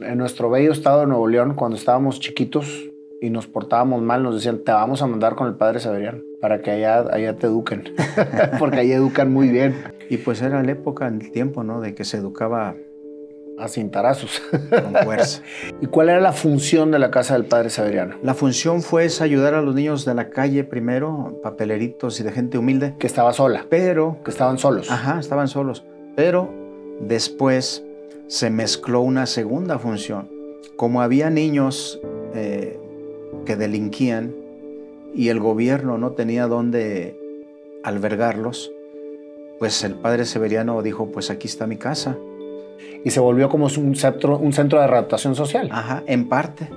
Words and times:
En 0.00 0.18
nuestro 0.18 0.50
bello 0.50 0.72
estado 0.72 1.02
de 1.02 1.06
Nuevo 1.06 1.28
León, 1.28 1.54
cuando 1.54 1.76
estábamos 1.76 2.18
chiquitos 2.18 2.90
y 3.20 3.30
nos 3.30 3.46
portábamos 3.46 4.02
mal, 4.02 4.24
nos 4.24 4.34
decían, 4.34 4.58
te 4.64 4.72
vamos 4.72 5.02
a 5.02 5.06
mandar 5.06 5.36
con 5.36 5.46
el 5.46 5.54
padre 5.54 5.78
Severiano 5.78 6.18
para 6.40 6.62
que 6.62 6.72
allá, 6.72 7.04
allá 7.12 7.36
te 7.36 7.46
eduquen, 7.46 7.94
porque 8.58 8.80
ahí 8.80 8.90
educan 8.90 9.32
muy 9.32 9.50
bien. 9.50 9.84
Y 10.10 10.16
pues 10.16 10.42
era 10.42 10.64
la 10.64 10.72
época, 10.72 11.06
el 11.06 11.30
tiempo, 11.30 11.62
¿no? 11.62 11.80
De 11.80 11.94
que 11.94 12.04
se 12.04 12.16
educaba 12.16 12.74
a 13.56 13.68
cintarazos. 13.68 14.42
con 14.68 15.04
fuerza. 15.04 15.42
¿Y 15.80 15.86
cuál 15.86 16.08
era 16.08 16.20
la 16.20 16.32
función 16.32 16.90
de 16.90 16.98
la 16.98 17.12
casa 17.12 17.34
del 17.34 17.44
padre 17.44 17.70
Severiano? 17.70 18.16
La 18.20 18.34
función 18.34 18.82
fue 18.82 19.04
es 19.04 19.20
ayudar 19.20 19.54
a 19.54 19.62
los 19.62 19.76
niños 19.76 20.04
de 20.04 20.14
la 20.14 20.28
calle 20.28 20.64
primero, 20.64 21.38
papeleritos 21.40 22.18
y 22.18 22.24
de 22.24 22.32
gente 22.32 22.58
humilde, 22.58 22.96
Que 22.98 23.06
estaba 23.06 23.32
sola, 23.32 23.64
pero, 23.70 24.18
que 24.24 24.32
estaban 24.32 24.58
solos. 24.58 24.90
ajá, 24.90 25.20
estaban 25.20 25.46
solos, 25.46 25.84
pero 26.16 26.52
después 27.00 27.84
se 28.26 28.50
mezcló 28.50 29.00
una 29.00 29.26
segunda 29.26 29.78
función. 29.78 30.28
Como 30.76 31.02
había 31.02 31.30
niños 31.30 32.00
eh, 32.34 32.78
que 33.44 33.56
delinquían 33.56 34.34
y 35.14 35.28
el 35.28 35.40
gobierno 35.40 35.98
no 35.98 36.12
tenía 36.12 36.46
dónde 36.46 37.16
albergarlos, 37.82 38.72
pues 39.58 39.84
el 39.84 39.94
padre 39.94 40.24
Severiano 40.24 40.82
dijo, 40.82 41.10
pues 41.12 41.30
aquí 41.30 41.46
está 41.46 41.66
mi 41.66 41.76
casa. 41.76 42.16
Y 43.04 43.10
se 43.10 43.20
volvió 43.20 43.48
como 43.48 43.66
un 43.66 43.96
centro, 43.96 44.38
un 44.38 44.52
centro 44.52 44.78
de 44.78 44.86
adaptación 44.86 45.34
social. 45.34 45.68
Ajá, 45.70 46.02
en 46.06 46.28
parte. 46.28 46.68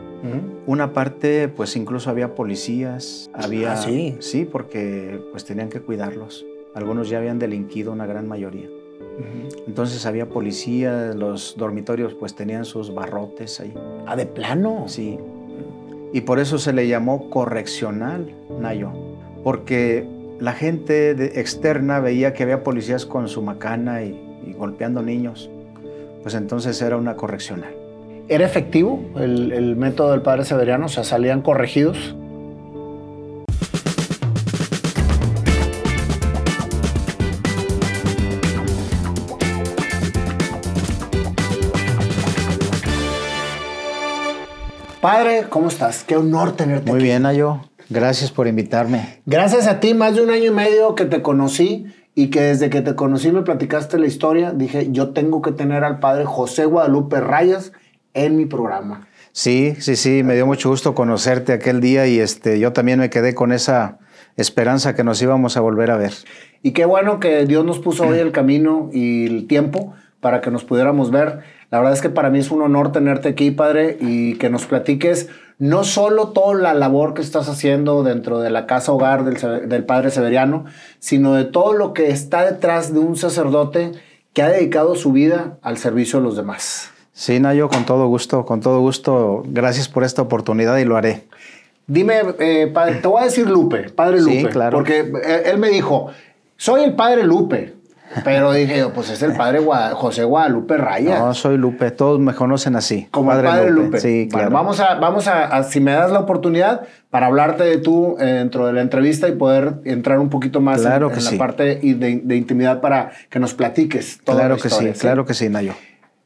Una 0.65 0.91
parte, 0.91 1.47
pues 1.47 1.75
incluso 1.77 2.09
había 2.09 2.35
policías, 2.35 3.29
había... 3.33 3.73
Ah, 3.73 3.77
sí. 3.77 4.17
Sí, 4.19 4.45
porque 4.45 5.21
pues 5.31 5.45
tenían 5.45 5.69
que 5.69 5.79
cuidarlos. 5.79 6.45
Algunos 6.73 7.09
ya 7.09 7.19
habían 7.19 7.39
delinquido, 7.39 7.93
una 7.93 8.05
gran 8.05 8.27
mayoría. 8.27 8.67
Entonces 9.67 10.05
había 10.05 10.27
policía, 10.29 11.13
los 11.15 11.55
dormitorios 11.57 12.13
pues 12.13 12.35
tenían 12.35 12.65
sus 12.65 12.93
barrotes 12.93 13.59
ahí. 13.59 13.73
Ah, 14.05 14.15
de 14.15 14.25
plano. 14.25 14.85
Sí. 14.87 15.17
Y 16.13 16.21
por 16.21 16.39
eso 16.39 16.57
se 16.57 16.73
le 16.73 16.87
llamó 16.87 17.29
correccional, 17.29 18.31
Nayo. 18.59 18.91
Porque 19.43 20.07
la 20.39 20.53
gente 20.53 21.15
de- 21.15 21.39
externa 21.39 21.99
veía 21.99 22.33
que 22.33 22.43
había 22.43 22.63
policías 22.63 23.05
con 23.05 23.27
su 23.27 23.41
macana 23.41 24.03
y, 24.03 24.19
y 24.45 24.53
golpeando 24.53 25.01
niños. 25.01 25.49
Pues 26.23 26.33
entonces 26.35 26.81
era 26.81 26.97
una 26.97 27.15
correccional. 27.15 27.73
¿Era 28.29 28.45
efectivo 28.45 28.99
el, 29.17 29.51
el 29.51 29.75
método 29.75 30.11
del 30.11 30.21
padre 30.21 30.43
Severiano? 30.45 30.85
O 30.87 30.89
sea, 30.89 31.03
salían 31.03 31.41
corregidos. 31.41 32.15
Padre, 45.01 45.45
¿cómo 45.49 45.67
estás? 45.67 46.03
Qué 46.03 46.15
honor 46.15 46.53
tenerte 46.55 46.89
Muy 46.89 46.99
aquí. 46.99 47.05
bien, 47.05 47.23
Nayo. 47.23 47.61
Gracias 47.89 48.31
por 48.31 48.47
invitarme. 48.47 49.19
Gracias 49.25 49.67
a 49.67 49.79
ti, 49.79 49.93
más 49.93 50.15
de 50.15 50.23
un 50.23 50.29
año 50.31 50.45
y 50.45 50.51
medio 50.51 50.95
que 50.95 51.05
te 51.05 51.21
conocí 51.21 51.85
y 52.15 52.27
que 52.29 52.41
desde 52.41 52.69
que 52.69 52.81
te 52.81 52.95
conocí 52.95 53.31
me 53.31 53.43
platicaste 53.43 53.99
la 53.99 54.07
historia, 54.07 54.51
dije, 54.51 54.87
yo 54.91 55.09
tengo 55.09 55.41
que 55.41 55.51
tener 55.51 55.83
al 55.83 55.99
padre 55.99 56.25
José 56.25 56.65
Guadalupe 56.65 57.21
Rayas 57.21 57.71
en 58.13 58.35
mi 58.35 58.45
programa. 58.45 59.07
Sí, 59.31 59.75
sí, 59.79 59.95
sí, 59.95 60.23
me 60.23 60.33
dio 60.33 60.47
mucho 60.47 60.69
gusto 60.69 60.95
conocerte 60.95 61.53
aquel 61.53 61.79
día 61.79 62.07
y 62.07 62.19
este, 62.19 62.59
yo 62.59 62.73
también 62.73 62.99
me 62.99 63.11
quedé 63.11 63.35
con 63.35 63.51
esa 63.51 63.99
esperanza 64.35 64.95
que 64.95 65.03
nos 65.03 65.21
íbamos 65.21 65.57
a 65.57 65.61
volver 65.61 65.91
a 65.91 65.97
ver. 65.97 66.13
Y 66.63 66.71
qué 66.71 66.85
bueno 66.85 67.19
que 67.19 67.45
Dios 67.45 67.63
nos 67.63 67.77
puso 67.77 68.07
hoy 68.07 68.17
el 68.17 68.31
camino 68.31 68.89
y 68.91 69.27
el 69.27 69.47
tiempo 69.47 69.93
para 70.19 70.41
que 70.41 70.49
nos 70.49 70.63
pudiéramos 70.63 71.11
ver. 71.11 71.41
La 71.69 71.79
verdad 71.79 71.93
es 71.93 72.01
que 72.01 72.09
para 72.09 72.29
mí 72.29 72.39
es 72.39 72.51
un 72.51 72.61
honor 72.61 72.91
tenerte 72.91 73.29
aquí, 73.29 73.51
padre, 73.51 73.97
y 73.99 74.35
que 74.35 74.49
nos 74.49 74.65
platiques 74.65 75.29
no 75.59 75.83
solo 75.83 76.29
toda 76.29 76.53
la 76.55 76.73
labor 76.73 77.13
que 77.13 77.21
estás 77.21 77.49
haciendo 77.49 78.03
dentro 78.03 78.39
de 78.39 78.49
la 78.49 78.65
casa 78.67 78.91
hogar 78.91 79.25
del, 79.25 79.67
del 79.67 79.83
padre 79.85 80.11
Severiano, 80.11 80.65
sino 80.99 81.33
de 81.33 81.45
todo 81.45 81.73
lo 81.73 81.93
que 81.93 82.09
está 82.09 82.45
detrás 82.45 82.93
de 82.93 82.99
un 82.99 83.17
sacerdote 83.17 83.91
que 84.33 84.43
ha 84.43 84.49
dedicado 84.49 84.95
su 84.95 85.11
vida 85.11 85.57
al 85.61 85.77
servicio 85.77 86.19
de 86.19 86.25
los 86.25 86.37
demás. 86.37 86.91
Sí, 87.11 87.39
Nayo, 87.39 87.69
con 87.69 87.85
todo 87.85 88.05
gusto, 88.07 88.45
con 88.45 88.61
todo 88.61 88.79
gusto. 88.79 89.43
Gracias 89.47 89.89
por 89.89 90.03
esta 90.03 90.21
oportunidad 90.21 90.77
y 90.77 90.85
lo 90.85 90.95
haré. 90.95 91.23
Dime, 91.87 92.21
eh, 92.37 92.69
padre, 92.71 92.95
te 92.95 93.07
voy 93.07 93.21
a 93.21 93.25
decir 93.25 93.49
Lupe, 93.49 93.89
padre 93.89 94.21
Sí, 94.21 94.41
Lupe, 94.41 94.49
claro. 94.53 94.77
porque 94.77 94.99
él, 94.99 95.13
él 95.45 95.57
me 95.57 95.69
dijo, 95.69 96.11
soy 96.57 96.83
el 96.83 96.93
padre 96.95 97.23
Lupe, 97.23 97.73
pero 98.23 98.51
dije 98.51 98.77
yo, 98.79 98.93
pues 98.93 99.09
es 99.09 99.21
el 99.21 99.33
padre 99.33 99.59
José 99.93 100.23
Guadalupe 100.23 100.77
Rayas. 100.77 101.19
No, 101.19 101.33
soy 101.33 101.57
Lupe, 101.57 101.91
todos 101.91 102.19
me 102.19 102.33
conocen 102.33 102.75
así. 102.75 103.07
Como 103.11 103.31
el 103.33 103.43
padre 103.43 103.71
Lupe. 103.71 103.99
Sí, 103.99 104.27
Bueno, 104.31 104.49
claro. 104.49 104.51
vamos 104.51 104.79
a, 104.79 104.95
vamos 104.95 105.27
a, 105.27 105.45
a- 105.45 105.63
si 105.63 105.79
me 105.79 105.91
das 105.91 106.11
la 106.11 106.19
oportunidad, 106.19 106.81
para 107.09 107.27
hablarte 107.27 107.63
de 107.63 107.77
tú 107.77 108.17
eh, 108.19 108.25
dentro 108.25 108.67
de 108.67 108.73
la 108.73 108.81
entrevista 108.81 109.27
y 109.27 109.31
poder 109.33 109.75
entrar 109.85 110.19
un 110.19 110.29
poquito 110.29 110.59
más 110.61 110.77
en- 110.79 110.83
Claro 110.83 111.07
en, 111.09 111.15
que 111.15 111.21
la 111.21 111.29
sí. 111.29 111.37
parte 111.37 111.63
de, 111.77 112.21
de 112.23 112.35
intimidad 112.35 112.81
para 112.81 113.11
que 113.29 113.39
nos 113.39 113.53
platiques 113.53 114.19
toda 114.23 114.39
Claro 114.39 114.55
la 114.55 114.61
que 114.61 114.67
historia, 114.67 114.93
sí, 114.93 114.99
claro 114.99 115.25
que 115.25 115.33
sí, 115.33 115.49
Nayo. 115.49 115.73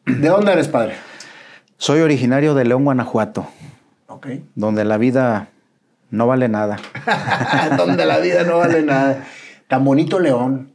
¿De 0.06 0.28
dónde 0.30 0.52
eres, 0.54 0.68
padre? 0.68 0.94
Soy 1.78 2.02
originario 2.02 2.54
de 2.54 2.66
León, 2.66 2.84
Guanajuato, 2.86 3.48
Ok. 4.08 4.28
donde 4.56 4.86
la 4.86 4.98
vida 4.98 5.48
no 6.10 6.28
vale 6.28 6.50
nada. 6.50 6.78
Donde 7.78 8.06
la 8.06 8.18
vida 8.20 8.44
no 8.44 8.58
vale 8.58 8.82
nada. 8.84 9.24
Tan 9.68 9.86
bonito 9.86 10.20
León. 10.20 10.71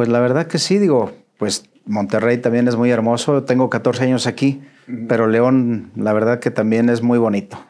Pues 0.00 0.08
la 0.08 0.20
verdad 0.20 0.46
que 0.46 0.56
sí, 0.56 0.78
digo, 0.78 1.12
pues 1.36 1.64
Monterrey 1.84 2.38
también 2.38 2.66
es 2.66 2.74
muy 2.74 2.90
hermoso. 2.90 3.42
Tengo 3.42 3.68
14 3.68 4.04
años 4.04 4.26
aquí, 4.26 4.62
pero 5.10 5.26
León, 5.26 5.92
la 5.94 6.14
verdad 6.14 6.40
que 6.40 6.50
también 6.50 6.88
es 6.88 7.02
muy 7.02 7.18
bonito. 7.18 7.62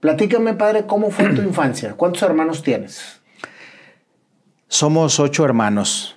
Platícame, 0.00 0.54
padre, 0.54 0.86
¿cómo 0.86 1.10
fue 1.10 1.28
tu 1.34 1.42
infancia? 1.46 1.92
¿Cuántos 1.92 2.22
hermanos 2.22 2.62
tienes? 2.62 3.20
Somos 4.68 5.20
ocho 5.20 5.44
hermanos. 5.44 6.16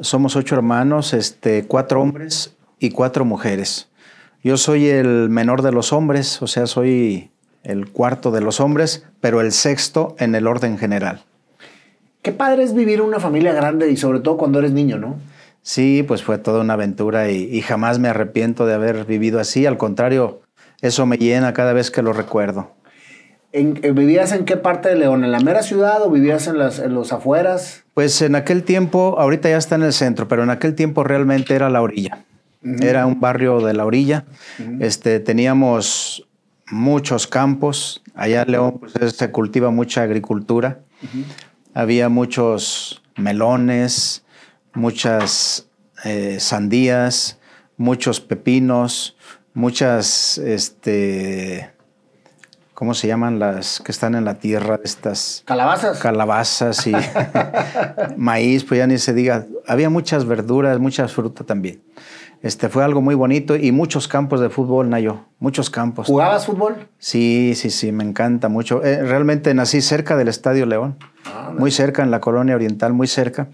Somos 0.00 0.34
ocho 0.34 0.56
hermanos, 0.56 1.14
este, 1.14 1.68
cuatro 1.68 2.02
hombres 2.02 2.56
y 2.80 2.90
cuatro 2.90 3.24
mujeres. 3.24 3.90
Yo 4.42 4.56
soy 4.56 4.88
el 4.88 5.30
menor 5.30 5.62
de 5.62 5.70
los 5.70 5.92
hombres, 5.92 6.42
o 6.42 6.48
sea, 6.48 6.66
soy 6.66 7.30
el 7.62 7.92
cuarto 7.92 8.32
de 8.32 8.40
los 8.40 8.58
hombres, 8.58 9.06
pero 9.20 9.40
el 9.40 9.52
sexto 9.52 10.16
en 10.18 10.34
el 10.34 10.48
orden 10.48 10.78
general. 10.78 11.22
Qué 12.22 12.32
padre 12.32 12.62
es 12.62 12.74
vivir 12.74 13.00
una 13.00 13.18
familia 13.20 13.52
grande 13.52 13.90
y 13.90 13.96
sobre 13.96 14.20
todo 14.20 14.36
cuando 14.36 14.58
eres 14.58 14.72
niño, 14.72 14.98
¿no? 14.98 15.16
Sí, 15.62 16.04
pues 16.06 16.22
fue 16.22 16.38
toda 16.38 16.60
una 16.60 16.74
aventura 16.74 17.30
y, 17.30 17.44
y 17.54 17.60
jamás 17.62 17.98
me 17.98 18.08
arrepiento 18.08 18.66
de 18.66 18.74
haber 18.74 19.04
vivido 19.04 19.40
así. 19.40 19.66
Al 19.66 19.78
contrario, 19.78 20.40
eso 20.80 21.06
me 21.06 21.16
llena 21.18 21.52
cada 21.52 21.72
vez 21.72 21.90
que 21.90 22.02
lo 22.02 22.12
recuerdo. 22.12 22.72
¿En- 23.52 23.78
eh, 23.82 23.90
¿Vivías 23.92 24.32
en 24.32 24.44
qué 24.44 24.56
parte 24.56 24.88
de 24.90 24.96
León? 24.96 25.24
¿En 25.24 25.32
la 25.32 25.40
mera 25.40 25.62
ciudad 25.62 26.02
o 26.02 26.10
vivías 26.10 26.46
en, 26.46 26.58
las, 26.58 26.78
en 26.78 26.94
los 26.94 27.12
afueras? 27.12 27.82
Pues 27.94 28.20
en 28.22 28.34
aquel 28.36 28.62
tiempo, 28.64 29.16
ahorita 29.18 29.48
ya 29.50 29.56
está 29.56 29.74
en 29.74 29.82
el 29.82 29.92
centro, 29.92 30.28
pero 30.28 30.42
en 30.42 30.50
aquel 30.50 30.74
tiempo 30.74 31.04
realmente 31.04 31.54
era 31.54 31.68
la 31.68 31.82
orilla. 31.82 32.24
Era 32.62 33.06
un 33.06 33.18
barrio 33.20 33.60
de 33.60 33.72
la 33.74 33.86
orilla. 33.86 34.24
este, 34.80 35.18
teníamos 35.20 36.28
muchos 36.70 37.26
campos. 37.26 38.02
Allá 38.14 38.42
en 38.42 38.52
León 38.52 38.76
pues, 38.78 38.94
es- 38.96 39.16
se 39.16 39.30
cultiva 39.30 39.70
mucha 39.70 40.02
agricultura. 40.02 40.80
Había 41.74 42.08
muchos 42.08 43.02
melones, 43.16 44.24
muchas 44.74 45.68
eh, 46.04 46.38
sandías, 46.40 47.38
muchos 47.76 48.20
pepinos, 48.20 49.16
muchas, 49.54 50.38
este, 50.38 51.70
¿cómo 52.74 52.94
se 52.94 53.06
llaman 53.06 53.38
las 53.38 53.80
que 53.80 53.92
están 53.92 54.14
en 54.14 54.24
la 54.24 54.34
tierra? 54.34 54.80
Estas 54.82 55.42
¿Calabazas? 55.46 55.98
calabazas 55.98 56.86
y 56.86 56.92
maíz, 58.16 58.64
pues 58.64 58.78
ya 58.78 58.86
ni 58.86 58.98
se 58.98 59.14
diga. 59.14 59.46
Había 59.66 59.90
muchas 59.90 60.24
verduras, 60.24 60.78
mucha 60.78 61.06
fruta 61.08 61.44
también. 61.44 61.82
Este 62.42 62.70
fue 62.70 62.82
algo 62.82 63.02
muy 63.02 63.14
bonito 63.14 63.54
y 63.54 63.70
muchos 63.70 64.08
campos 64.08 64.40
de 64.40 64.48
fútbol, 64.48 64.88
Nayo, 64.88 65.26
muchos 65.40 65.68
campos. 65.68 66.06
¿Jugabas 66.06 66.46
fútbol? 66.46 66.88
Sí, 66.98 67.52
sí, 67.54 67.68
sí, 67.68 67.92
me 67.92 68.02
encanta 68.02 68.48
mucho. 68.48 68.82
Eh, 68.82 69.02
realmente 69.02 69.52
nací 69.52 69.82
cerca 69.82 70.16
del 70.16 70.28
Estadio 70.28 70.64
León, 70.64 70.96
muy 71.58 71.70
cerca 71.70 72.02
en 72.02 72.10
la 72.10 72.20
colonia 72.20 72.54
oriental, 72.54 72.94
muy 72.94 73.08
cerca. 73.08 73.48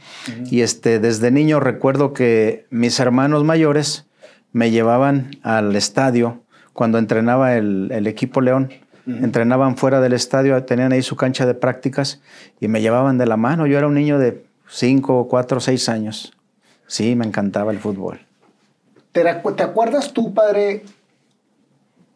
Y 0.51 0.61
este, 0.61 1.01
desde 1.01 1.33
niño 1.33 1.59
recuerdo 1.59 2.13
que 2.13 2.67
mis 2.71 3.01
hermanos 3.01 3.43
mayores 3.43 4.07
me 4.53 4.71
llevaban 4.71 5.33
al 5.43 5.75
estadio 5.75 6.43
cuando 6.73 6.99
entrenaba 6.99 7.57
el, 7.57 7.91
el 7.91 8.07
equipo 8.07 8.41
León. 8.41 8.71
Entrenaban 9.07 9.77
fuera 9.77 10.01
del 10.01 10.13
estadio, 10.13 10.61
tenían 10.65 10.93
ahí 10.93 11.01
su 11.01 11.15
cancha 11.15 11.47
de 11.47 11.55
prácticas 11.55 12.21
y 12.61 12.67
me 12.67 12.81
llevaban 12.81 13.19
de 13.19 13.27
la 13.27 13.37
mano. 13.37 13.67
Yo 13.69 13.79
era 13.79 13.87
un 13.87 13.95
niño 13.95 14.19
de 14.19 14.45
5, 14.69 15.29
4, 15.29 15.61
6 15.61 15.89
años. 15.89 16.33
Sí, 16.89 17.15
me 17.15 17.25
encantaba 17.25 17.71
el 17.71 17.79
fútbol. 17.79 18.26
¿Te, 19.23 19.63
acuerdas 19.63 20.13
tú, 20.13 20.35
padre, 20.35 20.85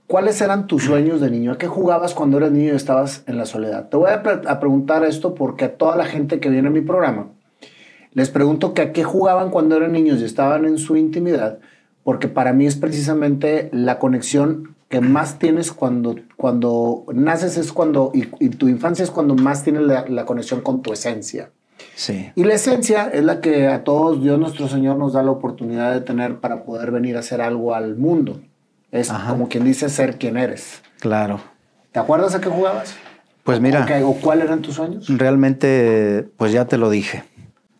cuáles 0.06 0.40
eran 0.40 0.66
tus 0.66 0.84
sueños 0.84 1.20
de 1.20 1.30
niño? 1.30 1.52
¿A 1.52 1.58
qué 1.58 1.66
jugabas 1.66 2.14
cuando 2.14 2.38
eras 2.38 2.52
niño 2.52 2.72
y 2.72 2.76
estabas 2.76 3.24
en 3.26 3.38
la 3.38 3.46
soledad? 3.46 3.88
Te 3.88 3.96
voy 3.96 4.10
a 4.10 4.60
preguntar 4.60 5.04
esto 5.04 5.34
porque 5.34 5.66
a 5.66 5.76
toda 5.76 5.96
la 5.96 6.04
gente 6.04 6.40
que 6.40 6.50
viene 6.50 6.68
a 6.68 6.72
mi 6.72 6.80
programa 6.80 7.28
les 8.12 8.28
pregunto 8.28 8.74
que 8.74 8.82
a 8.82 8.92
qué 8.92 9.04
jugaban 9.04 9.50
cuando 9.50 9.76
eran 9.76 9.92
niños 9.92 10.20
y 10.20 10.24
estaban 10.24 10.64
en 10.64 10.78
su 10.78 10.96
intimidad, 10.96 11.58
porque 12.02 12.28
para 12.28 12.52
mí 12.52 12.66
es 12.66 12.76
precisamente 12.76 13.68
la 13.72 13.98
conexión 13.98 14.74
que 14.88 15.00
más 15.00 15.38
tienes 15.38 15.70
cuando, 15.70 16.16
cuando 16.36 17.04
naces 17.14 17.56
es 17.56 17.72
cuando, 17.72 18.10
y, 18.12 18.24
tu 18.50 18.68
infancia 18.68 19.04
es 19.04 19.10
cuando 19.10 19.36
más 19.36 19.62
tienes 19.62 19.82
la, 19.82 20.24
conexión 20.26 20.60
con 20.62 20.82
tu 20.82 20.92
esencia. 20.92 21.52
Sí. 21.94 22.30
Y 22.34 22.44
la 22.44 22.54
esencia 22.54 23.10
es 23.12 23.24
la 23.24 23.40
que 23.40 23.68
a 23.68 23.84
todos 23.84 24.22
Dios 24.22 24.38
nuestro 24.38 24.68
Señor 24.68 24.96
nos 24.96 25.12
da 25.12 25.22
la 25.22 25.30
oportunidad 25.30 25.92
de 25.92 26.00
tener 26.00 26.40
para 26.40 26.64
poder 26.64 26.90
venir 26.90 27.16
a 27.16 27.20
hacer 27.20 27.40
algo 27.40 27.74
al 27.74 27.96
mundo. 27.96 28.40
Es 28.90 29.10
como 29.10 29.48
quien 29.48 29.64
dice 29.64 29.88
ser 29.88 30.18
quien 30.18 30.36
eres. 30.36 30.82
Claro. 30.98 31.40
¿Te 31.92 32.00
acuerdas 32.00 32.34
a 32.34 32.40
qué 32.40 32.48
jugabas? 32.48 32.94
Pues 33.44 33.60
mira. 33.60 33.86
¿O 34.04 34.14
cuáles 34.14 34.46
eran 34.46 34.62
tus 34.62 34.74
sueños? 34.74 35.06
Realmente, 35.08 36.28
pues 36.36 36.52
ya 36.52 36.66
te 36.66 36.76
lo 36.76 36.90
dije. 36.90 37.24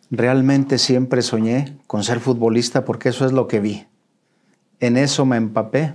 Realmente 0.09 0.77
siempre 0.77 1.21
soñé 1.21 1.77
con 1.87 2.03
ser 2.03 2.19
futbolista 2.19 2.83
porque 2.83 3.09
eso 3.09 3.25
es 3.25 3.31
lo 3.31 3.47
que 3.47 3.59
vi. 3.59 3.87
En 4.79 4.97
eso 4.97 5.25
me 5.25 5.37
empapé. 5.37 5.93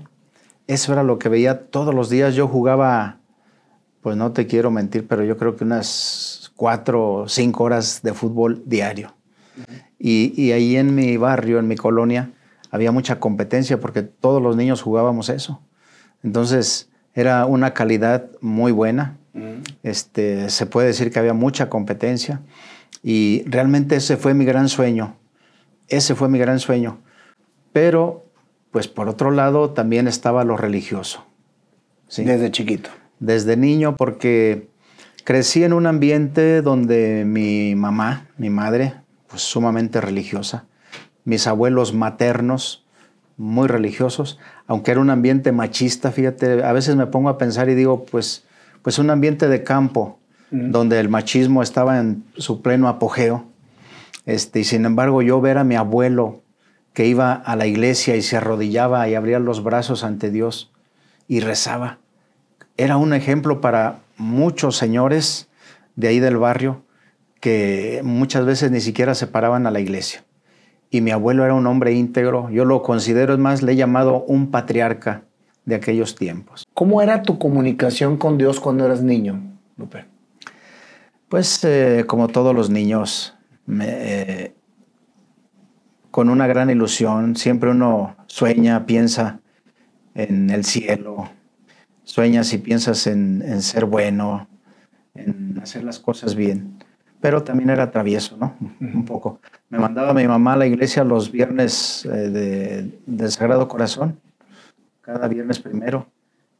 Eso 0.66 0.92
era 0.92 1.02
lo 1.02 1.18
que 1.18 1.28
veía 1.28 1.66
todos 1.66 1.94
los 1.94 2.08
días. 2.08 2.34
Yo 2.34 2.48
jugaba, 2.48 3.18
pues 4.00 4.16
no 4.16 4.32
te 4.32 4.46
quiero 4.46 4.70
mentir, 4.70 5.06
pero 5.06 5.24
yo 5.24 5.36
creo 5.36 5.56
que 5.56 5.64
unas 5.64 6.45
cuatro 6.56 7.12
o 7.12 7.28
cinco 7.28 7.64
horas 7.64 8.00
de 8.02 8.12
fútbol 8.14 8.62
diario. 8.66 9.14
y, 9.98 10.32
y 10.40 10.52
ahí 10.52 10.76
en 10.76 10.94
mi 10.94 11.16
barrio, 11.16 11.58
en 11.58 11.68
mi 11.68 11.76
colonia, 11.76 12.30
había 12.70 12.92
mucha 12.92 13.20
competencia 13.20 13.80
porque 13.80 14.02
todos 14.02 14.42
los 14.42 14.56
niños 14.56 14.82
jugábamos 14.82 15.28
eso. 15.28 15.60
Entonces 16.22 16.90
era 17.14 17.46
una 17.46 17.72
calidad 17.72 18.30
muy 18.40 18.72
buena. 18.72 19.16
Este, 19.82 20.48
se 20.48 20.64
puede 20.66 20.88
decir 20.88 21.10
que 21.10 21.18
había 21.18 21.34
mucha 21.34 21.68
competencia 21.68 22.40
y 23.02 23.42
realmente 23.46 23.96
ese 23.96 24.16
fue 24.16 24.34
mi 24.34 24.44
gran 24.44 24.68
sueño. 24.68 25.16
Ese 25.88 26.14
fue 26.14 26.28
mi 26.28 26.38
gran 26.38 26.58
sueño. 26.58 26.98
Pero, 27.72 28.24
pues 28.70 28.88
por 28.88 29.08
otro 29.08 29.30
lado, 29.30 29.70
también 29.70 30.08
estaba 30.08 30.44
lo 30.44 30.56
religioso. 30.56 31.24
¿sí? 32.08 32.24
Desde 32.24 32.50
chiquito. 32.50 32.90
Desde 33.20 33.56
niño, 33.56 33.96
porque 33.96 34.68
crecí 35.26 35.64
en 35.64 35.72
un 35.72 35.86
ambiente 35.86 36.62
donde 36.62 37.24
mi 37.26 37.74
mamá, 37.74 38.28
mi 38.38 38.48
madre, 38.48 38.94
pues 39.26 39.42
sumamente 39.42 40.00
religiosa, 40.00 40.66
mis 41.24 41.48
abuelos 41.48 41.92
maternos, 41.92 42.86
muy 43.36 43.66
religiosos, 43.66 44.38
aunque 44.68 44.92
era 44.92 45.00
un 45.00 45.10
ambiente 45.10 45.50
machista, 45.50 46.12
fíjate, 46.12 46.62
a 46.62 46.72
veces 46.72 46.94
me 46.94 47.08
pongo 47.08 47.28
a 47.28 47.38
pensar 47.38 47.68
y 47.68 47.74
digo, 47.74 48.04
pues, 48.04 48.44
pues 48.82 49.00
un 49.00 49.10
ambiente 49.10 49.48
de 49.48 49.64
campo, 49.64 50.20
donde 50.52 51.00
el 51.00 51.08
machismo 51.08 51.60
estaba 51.60 51.98
en 51.98 52.22
su 52.36 52.62
pleno 52.62 52.86
apogeo. 52.86 53.46
Este, 54.26 54.60
y 54.60 54.64
sin 54.64 54.86
embargo, 54.86 55.22
yo 55.22 55.40
ver 55.40 55.58
a 55.58 55.64
mi 55.64 55.74
abuelo 55.74 56.42
que 56.92 57.06
iba 57.06 57.32
a 57.32 57.56
la 57.56 57.66
iglesia 57.66 58.14
y 58.14 58.22
se 58.22 58.36
arrodillaba 58.36 59.08
y 59.08 59.16
abría 59.16 59.40
los 59.40 59.64
brazos 59.64 60.04
ante 60.04 60.30
Dios 60.30 60.70
y 61.26 61.40
rezaba, 61.40 61.98
era 62.76 62.96
un 62.96 63.12
ejemplo 63.12 63.60
para 63.60 64.05
muchos 64.16 64.76
señores 64.76 65.48
de 65.94 66.08
ahí 66.08 66.20
del 66.20 66.36
barrio 66.36 66.84
que 67.40 68.00
muchas 68.04 68.44
veces 68.44 68.70
ni 68.70 68.80
siquiera 68.80 69.14
se 69.14 69.26
paraban 69.26 69.66
a 69.66 69.70
la 69.70 69.80
iglesia 69.80 70.26
y 70.90 71.00
mi 71.00 71.10
abuelo 71.10 71.44
era 71.44 71.54
un 71.54 71.66
hombre 71.66 71.92
íntegro. 71.92 72.50
Yo 72.50 72.64
lo 72.64 72.82
considero, 72.82 73.34
es 73.34 73.38
más, 73.38 73.62
le 73.62 73.72
he 73.72 73.76
llamado 73.76 74.24
un 74.24 74.50
patriarca 74.50 75.24
de 75.64 75.74
aquellos 75.74 76.14
tiempos. 76.14 76.66
¿Cómo 76.74 77.02
era 77.02 77.22
tu 77.22 77.38
comunicación 77.38 78.16
con 78.16 78.38
Dios 78.38 78.60
cuando 78.60 78.86
eras 78.86 79.02
niño, 79.02 79.40
Lupe? 79.76 80.04
Pues 81.28 81.62
eh, 81.64 82.04
como 82.06 82.28
todos 82.28 82.54
los 82.54 82.70
niños, 82.70 83.34
eh, 83.80 84.54
con 86.10 86.30
una 86.30 86.46
gran 86.46 86.70
ilusión, 86.70 87.36
siempre 87.36 87.70
uno 87.70 88.16
sueña, 88.26 88.86
piensa 88.86 89.40
en 90.14 90.50
el 90.50 90.64
cielo, 90.64 91.28
sueñas 92.06 92.54
y 92.54 92.58
piensas 92.58 93.06
en, 93.06 93.42
en 93.42 93.60
ser 93.60 93.84
bueno, 93.84 94.48
en 95.14 95.60
hacer 95.62 95.84
las 95.84 96.00
cosas 96.00 96.34
bien 96.34 96.78
pero 97.20 97.42
también 97.42 97.70
era 97.70 97.90
travieso, 97.90 98.36
¿no? 98.36 98.56
Un 98.80 99.04
poco. 99.04 99.40
Me 99.68 99.78
mandaba 99.78 100.12
mi 100.12 100.28
mamá 100.28 100.52
a 100.52 100.56
la 100.56 100.66
iglesia 100.66 101.02
los 101.04 101.32
viernes 101.32 102.06
eh, 102.06 102.88
del 103.04 103.30
Sagrado 103.30 103.66
Corazón, 103.68 104.20
cada 105.00 105.26
viernes 105.28 105.58
primero. 105.58 106.06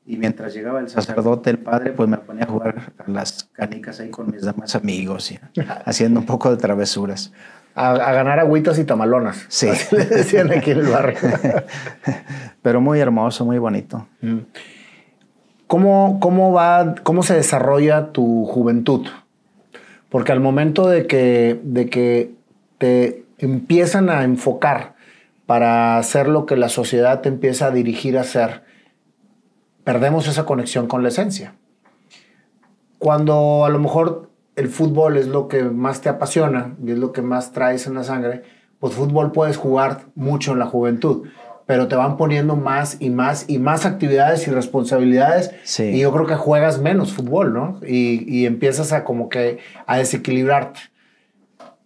Y 0.07 0.17
mientras 0.17 0.55
llegaba 0.55 0.81
el 0.81 0.89
sacerdote, 0.89 1.51
el 1.51 1.59
padre, 1.59 1.93
pues 1.93 2.09
me 2.09 2.17
ponía 2.17 2.45
a 2.45 2.49
jugar 2.49 2.93
a 2.99 3.11
las 3.11 3.45
canicas 3.53 4.01
ahí 4.01 4.11
con 4.11 4.31
mis 4.31 4.43
demás 4.43 4.75
amigos, 4.77 5.33
y 5.33 5.39
haciendo 5.85 6.21
un 6.21 6.27
poco 6.27 6.51
de 6.51 6.57
travesuras. 6.57 7.33
A, 7.75 7.93
ganar 8.13 8.41
agüitas 8.41 8.79
y 8.79 8.85
tamalonas. 8.85 9.45
Sí. 9.49 9.69
le 9.93 10.07
decían 10.07 10.51
aquí 10.51 10.71
en 10.71 10.79
el 10.79 10.87
barrio. 10.87 11.19
Pero 12.63 12.81
muy 12.81 12.99
hermoso, 13.01 13.45
muy 13.45 13.59
bonito. 13.59 14.09
Mm. 14.23 14.39
¿Cómo, 15.67 16.19
cómo, 16.21 16.53
va, 16.53 16.95
¿Cómo 17.03 17.23
se 17.23 17.35
desarrolla 17.35 18.13
tu 18.13 18.45
juventud? 18.45 19.07
Porque 20.09 20.33
al 20.33 20.41
momento 20.41 20.89
de 20.89 21.07
que, 21.07 21.61
de 21.65 21.91
que 21.91 22.35
te 22.79 23.25
empiezan 23.39 24.09
a 24.09 24.23
enfocar 24.23 24.95
para 25.47 25.99
hacer 25.99 26.29
lo 26.29 26.47
que 26.47 26.57
la 26.57 26.69
sociedad 26.69 27.21
te 27.21 27.29
empieza 27.29 27.67
a 27.67 27.71
dirigir 27.73 28.17
a 28.17 28.21
hacer, 28.23 28.63
perdemos 29.83 30.29
esa 30.29 30.45
conexión 30.45 30.87
con 30.87 31.03
la 31.03 31.09
esencia. 31.09 31.55
Cuando 32.99 33.65
a 33.65 33.69
lo 33.69 33.79
mejor 33.79 34.31
el 34.55 34.69
fútbol 34.69 35.17
es 35.17 35.27
lo 35.27 35.49
que 35.49 35.65
más 35.65 36.01
te 36.01 36.09
apasiona 36.09 36.77
y 36.85 36.93
es 36.93 36.99
lo 36.99 37.13
que 37.13 37.23
más 37.23 37.53
traes 37.53 37.87
en 37.87 37.95
la 37.95 38.05
sangre, 38.05 38.43
pues 38.79 38.95
fútbol 38.95 39.33
puedes 39.33 39.57
jugar 39.57 40.03
mucho 40.15 40.53
en 40.53 40.61
la 40.61 40.67
juventud 40.67 41.29
pero 41.67 41.89
te 41.89 41.97
van 41.97 42.17
poniendo 42.17 42.57
más 42.57 42.97
y 43.01 43.11
más 43.11 43.45
y 43.49 43.59
más 43.59 43.85
actividades 43.85 44.47
y 44.47 44.51
responsabilidades. 44.51 45.51
Y 45.79 46.01
yo 46.01 46.13
creo 46.13 46.27
que 46.27 46.37
juegas 46.37 46.81
menos 46.81 47.13
fútbol, 47.13 47.53
¿no? 47.53 47.81
Y, 47.87 48.25
y, 48.33 48.47
empiezas 48.47 48.93
a 48.93 49.05
como 49.05 49.29
que 49.29 49.59
a 49.87 49.99
desequilibrarte. 49.99 50.81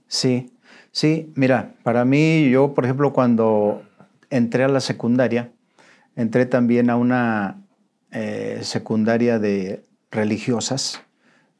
Sí, 0.06 0.52
sí, 0.92 1.32
mira, 1.34 1.72
para 1.82 2.04
mí, 2.04 2.50
yo, 2.50 2.74
por 2.74 2.84
ejemplo, 2.84 3.12
cuando 3.12 3.82
entré 4.28 4.64
a 4.64 4.68
la 4.68 4.80
secundaria, 4.80 5.50
entré 6.16 6.46
también 6.46 6.90
a 6.90 6.96
una 6.96 7.62
eh, 8.12 8.60
secundaria 8.62 9.38
de 9.38 9.84
religiosas. 10.10 11.00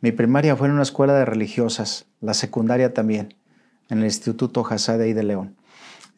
Mi 0.00 0.12
primaria 0.12 0.56
fue 0.56 0.69
en 0.69 0.75
una 0.75 0.82
escuela 0.82 1.14
de 1.14 1.25
religiosas, 1.25 2.06
la 2.20 2.34
secundaria 2.34 2.93
también, 2.93 3.34
en 3.88 3.99
el 3.99 4.05
Instituto 4.05 4.62
Jasade 4.64 5.05
ahí 5.05 5.12
de 5.12 5.22
León. 5.22 5.56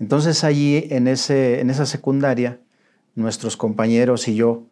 Entonces 0.00 0.44
allí, 0.44 0.86
en, 0.90 1.08
ese, 1.08 1.60
en 1.60 1.70
esa 1.70 1.86
secundaria, 1.86 2.60
nuestros 3.14 3.56
compañeros 3.56 4.28
y 4.28 4.34
yo 4.34 4.64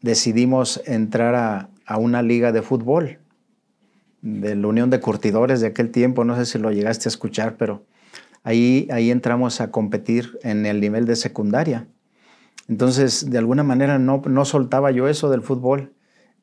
decidimos 0.00 0.82
entrar 0.86 1.34
a, 1.34 1.68
una 1.98 2.22
liga 2.22 2.52
de 2.52 2.62
fútbol 2.62 3.18
de 4.22 4.56
la 4.56 4.66
Unión 4.66 4.88
de 4.88 4.98
Curtidores 5.00 5.60
de 5.60 5.66
aquel 5.66 5.90
tiempo, 5.90 6.24
no 6.24 6.34
sé 6.36 6.46
si 6.46 6.58
lo 6.58 6.72
llegaste 6.72 7.06
a 7.06 7.10
escuchar, 7.10 7.56
pero 7.58 7.84
ahí, 8.44 8.88
ahí 8.90 9.10
entramos 9.10 9.60
a 9.60 9.70
competir 9.70 10.38
en 10.42 10.64
el 10.64 10.80
nivel 10.80 11.04
de 11.04 11.16
secundaria. 11.16 11.86
Entonces, 12.66 13.28
de 13.30 13.36
alguna 13.36 13.62
manera 13.62 13.98
no, 13.98 14.22
no 14.26 14.44
soltaba 14.46 14.90
yo 14.90 15.06
eso 15.06 15.28
del 15.28 15.42
fútbol. 15.42 15.92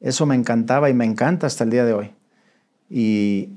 Eso 0.01 0.25
me 0.25 0.36
encantaba 0.36 0.89
y 0.89 0.94
me 0.94 1.06
encanta 1.06 1.48
hasta 1.48 1.63
el 1.63 1.72
día 1.72 1.86
de 1.86 1.94
hoy. 1.94 2.12
Y, 2.89 3.50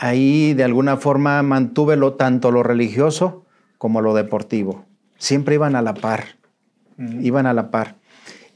ahí 0.00 0.54
de 0.54 0.64
alguna 0.64 0.96
forma 0.96 1.42
mantuve 1.42 1.94
lo, 1.94 2.14
tanto 2.14 2.50
lo 2.50 2.62
religioso 2.62 3.44
como 3.78 4.00
lo 4.00 4.14
deportivo. 4.14 4.86
Siempre 5.18 5.54
iban 5.54 5.76
a 5.76 5.82
la 5.82 5.94
par, 5.94 6.38
iban 6.96 7.46
a 7.46 7.52
la 7.52 7.70
par. 7.70 7.96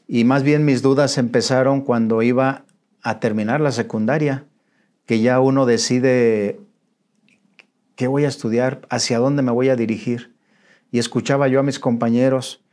Y 0.08 0.24
más 0.24 0.42
bien 0.42 0.64
mis 0.64 0.80
dudas 0.80 1.18
empezaron 1.18 1.82
cuando 1.82 2.22
iba 2.22 2.64
a 3.02 3.20
terminar 3.20 3.60
la 3.60 3.72
secundaria, 3.72 4.46
que 5.04 5.20
ya 5.20 5.38
uno 5.38 5.66
decide 5.66 6.60
qué 7.94 8.06
voy 8.06 8.24
a 8.24 8.28
estudiar, 8.28 8.80
hacia 8.88 9.18
dónde 9.18 9.42
me 9.42 9.52
voy 9.52 9.68
a 9.68 9.76
dirigir. 9.76 10.34
Y 10.90 10.98
escuchaba 10.98 11.48
yo 11.48 11.60
a 11.60 11.62
mis 11.62 11.78
compañeros 11.78 12.64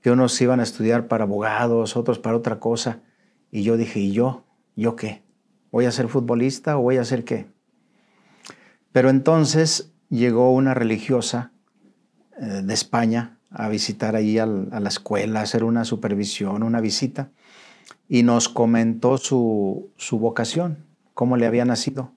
que 0.00 0.10
unos 0.10 0.40
iban 0.40 0.58
a 0.58 0.64
estudiar 0.64 1.06
para 1.06 1.24
abogados, 1.24 1.96
otros 1.96 2.18
para 2.18 2.36
otra 2.36 2.58
cosa. 2.58 3.02
Y 3.52 3.62
yo 3.62 3.76
dije, 3.76 4.00
¿y 4.00 4.10
yo? 4.10 4.44
¿Yo 4.74 4.96
qué? 4.96 5.22
¿Voy 5.70 5.84
a 5.84 5.92
ser 5.92 6.08
futbolista 6.08 6.76
o 6.76 6.82
voy 6.82 6.96
a 6.96 7.04
ser 7.04 7.22
qué? 7.22 7.46
Pero 8.96 9.10
entonces 9.10 9.92
llegó 10.08 10.54
una 10.54 10.72
religiosa 10.72 11.52
eh, 12.40 12.62
de 12.64 12.72
España 12.72 13.36
a 13.50 13.68
visitar 13.68 14.16
ahí 14.16 14.38
a 14.38 14.46
la 14.46 14.88
escuela, 14.88 15.40
a 15.40 15.42
hacer 15.42 15.64
una 15.64 15.84
supervisión, 15.84 16.62
una 16.62 16.80
visita, 16.80 17.28
y 18.08 18.22
nos 18.22 18.48
comentó 18.48 19.18
su, 19.18 19.92
vocación, 20.12 20.86
cómo 21.12 21.36
le 21.36 21.44
había 21.44 21.66
nacido. 21.66 22.14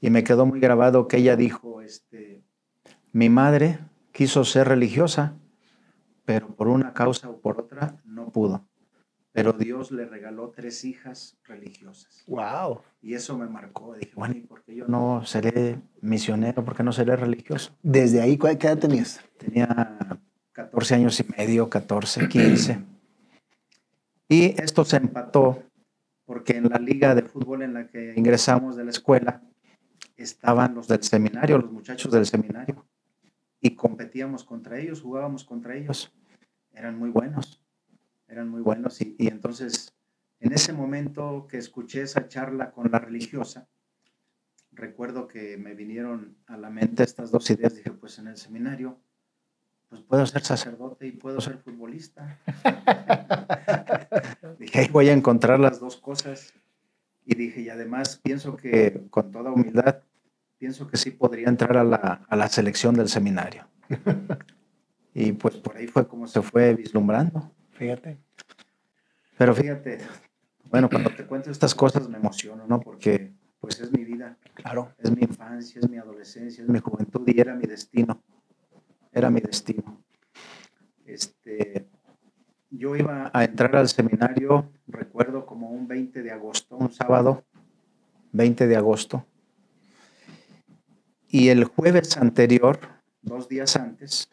Y 0.00 0.08
me 0.08 0.24
quedó 0.24 0.46
muy 0.46 0.60
grabado 0.60 1.08
que 1.08 1.18
ella 1.18 1.36
dijo, 1.36 1.82
este, 1.82 2.42
mi 3.12 3.28
madre 3.28 3.78
quiso 4.10 4.46
ser 4.46 4.66
religiosa, 4.66 5.34
pero 6.24 6.48
por 6.56 6.68
una 6.68 6.94
causa 6.94 7.28
o 7.28 7.38
por 7.38 7.60
otra 7.60 8.00
no 8.06 8.30
pudo 8.30 8.64
pero 9.32 9.52
Dios 9.52 9.92
le 9.92 10.06
regaló 10.06 10.50
tres 10.50 10.84
hijas 10.84 11.38
religiosas. 11.44 12.24
Wow. 12.26 12.80
Y 13.02 13.14
eso 13.14 13.36
me 13.38 13.46
marcó. 13.46 13.94
Dije, 13.94 14.12
bueno, 14.14 14.36
¿y 14.36 14.40
por 14.40 14.62
qué 14.62 14.74
yo 14.74 14.86
no 14.88 15.24
seré 15.24 15.80
misionero? 16.00 16.64
¿Por 16.64 16.76
qué 16.76 16.82
no 16.82 16.92
seré 16.92 17.16
religioso? 17.16 17.72
Desde 17.82 18.20
ahí, 18.20 18.36
¿qué 18.36 18.66
edad 18.66 18.78
tenías? 18.78 19.20
Tenía 19.36 20.18
14 20.52 20.94
años 20.94 21.20
y 21.20 21.24
medio, 21.36 21.68
14, 21.68 22.28
15. 22.28 22.84
Y 24.30 24.60
esto 24.60 24.84
se 24.84 24.98
empató 24.98 25.62
porque 26.26 26.58
en 26.58 26.68
la 26.68 26.78
liga 26.78 27.14
de 27.14 27.22
fútbol 27.22 27.62
en 27.62 27.72
la 27.72 27.88
que 27.88 28.12
ingresamos 28.14 28.76
de 28.76 28.84
la 28.84 28.90
escuela 28.90 29.42
estaban 30.18 30.74
los 30.74 30.86
del 30.86 31.02
seminario, 31.02 31.56
los 31.56 31.72
muchachos 31.72 32.12
del 32.12 32.26
seminario, 32.26 32.84
y 33.62 33.74
competíamos 33.74 34.44
contra 34.44 34.78
ellos, 34.78 35.00
jugábamos 35.00 35.44
contra 35.44 35.74
ellos. 35.74 36.12
Eran 36.74 36.98
muy 36.98 37.08
buenos, 37.08 37.62
eran 38.28 38.48
muy 38.48 38.60
buenos. 38.60 39.00
Y, 39.00 39.16
entonces, 39.18 39.94
en 40.40 40.52
ese 40.52 40.72
momento 40.72 41.46
que 41.48 41.58
escuché 41.58 42.02
esa 42.02 42.28
charla 42.28 42.70
con 42.70 42.90
la 42.90 42.98
religiosa, 42.98 43.68
recuerdo 44.72 45.26
que 45.26 45.56
me 45.56 45.74
vinieron 45.74 46.36
a 46.46 46.56
la 46.56 46.70
mente 46.70 47.02
estas 47.02 47.30
dos 47.30 47.48
ideas. 47.50 47.74
Dije, 47.74 47.90
pues 47.90 48.18
en 48.18 48.28
el 48.28 48.36
seminario, 48.36 49.00
pues 49.88 50.02
puedo 50.02 50.24
ser 50.26 50.42
sacerdote 50.42 51.06
y 51.06 51.12
puedo 51.12 51.40
ser 51.40 51.58
futbolista. 51.58 52.38
dije, 54.58 54.80
ahí 54.80 54.88
voy 54.88 55.08
a 55.08 55.12
encontrar 55.12 55.58
las 55.58 55.80
dos 55.80 55.96
cosas. 55.96 56.52
Y 57.24 57.34
dije, 57.34 57.62
y 57.62 57.68
además 57.68 58.20
pienso 58.22 58.56
que 58.56 59.06
con 59.10 59.32
toda 59.32 59.52
humildad, 59.52 60.02
pienso 60.56 60.86
que 60.86 60.96
sí 60.96 61.10
podría 61.10 61.48
entrar 61.48 61.76
a 61.76 61.84
la, 61.84 62.24
a 62.28 62.36
la 62.36 62.48
selección 62.48 62.94
del 62.94 63.08
seminario. 63.08 63.66
y 65.14 65.32
pues 65.32 65.56
por 65.56 65.76
ahí 65.76 65.86
fue 65.86 66.06
como 66.06 66.26
se 66.26 66.42
fue 66.42 66.74
vislumbrando. 66.74 67.52
Fíjate. 67.78 68.18
Pero 69.36 69.54
fíjate, 69.54 69.98
bueno, 70.64 70.88
cuando 70.88 71.10
te 71.10 71.24
cuento 71.24 71.52
estas 71.52 71.76
cosas 71.76 72.08
me 72.08 72.16
emociono, 72.18 72.66
¿no? 72.66 72.80
Porque 72.80 73.32
pues 73.60 73.78
es 73.80 73.92
mi 73.92 74.04
vida. 74.04 74.36
Claro. 74.54 74.92
Es 74.98 75.14
mi 75.14 75.22
infancia, 75.22 75.80
es 75.80 75.88
mi 75.88 75.96
adolescencia, 75.96 76.64
es 76.64 76.68
mi 76.68 76.80
juventud 76.80 77.22
y 77.28 77.40
era 77.40 77.54
mi 77.54 77.66
destino. 77.66 78.20
Era 79.12 79.30
mi 79.30 79.40
destino. 79.40 80.02
Este, 81.06 81.86
yo 82.70 82.96
iba 82.96 83.30
a 83.32 83.44
entrar 83.44 83.76
al 83.76 83.88
seminario, 83.88 84.72
recuerdo 84.88 85.46
como 85.46 85.70
un 85.70 85.86
20 85.86 86.22
de 86.24 86.32
agosto, 86.32 86.76
un 86.76 86.92
sábado, 86.92 87.44
20 88.32 88.66
de 88.66 88.76
agosto. 88.76 89.24
Y 91.28 91.50
el 91.50 91.62
jueves 91.62 92.16
anterior, 92.16 92.80
dos 93.22 93.48
días 93.48 93.76
antes, 93.76 94.28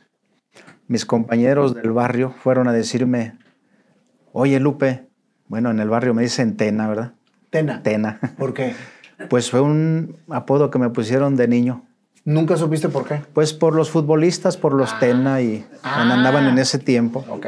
mis 0.87 1.05
compañeros 1.05 1.73
del 1.75 1.91
barrio 1.91 2.33
fueron 2.43 2.67
a 2.67 2.73
decirme, 2.73 3.37
oye 4.33 4.59
Lupe, 4.59 5.07
bueno, 5.47 5.71
en 5.71 5.79
el 5.79 5.89
barrio 5.89 6.13
me 6.13 6.21
dicen 6.23 6.57
Tena, 6.57 6.87
¿verdad? 6.87 7.13
Tena. 7.49 7.81
Tena. 7.83 8.19
¿Por 8.37 8.53
qué? 8.53 8.73
Pues 9.29 9.49
fue 9.49 9.61
un 9.61 10.17
apodo 10.29 10.69
que 10.69 10.77
me 10.77 10.89
pusieron 10.89 11.37
de 11.37 11.47
niño. 11.47 11.85
¿Nunca 12.25 12.57
supiste 12.57 12.89
por 12.89 13.07
qué? 13.07 13.21
Pues 13.33 13.53
por 13.53 13.73
los 13.73 13.89
futbolistas, 13.89 14.57
por 14.57 14.73
los 14.73 14.99
Tena 14.99 15.39
y 15.41 15.65
Ah. 15.83 16.01
andaban 16.11 16.47
en 16.47 16.57
ese 16.57 16.79
tiempo. 16.79 17.23
Ok. 17.29 17.45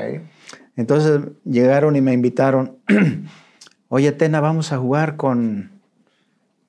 Entonces 0.78 1.20
llegaron 1.44 1.98
y 1.98 2.02
me 2.02 2.14
invitaron. 2.14 2.78
Oye, 3.90 4.14
Tena, 4.14 4.40
vamos 4.40 4.72
a 4.72 4.78
jugar 4.78 5.18
con, 5.18 5.72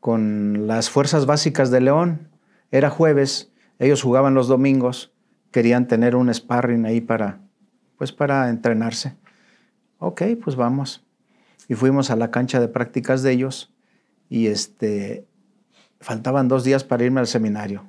con 0.00 0.66
las 0.66 0.90
fuerzas 0.90 1.26
básicas 1.26 1.70
de 1.70 1.80
León. 1.80 2.28
Era 2.72 2.90
jueves, 2.90 3.52
ellos 3.78 4.02
jugaban 4.02 4.34
los 4.34 4.48
domingos, 4.48 5.12
querían 5.50 5.86
tener 5.86 6.16
un 6.16 6.32
sparring 6.32 6.86
ahí 6.86 7.00
para, 7.00 7.40
pues 7.96 8.12
para 8.12 8.48
entrenarse. 8.48 9.16
Ok, 9.98 10.22
pues 10.42 10.56
vamos. 10.56 11.04
Y 11.68 11.74
fuimos 11.74 12.10
a 12.10 12.16
la 12.16 12.30
cancha 12.30 12.60
de 12.60 12.68
prácticas 12.68 13.22
de 13.22 13.32
ellos 13.32 13.74
y 14.28 14.46
este, 14.46 15.26
faltaban 16.00 16.48
dos 16.48 16.64
días 16.64 16.84
para 16.84 17.04
irme 17.04 17.20
al 17.20 17.26
seminario. 17.26 17.84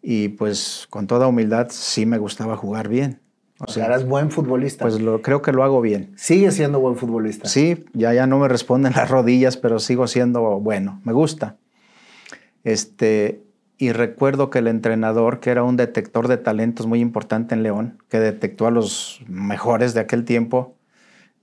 Y 0.00 0.28
pues 0.28 0.86
con 0.90 1.06
toda 1.06 1.26
humildad 1.26 1.68
sí 1.70 2.06
me 2.06 2.18
gustaba 2.18 2.56
jugar 2.56 2.88
bien. 2.88 3.20
O 3.60 3.66
sea, 3.66 3.86
eras 3.86 4.06
buen 4.06 4.30
futbolista. 4.30 4.84
Pues 4.84 5.00
lo, 5.00 5.20
creo 5.20 5.42
que 5.42 5.50
lo 5.50 5.64
hago 5.64 5.80
bien. 5.80 6.12
Sigue 6.16 6.52
siendo 6.52 6.78
buen 6.78 6.96
futbolista. 6.96 7.48
Sí, 7.48 7.84
ya, 7.92 8.14
ya 8.14 8.26
no 8.28 8.38
me 8.38 8.46
responden 8.46 8.92
las 8.94 9.10
rodillas, 9.10 9.56
pero 9.56 9.80
sigo 9.80 10.06
siendo 10.06 10.60
bueno. 10.60 11.00
Me 11.04 11.12
gusta. 11.12 11.56
Este, 12.62 13.42
y 13.78 13.92
recuerdo 13.92 14.50
que 14.50 14.58
el 14.58 14.66
entrenador, 14.66 15.38
que 15.38 15.50
era 15.50 15.62
un 15.62 15.76
detector 15.76 16.26
de 16.26 16.36
talentos 16.36 16.88
muy 16.88 17.00
importante 17.00 17.54
en 17.54 17.62
León, 17.62 18.02
que 18.08 18.18
detectó 18.18 18.66
a 18.66 18.72
los 18.72 19.22
mejores 19.28 19.94
de 19.94 20.00
aquel 20.00 20.24
tiempo, 20.24 20.74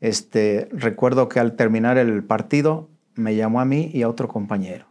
este, 0.01 0.67
recuerdo 0.73 1.29
que 1.29 1.39
al 1.39 1.55
terminar 1.55 1.97
el 1.97 2.23
partido 2.25 2.89
me 3.15 3.35
llamó 3.37 3.61
a 3.61 3.65
mí 3.65 3.89
y 3.93 4.01
a 4.01 4.09
otro 4.09 4.27
compañero. 4.27 4.85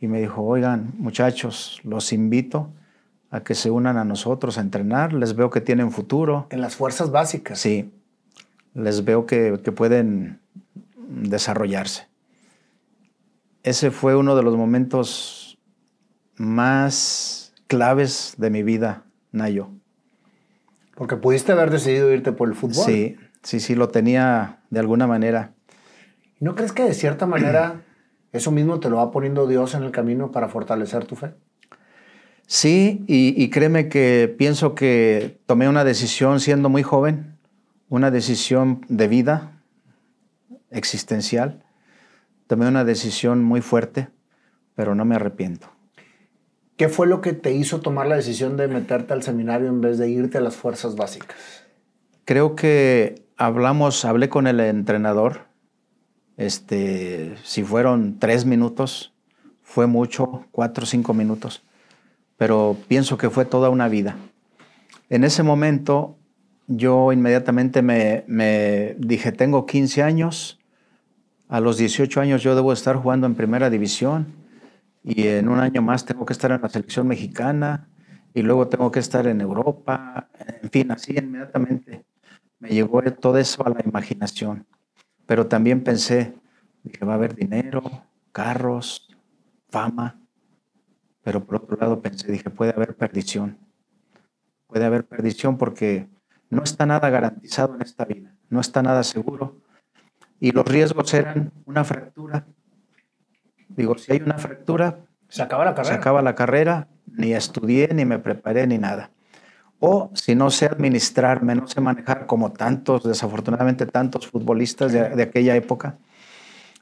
Y 0.00 0.08
me 0.08 0.20
dijo, 0.20 0.42
oigan, 0.42 0.92
muchachos, 0.98 1.80
los 1.84 2.12
invito 2.12 2.70
a 3.30 3.44
que 3.44 3.54
se 3.54 3.70
unan 3.70 3.96
a 3.96 4.04
nosotros 4.04 4.58
a 4.58 4.62
entrenar. 4.62 5.12
Les 5.12 5.36
veo 5.36 5.48
que 5.48 5.60
tienen 5.60 5.92
futuro. 5.92 6.48
En 6.50 6.60
las 6.60 6.74
fuerzas 6.74 7.12
básicas. 7.12 7.60
Sí, 7.60 7.92
les 8.74 9.04
veo 9.04 9.26
que, 9.26 9.60
que 9.62 9.70
pueden 9.70 10.40
desarrollarse. 10.96 12.08
Ese 13.62 13.92
fue 13.92 14.16
uno 14.16 14.34
de 14.34 14.42
los 14.42 14.56
momentos 14.56 15.41
más 16.42 17.54
claves 17.68 18.34
de 18.36 18.50
mi 18.50 18.62
vida, 18.62 19.04
Nayo. 19.30 19.70
Porque 20.94 21.16
pudiste 21.16 21.52
haber 21.52 21.70
decidido 21.70 22.12
irte 22.12 22.32
por 22.32 22.48
el 22.48 22.54
fútbol. 22.54 22.84
Sí, 22.84 23.16
sí, 23.42 23.60
sí, 23.60 23.74
lo 23.74 23.88
tenía 23.88 24.60
de 24.70 24.80
alguna 24.80 25.06
manera. 25.06 25.54
¿No 26.40 26.54
crees 26.54 26.72
que 26.72 26.82
de 26.82 26.94
cierta 26.94 27.26
manera 27.26 27.82
eso 28.32 28.50
mismo 28.50 28.80
te 28.80 28.90
lo 28.90 28.96
va 28.96 29.10
poniendo 29.10 29.46
Dios 29.46 29.74
en 29.74 29.84
el 29.84 29.92
camino 29.92 30.32
para 30.32 30.48
fortalecer 30.48 31.06
tu 31.06 31.16
fe? 31.16 31.34
Sí, 32.46 33.04
y, 33.06 33.40
y 33.42 33.48
créeme 33.48 33.88
que 33.88 34.34
pienso 34.36 34.74
que 34.74 35.40
tomé 35.46 35.68
una 35.68 35.84
decisión 35.84 36.40
siendo 36.40 36.68
muy 36.68 36.82
joven, 36.82 37.38
una 37.88 38.10
decisión 38.10 38.84
de 38.88 39.08
vida 39.08 39.62
existencial. 40.70 41.62
Tomé 42.48 42.66
una 42.66 42.84
decisión 42.84 43.42
muy 43.42 43.60
fuerte, 43.60 44.08
pero 44.74 44.94
no 44.94 45.04
me 45.04 45.14
arrepiento. 45.14 45.70
¿Qué 46.82 46.88
fue 46.88 47.06
lo 47.06 47.20
que 47.20 47.32
te 47.32 47.52
hizo 47.52 47.78
tomar 47.78 48.08
la 48.08 48.16
decisión 48.16 48.56
de 48.56 48.66
meterte 48.66 49.12
al 49.12 49.22
seminario 49.22 49.68
en 49.68 49.80
vez 49.80 49.98
de 49.98 50.10
irte 50.10 50.38
a 50.38 50.40
las 50.40 50.56
fuerzas 50.56 50.96
básicas? 50.96 51.36
Creo 52.24 52.56
que 52.56 53.22
hablamos, 53.36 54.04
hablé 54.04 54.28
con 54.28 54.48
el 54.48 54.58
entrenador. 54.58 55.42
Este, 56.36 57.36
si 57.44 57.62
fueron 57.62 58.18
tres 58.18 58.46
minutos, 58.46 59.14
fue 59.62 59.86
mucho, 59.86 60.46
cuatro 60.50 60.82
o 60.82 60.86
cinco 60.88 61.14
minutos, 61.14 61.62
pero 62.36 62.76
pienso 62.88 63.16
que 63.16 63.30
fue 63.30 63.44
toda 63.44 63.70
una 63.70 63.86
vida. 63.86 64.16
En 65.08 65.22
ese 65.22 65.44
momento, 65.44 66.16
yo 66.66 67.12
inmediatamente 67.12 67.80
me, 67.80 68.24
me 68.26 68.96
dije, 68.98 69.30
tengo 69.30 69.66
15 69.66 70.02
años, 70.02 70.58
a 71.48 71.60
los 71.60 71.76
18 71.76 72.20
años 72.20 72.42
yo 72.42 72.56
debo 72.56 72.72
estar 72.72 72.96
jugando 72.96 73.28
en 73.28 73.36
primera 73.36 73.70
división 73.70 74.41
y 75.02 75.26
en 75.26 75.48
un 75.48 75.58
año 75.58 75.82
más 75.82 76.04
tengo 76.04 76.24
que 76.24 76.32
estar 76.32 76.50
en 76.52 76.62
la 76.62 76.68
selección 76.68 77.08
mexicana 77.08 77.88
y 78.34 78.42
luego 78.42 78.68
tengo 78.68 78.90
que 78.90 79.00
estar 79.00 79.26
en 79.26 79.40
Europa, 79.40 80.28
en 80.62 80.70
fin, 80.70 80.90
así 80.90 81.14
inmediatamente 81.16 82.04
me 82.62 82.68
llegó 82.68 83.02
todo 83.12 83.38
eso 83.38 83.66
a 83.66 83.70
la 83.70 83.82
imaginación. 83.84 84.66
Pero 85.26 85.48
también 85.48 85.82
pensé, 85.82 86.34
dije, 86.84 87.04
va 87.04 87.14
a 87.14 87.16
haber 87.16 87.34
dinero, 87.34 87.82
carros, 88.30 89.08
fama. 89.68 90.20
Pero 91.22 91.44
por 91.44 91.56
otro 91.56 91.76
lado 91.76 92.00
pensé, 92.00 92.30
dije, 92.30 92.50
puede 92.50 92.72
haber 92.72 92.96
perdición. 92.96 93.58
Puede 94.68 94.84
haber 94.84 95.04
perdición 95.04 95.58
porque 95.58 96.08
no 96.50 96.62
está 96.62 96.86
nada 96.86 97.10
garantizado 97.10 97.74
en 97.74 97.82
esta 97.82 98.04
vida, 98.04 98.34
no 98.48 98.60
está 98.60 98.82
nada 98.82 99.02
seguro. 99.02 99.60
Y 100.38 100.52
los 100.52 100.64
riesgos 100.64 101.12
eran 101.14 101.52
una 101.66 101.82
fractura. 101.82 102.46
Digo, 103.76 103.96
si 103.98 104.12
hay 104.12 104.22
una 104.22 104.38
fractura, 104.38 105.00
Se 105.28 105.42
acaba 105.42 105.64
la 105.64 105.74
carrera. 105.74 105.94
se 105.94 105.98
acaba 105.98 106.22
la 106.22 106.34
carrera, 106.34 106.88
ni 107.06 107.32
estudié, 107.32 107.88
ni 107.94 108.04
me 108.04 108.18
preparé, 108.18 108.66
ni 108.66 108.78
nada. 108.78 109.10
O 109.80 110.10
si 110.14 110.34
no 110.34 110.50
sé 110.50 110.66
administrarme, 110.66 111.54
no 111.54 111.66
sé 111.66 111.80
manejar 111.80 112.26
como 112.26 112.52
tantos, 112.52 113.02
desafortunadamente 113.02 113.86
tantos 113.86 114.28
futbolistas 114.28 114.92
de, 114.92 115.08
de 115.10 115.22
aquella 115.22 115.56
época, 115.56 115.98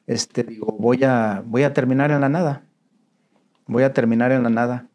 este, 0.07 0.43
digo, 0.43 0.77
voy 0.79 1.05
a, 1.05 1.43
voy 1.47 1.63
a 1.63 1.73
terminar 1.73 2.11
en 2.11 2.21
la 2.21 2.29
nada. 2.29 2.65
Voy 3.67 3.85
a 3.85 3.93
terminar 3.93 4.33
en 4.33 4.43
la 4.43 4.51
nada. 4.51 4.89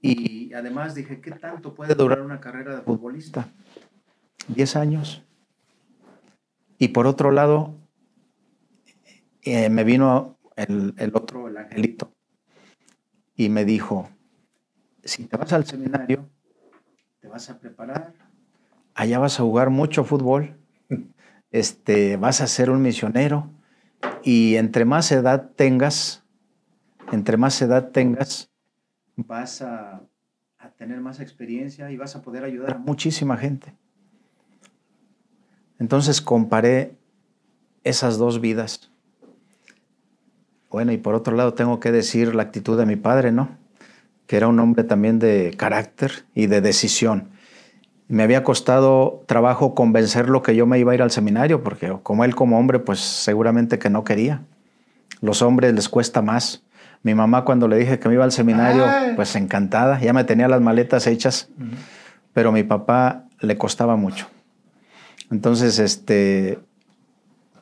Y 0.00 0.52
además 0.54 0.94
dije, 0.94 1.20
¿qué 1.20 1.32
tanto 1.32 1.74
puede 1.74 1.94
durar 1.94 2.22
una 2.22 2.40
carrera 2.40 2.76
de 2.76 2.82
futbolista? 2.82 3.48
Diez 4.48 4.76
años. 4.76 5.24
Y 6.78 6.88
por 6.88 7.06
otro 7.06 7.30
lado, 7.30 7.74
eh, 9.42 9.68
me 9.70 9.84
vino 9.84 10.38
el, 10.56 11.12
otro, 11.14 11.48
el 11.48 11.56
angelito, 11.56 12.12
y 13.34 13.48
me 13.48 13.64
dijo, 13.64 14.08
si 15.04 15.24
te 15.24 15.36
vas 15.36 15.52
al 15.52 15.64
seminario, 15.64 16.28
te 17.20 17.28
vas 17.28 17.48
a 17.50 17.58
preparar, 17.58 18.14
allá 18.94 19.18
vas 19.18 19.38
a 19.40 19.42
jugar 19.42 19.70
mucho 19.70 20.04
fútbol, 20.04 20.56
este, 21.50 22.16
vas 22.16 22.40
a 22.40 22.46
ser 22.46 22.70
un 22.70 22.82
misionero, 22.82 23.50
y 24.22 24.56
entre 24.56 24.84
más 24.84 25.10
edad 25.12 25.50
tengas, 25.56 26.24
entre 27.10 27.36
más 27.36 27.60
edad 27.62 27.90
tengas, 27.90 28.50
vas 29.16 29.62
a, 29.62 30.02
a 30.58 30.70
tener 30.70 31.00
más 31.00 31.20
experiencia 31.20 31.90
y 31.90 31.96
vas 31.96 32.16
a 32.16 32.22
poder 32.22 32.44
ayudar 32.44 32.76
a 32.76 32.78
muchísima 32.78 33.36
gente. 33.36 33.74
Entonces 35.78 36.20
comparé 36.20 36.96
esas 37.82 38.16
dos 38.16 38.40
vidas. 38.40 38.91
Bueno, 40.72 40.92
y 40.92 40.96
por 40.96 41.14
otro 41.14 41.36
lado 41.36 41.52
tengo 41.52 41.80
que 41.80 41.92
decir 41.92 42.34
la 42.34 42.44
actitud 42.44 42.78
de 42.78 42.86
mi 42.86 42.96
padre, 42.96 43.30
¿no? 43.30 43.50
Que 44.26 44.38
era 44.38 44.48
un 44.48 44.58
hombre 44.58 44.84
también 44.84 45.18
de 45.18 45.54
carácter 45.56 46.24
y 46.34 46.46
de 46.46 46.62
decisión. 46.62 47.28
Me 48.08 48.22
había 48.22 48.42
costado 48.42 49.22
trabajo 49.26 49.74
convencerlo 49.74 50.42
que 50.42 50.56
yo 50.56 50.66
me 50.66 50.78
iba 50.78 50.92
a 50.92 50.94
ir 50.94 51.02
al 51.02 51.10
seminario, 51.10 51.62
porque 51.62 51.94
como 52.02 52.24
él 52.24 52.34
como 52.34 52.58
hombre, 52.58 52.78
pues 52.78 53.00
seguramente 53.00 53.78
que 53.78 53.90
no 53.90 54.02
quería. 54.02 54.42
Los 55.20 55.42
hombres 55.42 55.74
les 55.74 55.90
cuesta 55.90 56.22
más. 56.22 56.62
Mi 57.02 57.14
mamá 57.14 57.44
cuando 57.44 57.68
le 57.68 57.76
dije 57.76 57.98
que 57.98 58.08
me 58.08 58.14
iba 58.14 58.24
al 58.24 58.32
seminario, 58.32 58.86
pues 59.14 59.36
encantada, 59.36 60.00
ya 60.00 60.12
me 60.12 60.24
tenía 60.24 60.48
las 60.48 60.60
maletas 60.60 61.06
hechas, 61.06 61.48
pero 62.32 62.50
mi 62.50 62.62
papá 62.62 63.24
le 63.40 63.58
costaba 63.58 63.96
mucho. 63.96 64.26
Entonces, 65.30 65.78
este, 65.78 66.60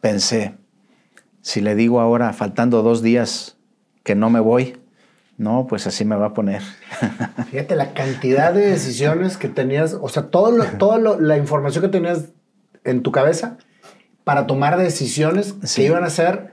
pensé, 0.00 0.54
si 1.42 1.60
le 1.60 1.74
digo 1.74 2.00
ahora, 2.00 2.32
faltando 2.32 2.82
dos 2.82 3.02
días, 3.02 3.56
que 4.02 4.14
no 4.14 4.30
me 4.30 4.40
voy, 4.40 4.76
no, 5.38 5.66
pues 5.66 5.86
así 5.86 6.04
me 6.04 6.16
va 6.16 6.26
a 6.26 6.34
poner. 6.34 6.62
Fíjate 7.50 7.74
la 7.76 7.94
cantidad 7.94 8.52
de 8.52 8.66
decisiones 8.66 9.36
que 9.36 9.48
tenías, 9.48 9.96
o 10.00 10.08
sea, 10.08 10.24
todo 10.24 10.62
toda 10.78 10.98
la 11.18 11.36
información 11.36 11.82
que 11.82 11.88
tenías 11.88 12.28
en 12.84 13.02
tu 13.02 13.12
cabeza 13.12 13.56
para 14.24 14.46
tomar 14.46 14.76
decisiones 14.76 15.54
que 15.74 15.84
iban 15.84 16.04
a 16.04 16.10
ser 16.10 16.52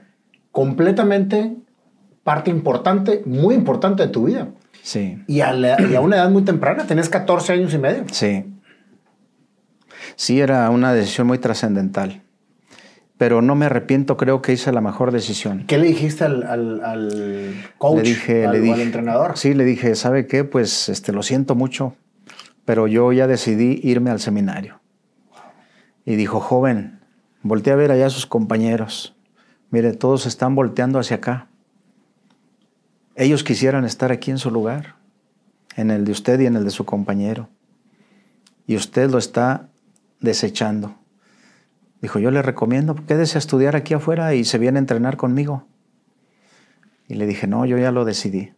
completamente 0.52 1.54
parte 2.24 2.50
importante, 2.50 3.22
muy 3.26 3.54
importante 3.54 4.02
de 4.02 4.08
tu 4.08 4.24
vida. 4.24 4.48
Sí. 4.82 5.22
Y 5.26 5.40
a, 5.42 5.54
y 5.54 5.94
a 5.94 6.00
una 6.00 6.16
edad 6.16 6.30
muy 6.30 6.42
temprana, 6.42 6.86
tenías 6.86 7.08
14 7.08 7.52
años 7.52 7.74
y 7.74 7.78
medio. 7.78 8.04
Sí. 8.10 8.46
Sí, 10.16 10.40
era 10.40 10.68
una 10.70 10.94
decisión 10.94 11.26
muy 11.26 11.38
trascendental 11.38 12.22
pero 13.18 13.42
no 13.42 13.56
me 13.56 13.66
arrepiento, 13.66 14.16
creo 14.16 14.40
que 14.40 14.52
hice 14.52 14.70
la 14.70 14.80
mejor 14.80 15.10
decisión. 15.10 15.64
¿Qué 15.66 15.76
le 15.76 15.88
dijiste 15.88 16.24
al, 16.24 16.44
al, 16.44 17.52
coach, 17.76 17.96
le 17.96 18.02
dije, 18.02 18.46
al, 18.46 18.52
le 18.52 18.60
dije, 18.60 18.82
entrenador? 18.82 19.36
Sí, 19.36 19.54
le 19.54 19.64
dije, 19.64 19.96
¿sabe 19.96 20.28
qué? 20.28 20.44
Pues 20.44 20.88
este, 20.88 21.12
lo 21.12 21.24
siento 21.24 21.56
mucho, 21.56 21.96
pero 22.64 22.86
yo 22.86 23.12
ya 23.12 23.26
decidí 23.26 23.80
irme 23.82 24.10
al 24.10 24.20
seminario. 24.20 24.80
Y 26.04 26.14
dijo, 26.14 26.38
joven, 26.38 27.00
volteé 27.42 27.72
a 27.72 27.76
ver 27.76 27.90
allá 27.90 28.06
a 28.06 28.10
sus 28.10 28.24
compañeros. 28.24 29.16
Mire, 29.70 29.92
todos 29.92 30.24
están 30.24 30.54
volteando 30.54 31.00
hacia 31.00 31.16
acá. 31.16 31.48
Ellos 33.16 33.42
quisieran 33.42 33.84
estar 33.84 34.12
aquí 34.12 34.30
en 34.30 34.38
su 34.38 34.52
lugar, 34.52 34.94
en 35.74 35.90
el 35.90 36.04
de 36.04 36.12
usted 36.12 36.38
y 36.38 36.46
en 36.46 36.54
el 36.54 36.64
de 36.64 36.70
su 36.70 36.84
compañero. 36.84 37.48
Y 38.68 38.76
usted 38.76 39.10
lo 39.10 39.18
está 39.18 39.70
desechando. 40.20 40.97
Dijo, 42.00 42.18
yo 42.18 42.30
le 42.30 42.42
recomiendo, 42.42 42.94
quédese 42.94 43.38
a 43.38 43.40
estudiar 43.40 43.74
aquí 43.74 43.94
afuera 43.94 44.34
y 44.34 44.44
se 44.44 44.58
viene 44.58 44.78
a 44.78 44.80
entrenar 44.80 45.16
conmigo. 45.16 45.64
Y 47.08 47.14
le 47.14 47.26
dije, 47.26 47.46
no, 47.46 47.66
yo 47.66 47.78
ya 47.78 47.90
lo 47.90 48.04
decidí. 48.04 48.52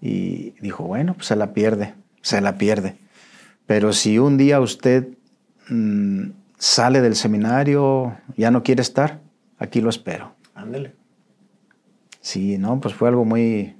Y 0.00 0.54
dijo, 0.60 0.84
bueno, 0.84 1.14
pues 1.14 1.26
se 1.26 1.36
la 1.36 1.52
pierde, 1.52 1.94
se 2.22 2.40
la 2.40 2.56
pierde. 2.56 2.96
Pero 3.66 3.92
si 3.92 4.18
un 4.18 4.36
día 4.36 4.60
usted 4.60 5.08
mm, 5.68 6.30
sale 6.58 7.00
del 7.00 7.16
seminario, 7.16 8.16
ya 8.36 8.50
no 8.50 8.62
quiere 8.62 8.82
estar, 8.82 9.20
aquí 9.58 9.80
lo 9.80 9.90
espero. 9.90 10.34
Ándele. 10.54 10.94
Sí, 12.20 12.56
no, 12.58 12.80
pues 12.80 12.94
fue 12.94 13.08
algo 13.08 13.24
muy, 13.24 13.76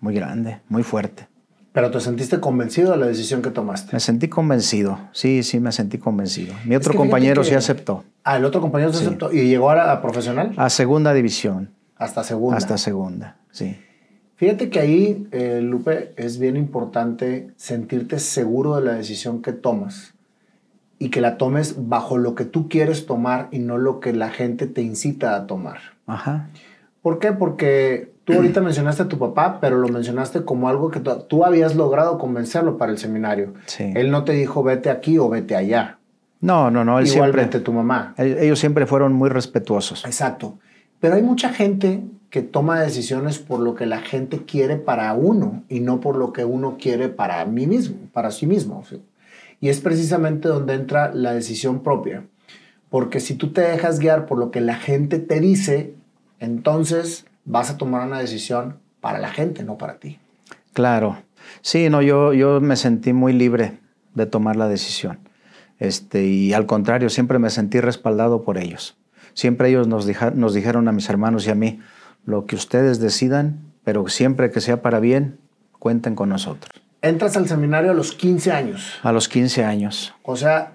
muy 0.00 0.14
grande, 0.14 0.60
muy 0.68 0.82
fuerte. 0.82 1.28
Pero 1.74 1.90
te 1.90 1.98
sentiste 1.98 2.38
convencido 2.38 2.92
de 2.92 2.98
la 2.98 3.06
decisión 3.06 3.42
que 3.42 3.50
tomaste. 3.50 3.92
Me 3.92 3.98
sentí 3.98 4.28
convencido, 4.28 4.96
sí, 5.10 5.42
sí, 5.42 5.58
me 5.58 5.72
sentí 5.72 5.98
convencido. 5.98 6.54
Mi 6.64 6.76
otro 6.76 6.94
compañero 6.94 7.42
sí 7.42 7.52
aceptó. 7.52 8.04
Ah, 8.22 8.36
el 8.36 8.44
otro 8.44 8.60
compañero 8.60 8.92
sí, 8.92 9.04
aceptó. 9.04 9.32
¿Y 9.32 9.48
llegó 9.48 9.72
a, 9.72 10.00
profesional? 10.00 10.52
A 10.56 10.70
segunda 10.70 11.12
división. 11.12 11.72
Hasta 11.96 12.22
segunda. 12.22 12.56
Hasta 12.56 12.78
segunda, 12.78 13.38
sí. 13.50 13.76
Fíjate 14.36 14.70
que 14.70 14.78
ahí, 14.78 15.26
eh, 15.32 15.60
Lupe, 15.62 16.12
es 16.16 16.38
bien 16.38 16.56
importante 16.56 17.50
sentirte 17.56 18.20
seguro 18.20 18.76
de 18.76 18.82
la 18.82 18.92
decisión 18.92 19.42
que 19.42 19.52
tomas 19.52 20.14
y 21.00 21.08
que 21.08 21.20
la 21.20 21.38
tomes 21.38 21.88
bajo 21.88 22.18
lo 22.18 22.36
que 22.36 22.44
tú 22.44 22.68
quieres 22.68 23.04
tomar 23.04 23.48
y 23.50 23.58
no 23.58 23.78
lo 23.78 23.98
que 23.98 24.12
la 24.12 24.30
gente 24.30 24.68
te 24.68 24.80
incita 24.80 25.34
a 25.34 25.48
tomar. 25.48 25.78
Ajá. 26.06 26.50
¿Por 27.02 27.18
qué? 27.18 27.32
Porque 27.32 28.13
Tú 28.24 28.32
ahorita 28.32 28.62
mencionaste 28.62 29.02
a 29.02 29.08
tu 29.08 29.18
papá, 29.18 29.58
pero 29.60 29.76
lo 29.76 29.88
mencionaste 29.88 30.44
como 30.44 30.68
algo 30.68 30.90
que 30.90 31.00
tú, 31.00 31.44
habías 31.44 31.76
logrado 31.76 32.18
convencerlo 32.18 32.78
para 32.78 32.90
el 32.90 32.98
seminario. 32.98 33.52
Sí. 33.66 33.92
Él 33.94 34.10
no 34.10 34.24
te 34.24 34.32
dijo 34.32 34.62
vete 34.62 34.88
aquí 34.88 35.18
o 35.18 35.28
vete 35.28 35.56
allá. 35.56 35.98
No, 36.40 36.70
no, 36.70 36.84
no. 36.84 36.98
Él 36.98 37.06
Igualmente 37.06 37.60
tu 37.60 37.72
mamá. 37.72 38.14
Ellos 38.16 38.58
siempre 38.58 38.86
fueron 38.86 39.12
muy 39.12 39.28
respetuosos. 39.28 40.04
Exacto. 40.06 40.58
Pero 41.00 41.16
hay 41.16 41.22
mucha 41.22 41.50
gente 41.50 42.02
que 42.30 42.42
toma 42.42 42.80
decisiones 42.80 43.38
por 43.38 43.60
lo 43.60 43.74
que 43.74 43.86
la 43.86 44.00
gente 44.00 44.44
quiere 44.44 44.76
para 44.76 45.12
uno 45.12 45.62
y 45.68 45.80
no 45.80 46.00
por 46.00 46.16
lo 46.16 46.32
que 46.32 46.44
uno 46.44 46.78
quiere 46.80 47.08
para 47.08 47.44
mí 47.44 47.66
mismo, 47.66 47.96
para 48.12 48.30
sí 48.30 48.46
mismo. 48.46 48.82
Y 49.60 49.68
es 49.68 49.80
precisamente 49.80 50.48
donde 50.48 50.74
entra 50.74 51.12
la 51.14 51.32
decisión 51.32 51.82
propia. 51.82 52.24
Porque 52.88 53.20
si 53.20 53.34
tú 53.34 53.52
te 53.52 53.60
dejas 53.60 53.98
guiar 53.98 54.26
por 54.26 54.38
lo 54.38 54.50
que 54.50 54.60
la 54.60 54.76
gente 54.76 55.18
te 55.18 55.40
dice, 55.40 55.94
entonces 56.40 57.26
vas 57.44 57.70
a 57.70 57.76
tomar 57.76 58.06
una 58.06 58.18
decisión 58.18 58.78
para 59.00 59.18
la 59.18 59.30
gente, 59.30 59.64
no 59.64 59.78
para 59.78 59.98
ti. 59.98 60.18
Claro. 60.72 61.18
Sí, 61.62 61.88
no, 61.90 62.02
yo, 62.02 62.32
yo 62.32 62.60
me 62.60 62.76
sentí 62.76 63.12
muy 63.12 63.32
libre 63.32 63.78
de 64.14 64.26
tomar 64.26 64.56
la 64.56 64.68
decisión. 64.68 65.18
Este, 65.78 66.24
y 66.24 66.52
al 66.52 66.66
contrario, 66.66 67.10
siempre 67.10 67.38
me 67.38 67.50
sentí 67.50 67.80
respaldado 67.80 68.42
por 68.42 68.58
ellos. 68.58 68.96
Siempre 69.34 69.68
ellos 69.68 69.88
nos, 69.88 70.06
nos 70.34 70.54
dijeron 70.54 70.88
a 70.88 70.92
mis 70.92 71.08
hermanos 71.08 71.46
y 71.46 71.50
a 71.50 71.54
mí, 71.54 71.80
lo 72.24 72.46
que 72.46 72.56
ustedes 72.56 73.00
decidan, 73.00 73.60
pero 73.82 74.08
siempre 74.08 74.50
que 74.50 74.60
sea 74.60 74.80
para 74.80 75.00
bien, 75.00 75.38
cuenten 75.78 76.14
con 76.14 76.28
nosotros. 76.28 76.70
Entras 77.02 77.36
al 77.36 77.46
seminario 77.46 77.90
a 77.90 77.94
los 77.94 78.12
15 78.12 78.52
años. 78.52 78.98
A 79.02 79.12
los 79.12 79.28
15 79.28 79.64
años. 79.64 80.14
O 80.22 80.36
sea, 80.36 80.72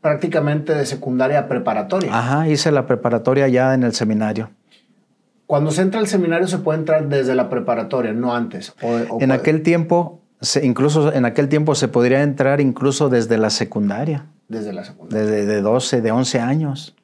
prácticamente 0.00 0.74
de 0.74 0.86
secundaria 0.86 1.38
a 1.40 1.48
preparatoria. 1.48 2.16
Ajá, 2.16 2.48
hice 2.48 2.72
la 2.72 2.86
preparatoria 2.86 3.46
ya 3.46 3.74
en 3.74 3.84
el 3.84 3.92
seminario. 3.92 4.50
Cuando 5.48 5.70
se 5.70 5.80
entra 5.80 5.98
al 5.98 6.06
seminario 6.06 6.46
se 6.46 6.58
puede 6.58 6.78
entrar 6.78 7.08
desde 7.08 7.34
la 7.34 7.48
preparatoria, 7.48 8.12
no 8.12 8.34
antes. 8.34 8.74
en 9.18 9.32
aquel 9.32 9.62
tiempo, 9.62 10.20
incluso 10.62 11.10
en 11.10 11.24
aquel 11.24 11.48
tiempo 11.48 11.74
se 11.74 11.88
podría 11.88 12.22
entrar 12.22 12.60
incluso 12.60 13.08
desde 13.08 13.38
la 13.38 13.48
secundaria. 13.48 14.26
Desde 14.46 14.74
la 14.74 14.84
secundaria. 14.84 15.24
Desde 15.24 15.46
de 15.46 15.62
12, 15.62 16.02
de 16.02 16.10
11 16.12 16.40
años. 16.40 16.94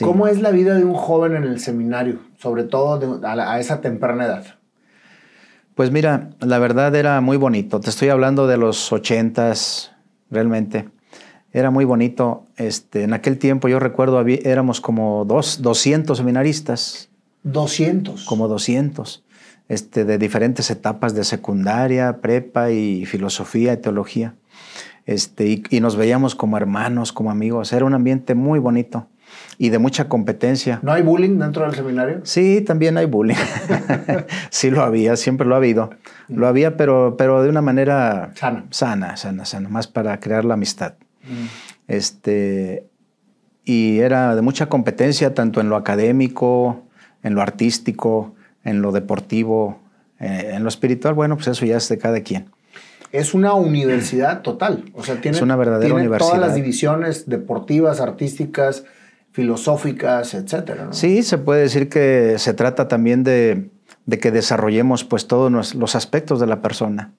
¿Cómo 0.00 0.26
es 0.26 0.40
la 0.40 0.52
vida 0.52 0.74
de 0.74 0.86
un 0.86 0.94
joven 0.94 1.36
en 1.36 1.44
el 1.44 1.60
seminario, 1.60 2.20
sobre 2.38 2.64
todo 2.64 3.20
a, 3.22 3.60
esa 3.60 3.82
temprana 3.82 4.24
edad? 4.24 4.46
Pues 5.74 5.90
mira, 5.90 6.30
la 6.40 6.58
verdad 6.58 6.94
era 6.94 7.20
muy 7.20 7.36
bonito. 7.36 7.78
Te 7.78 7.90
estoy 7.90 8.08
hablando 8.08 8.46
de 8.46 8.56
los 8.56 8.90
ochentas, 8.90 9.92
realmente. 10.30 10.88
Era 11.52 11.70
muy 11.70 11.84
bonito. 11.84 12.46
Este, 12.56 13.02
en 13.02 13.12
aquel 13.12 13.36
tiempo 13.36 13.68
yo 13.68 13.78
recuerdo 13.80 14.18
éramos 14.26 14.80
como 14.80 15.26
dos, 15.26 15.60
200 15.60 16.16
seminaristas 16.16 17.10
200. 17.44 18.24
Como 18.24 18.48
200. 18.48 19.24
Este, 19.68 20.04
de 20.04 20.18
diferentes 20.18 20.70
etapas 20.70 21.14
de 21.14 21.24
secundaria, 21.24 22.20
prepa 22.20 22.70
y 22.70 23.06
filosofía 23.06 23.72
y 23.72 23.76
teología. 23.78 24.34
Este, 25.06 25.62
y, 25.70 25.80
nos 25.80 25.96
veíamos 25.96 26.34
como 26.34 26.56
hermanos, 26.56 27.12
como 27.12 27.30
amigos. 27.30 27.72
Era 27.72 27.84
un 27.84 27.94
ambiente 27.94 28.34
muy 28.34 28.58
bonito 28.58 29.06
y 29.58 29.70
de 29.70 29.78
mucha 29.78 30.08
competencia. 30.08 30.80
¿No 30.82 30.92
hay 30.92 31.02
bullying 31.02 31.38
dentro 31.38 31.64
del 31.64 31.74
seminario? 31.74 32.20
Sí, 32.24 32.62
también 32.62 32.96
hay 32.96 33.06
bullying. 33.06 33.36
sí 34.50 34.70
lo 34.70 34.82
había, 34.82 35.16
siempre 35.16 35.46
lo 35.46 35.54
ha 35.54 35.58
habido. 35.58 35.90
Mm. 36.28 36.38
Lo 36.38 36.46
había, 36.46 36.76
pero, 36.76 37.16
pero 37.16 37.42
de 37.42 37.48
una 37.48 37.62
manera 37.62 38.32
sana. 38.34 38.66
Sana, 38.70 39.16
sana, 39.16 39.44
sana, 39.44 39.68
más 39.68 39.86
para 39.86 40.20
crear 40.20 40.44
la 40.44 40.54
amistad. 40.54 40.94
Mm. 41.22 41.46
Este, 41.88 42.86
y 43.64 43.98
era 44.00 44.34
de 44.34 44.42
mucha 44.42 44.66
competencia, 44.66 45.34
tanto 45.34 45.60
en 45.60 45.68
lo 45.68 45.76
académico, 45.76 46.83
en 47.24 47.34
lo 47.34 47.42
artístico, 47.42 48.34
en 48.62 48.82
lo 48.82 48.92
deportivo, 48.92 49.80
eh, 50.20 50.52
en 50.54 50.62
lo 50.62 50.68
espiritual, 50.68 51.14
bueno, 51.14 51.34
pues 51.36 51.48
eso 51.48 51.66
ya 51.66 51.78
es 51.78 51.88
de 51.88 51.98
cada 51.98 52.20
quien. 52.20 52.46
Es 53.10 53.34
una 53.34 53.54
universidad 53.54 54.42
total, 54.42 54.84
o 54.94 55.02
sea, 55.02 55.20
tiene, 55.20 55.36
es 55.36 55.42
una 55.42 55.56
verdadera 55.56 55.94
universidad. 55.94 56.30
todas 56.30 56.40
las 56.40 56.54
divisiones 56.54 57.28
deportivas, 57.28 58.00
artísticas, 58.00 58.84
filosóficas, 59.32 60.34
etcétera. 60.34 60.88
Sí, 60.92 61.22
se 61.24 61.38
puede 61.38 61.62
decir 61.62 61.88
que 61.88 62.36
se 62.38 62.54
trata 62.54 62.86
también 62.86 63.24
de, 63.24 63.70
que 64.20 64.30
desarrollemos 64.30 65.04
pues 65.04 65.26
todos 65.26 65.74
los 65.74 65.96
aspectos 65.96 66.38
de 66.38 66.46
la 66.46 66.62
persona. 66.62 67.12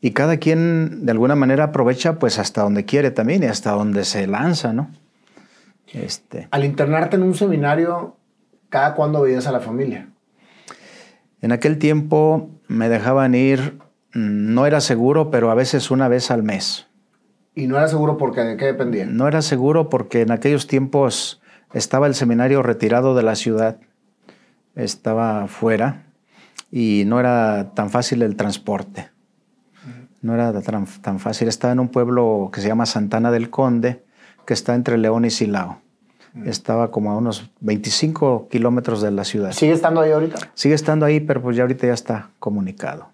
Y 0.00 0.12
cada 0.12 0.38
quien 0.38 1.04
de 1.04 1.12
alguna 1.12 1.36
manera 1.36 1.64
aprovecha 1.64 2.18
pues 2.18 2.38
hasta 2.38 2.62
donde 2.62 2.84
quiere 2.84 3.10
también 3.10 3.42
y 3.42 3.46
hasta 3.46 3.72
donde 3.72 4.04
se 4.04 4.26
lanza, 4.26 4.72
¿no? 4.72 4.90
Este. 5.92 6.48
Al 6.50 6.64
internarte 6.64 7.16
en 7.16 7.22
un 7.22 7.34
seminario, 7.34 8.16
¿Cada 8.68 8.94
cuándo 8.94 9.22
veías 9.22 9.46
a 9.46 9.52
la 9.52 9.60
familia? 9.60 10.08
En 11.40 11.52
aquel 11.52 11.78
tiempo 11.78 12.50
me 12.68 12.88
dejaban 12.88 13.34
ir 13.34 13.78
mm, 14.14 14.54
no 14.54 14.66
era 14.66 14.80
seguro, 14.80 15.30
pero 15.30 15.50
a 15.50 15.54
veces 15.54 15.90
una 15.90 16.08
vez 16.08 16.30
al 16.30 16.42
mes. 16.42 16.86
¿Y 17.54 17.66
no 17.66 17.78
era 17.78 17.88
seguro 17.88 18.18
porque 18.18 18.42
de 18.42 18.56
qué 18.56 18.66
dependía? 18.66 19.06
No 19.06 19.28
era 19.28 19.42
seguro 19.42 19.88
porque 19.88 20.22
en 20.22 20.30
aquellos 20.30 20.66
tiempos 20.66 21.40
estaba 21.72 22.06
el 22.06 22.14
seminario 22.14 22.62
retirado 22.62 23.14
de 23.14 23.22
la 23.22 23.34
ciudad, 23.34 23.78
estaba 24.74 25.46
fuera 25.46 26.06
y 26.70 27.04
no 27.06 27.18
era 27.20 27.72
tan 27.74 27.90
fácil 27.90 28.22
el 28.22 28.36
transporte. 28.36 29.10
No 30.20 30.34
era 30.34 30.60
tan, 30.60 30.86
tan 30.86 31.20
fácil. 31.20 31.48
Estaba 31.48 31.72
en 31.72 31.80
un 31.80 31.88
pueblo 31.88 32.50
que 32.52 32.60
se 32.60 32.68
llama 32.68 32.84
Santana 32.84 33.30
del 33.30 33.48
Conde, 33.48 34.04
que 34.44 34.54
está 34.54 34.74
entre 34.74 34.98
León 34.98 35.24
y 35.24 35.30
Silao. 35.30 35.80
Estaba 36.44 36.90
como 36.90 37.10
a 37.10 37.16
unos 37.16 37.50
25 37.60 38.48
kilómetros 38.50 39.00
de 39.00 39.10
la 39.10 39.24
ciudad. 39.24 39.52
¿Sigue 39.52 39.72
estando 39.72 40.00
ahí 40.00 40.12
ahorita? 40.12 40.38
Sigue 40.54 40.74
estando 40.74 41.06
ahí, 41.06 41.20
pero 41.20 41.40
pues 41.40 41.56
ya 41.56 41.62
ahorita 41.62 41.86
ya 41.86 41.94
está 41.94 42.30
comunicado. 42.38 43.08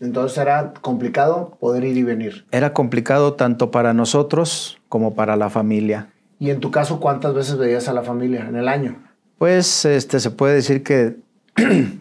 Entonces 0.00 0.38
era 0.38 0.72
complicado 0.80 1.56
poder 1.58 1.84
ir 1.84 1.96
y 1.96 2.02
venir. 2.04 2.46
Era 2.52 2.72
complicado 2.72 3.34
tanto 3.34 3.70
para 3.70 3.92
nosotros 3.92 4.78
como 4.88 5.14
para 5.14 5.36
la 5.36 5.50
familia. 5.50 6.08
¿Y 6.38 6.50
en 6.50 6.60
tu 6.60 6.70
caso 6.70 7.00
cuántas 7.00 7.34
veces 7.34 7.58
veías 7.58 7.88
a 7.88 7.92
la 7.92 8.02
familia 8.02 8.46
en 8.48 8.56
el 8.56 8.68
año? 8.68 8.96
Pues 9.38 9.84
este, 9.84 10.20
se 10.20 10.30
puede 10.30 10.54
decir 10.54 10.82
que 10.82 11.16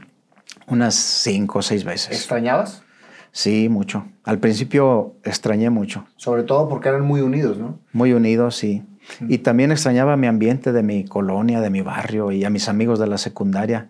unas 0.67 0.95
cinco 0.95 1.59
o 1.59 1.61
seis 1.61 1.83
veces. 1.83 2.11
¿Extrañabas? 2.11 2.83
Sí, 3.31 3.69
mucho. 3.69 4.05
Al 4.23 4.39
principio 4.39 5.13
extrañé 5.23 5.69
mucho. 5.69 6.05
Sobre 6.15 6.43
todo 6.43 6.69
porque 6.69 6.89
eran 6.89 7.05
muy 7.05 7.21
unidos, 7.21 7.57
¿no? 7.57 7.79
Muy 7.93 8.13
unidos, 8.13 8.55
sí. 8.55 8.83
Y 9.27 9.39
también 9.39 9.71
extrañaba 9.71 10.17
mi 10.17 10.27
ambiente 10.27 10.71
de 10.71 10.83
mi 10.83 11.05
colonia, 11.05 11.61
de 11.61 11.69
mi 11.69 11.81
barrio 11.81 12.31
y 12.31 12.45
a 12.45 12.49
mis 12.49 12.69
amigos 12.69 12.99
de 12.99 13.07
la 13.07 13.17
secundaria. 13.17 13.89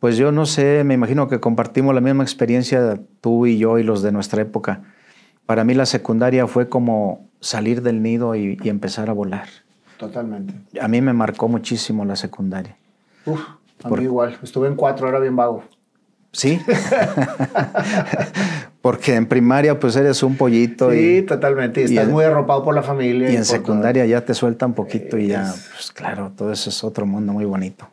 Pues 0.00 0.16
yo 0.16 0.32
no 0.32 0.46
sé, 0.46 0.84
me 0.84 0.94
imagino 0.94 1.28
que 1.28 1.40
compartimos 1.40 1.94
la 1.94 2.00
misma 2.00 2.22
experiencia 2.22 2.98
tú 3.20 3.46
y 3.46 3.58
yo 3.58 3.78
y 3.78 3.82
los 3.82 4.02
de 4.02 4.12
nuestra 4.12 4.42
época. 4.42 4.82
Para 5.46 5.64
mí 5.64 5.74
la 5.74 5.86
secundaria 5.86 6.46
fue 6.46 6.68
como 6.68 7.28
salir 7.40 7.82
del 7.82 8.02
nido 8.02 8.34
y, 8.34 8.58
empezar 8.64 9.10
a 9.10 9.12
volar. 9.12 9.48
Totalmente. 9.98 10.54
A 10.80 10.88
mí 10.88 11.00
me 11.00 11.12
marcó 11.12 11.48
muchísimo 11.48 12.04
la 12.04 12.16
secundaria. 12.16 12.76
Uf, 13.26 13.40
a 13.82 13.88
mí 13.90 14.02
igual. 14.02 14.38
Estuve 14.42 14.68
en 14.68 14.74
cuatro, 14.74 15.08
era 15.08 15.20
bien 15.20 15.36
vago. 15.36 15.62
Sí. 16.32 16.60
Porque 18.84 19.14
en 19.14 19.24
primaria 19.24 19.80
pues 19.80 19.96
eres 19.96 20.22
un 20.22 20.36
pollito. 20.36 20.90
Sí, 20.90 21.22
totalmente. 21.22 21.80
Y 21.80 21.84
estás 21.84 22.06
muy 22.06 22.22
arropado 22.22 22.62
por 22.62 22.74
la 22.74 22.82
familia. 22.82 23.32
Y, 23.32 23.36
en 23.36 23.46
secundaria 23.46 24.04
ya 24.04 24.26
te 24.26 24.34
suelta 24.34 24.66
un 24.66 24.74
poquito 24.74 25.16
y 25.16 25.28
ya, 25.28 25.54
pues 25.72 25.90
claro, 25.90 26.32
todo 26.36 26.52
eso 26.52 26.68
es 26.68 26.84
otro 26.84 27.06
mundo 27.06 27.32
muy 27.32 27.46
bonito. 27.46 27.88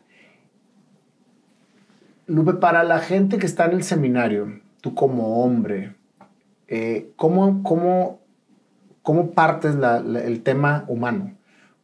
Lupe, 2.26 2.52
para 2.52 2.84
la 2.84 2.98
gente 2.98 3.38
que 3.38 3.46
está 3.46 3.64
en 3.64 3.72
el 3.72 3.84
seminario, 3.84 4.60
tú 4.82 4.94
como 4.94 5.42
hombre, 5.42 5.94
eh, 6.68 7.10
¿cómo, 7.16 7.62
cómo, 7.62 8.20
cómo 9.00 9.30
partes 9.30 9.74
el 10.26 10.42
tema 10.42 10.84
humano? 10.88 11.32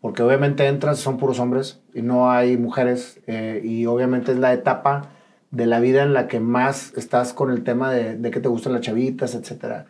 Porque 0.03 0.23
obviamente 0.23 0.67
entras, 0.67 0.99
son 0.99 1.17
puros 1.17 1.41
hombres 1.41 1.81
y 1.95 2.03
no 2.03 2.31
hay 2.31 2.59
mujeres 2.59 3.21
eh, 3.27 3.63
y 3.65 3.87
obviamente 3.87 4.33
es 4.33 4.39
la 4.39 4.53
etapa 4.53 5.13
de 5.51 5.67
la 5.67 5.81
vida 5.81 6.03
en 6.03 6.13
la 6.13 6.29
que 6.29 6.41
más 6.41 6.93
estás 6.97 7.33
con 7.33 7.51
el 7.51 7.65
tema 7.65 7.91
de, 7.91 8.17
de 8.17 8.31
que 8.31 8.41
te 8.41 8.49
gustan 8.49 8.73
las 8.73 8.83
chavitas, 8.83 9.35
etc. 9.35 9.87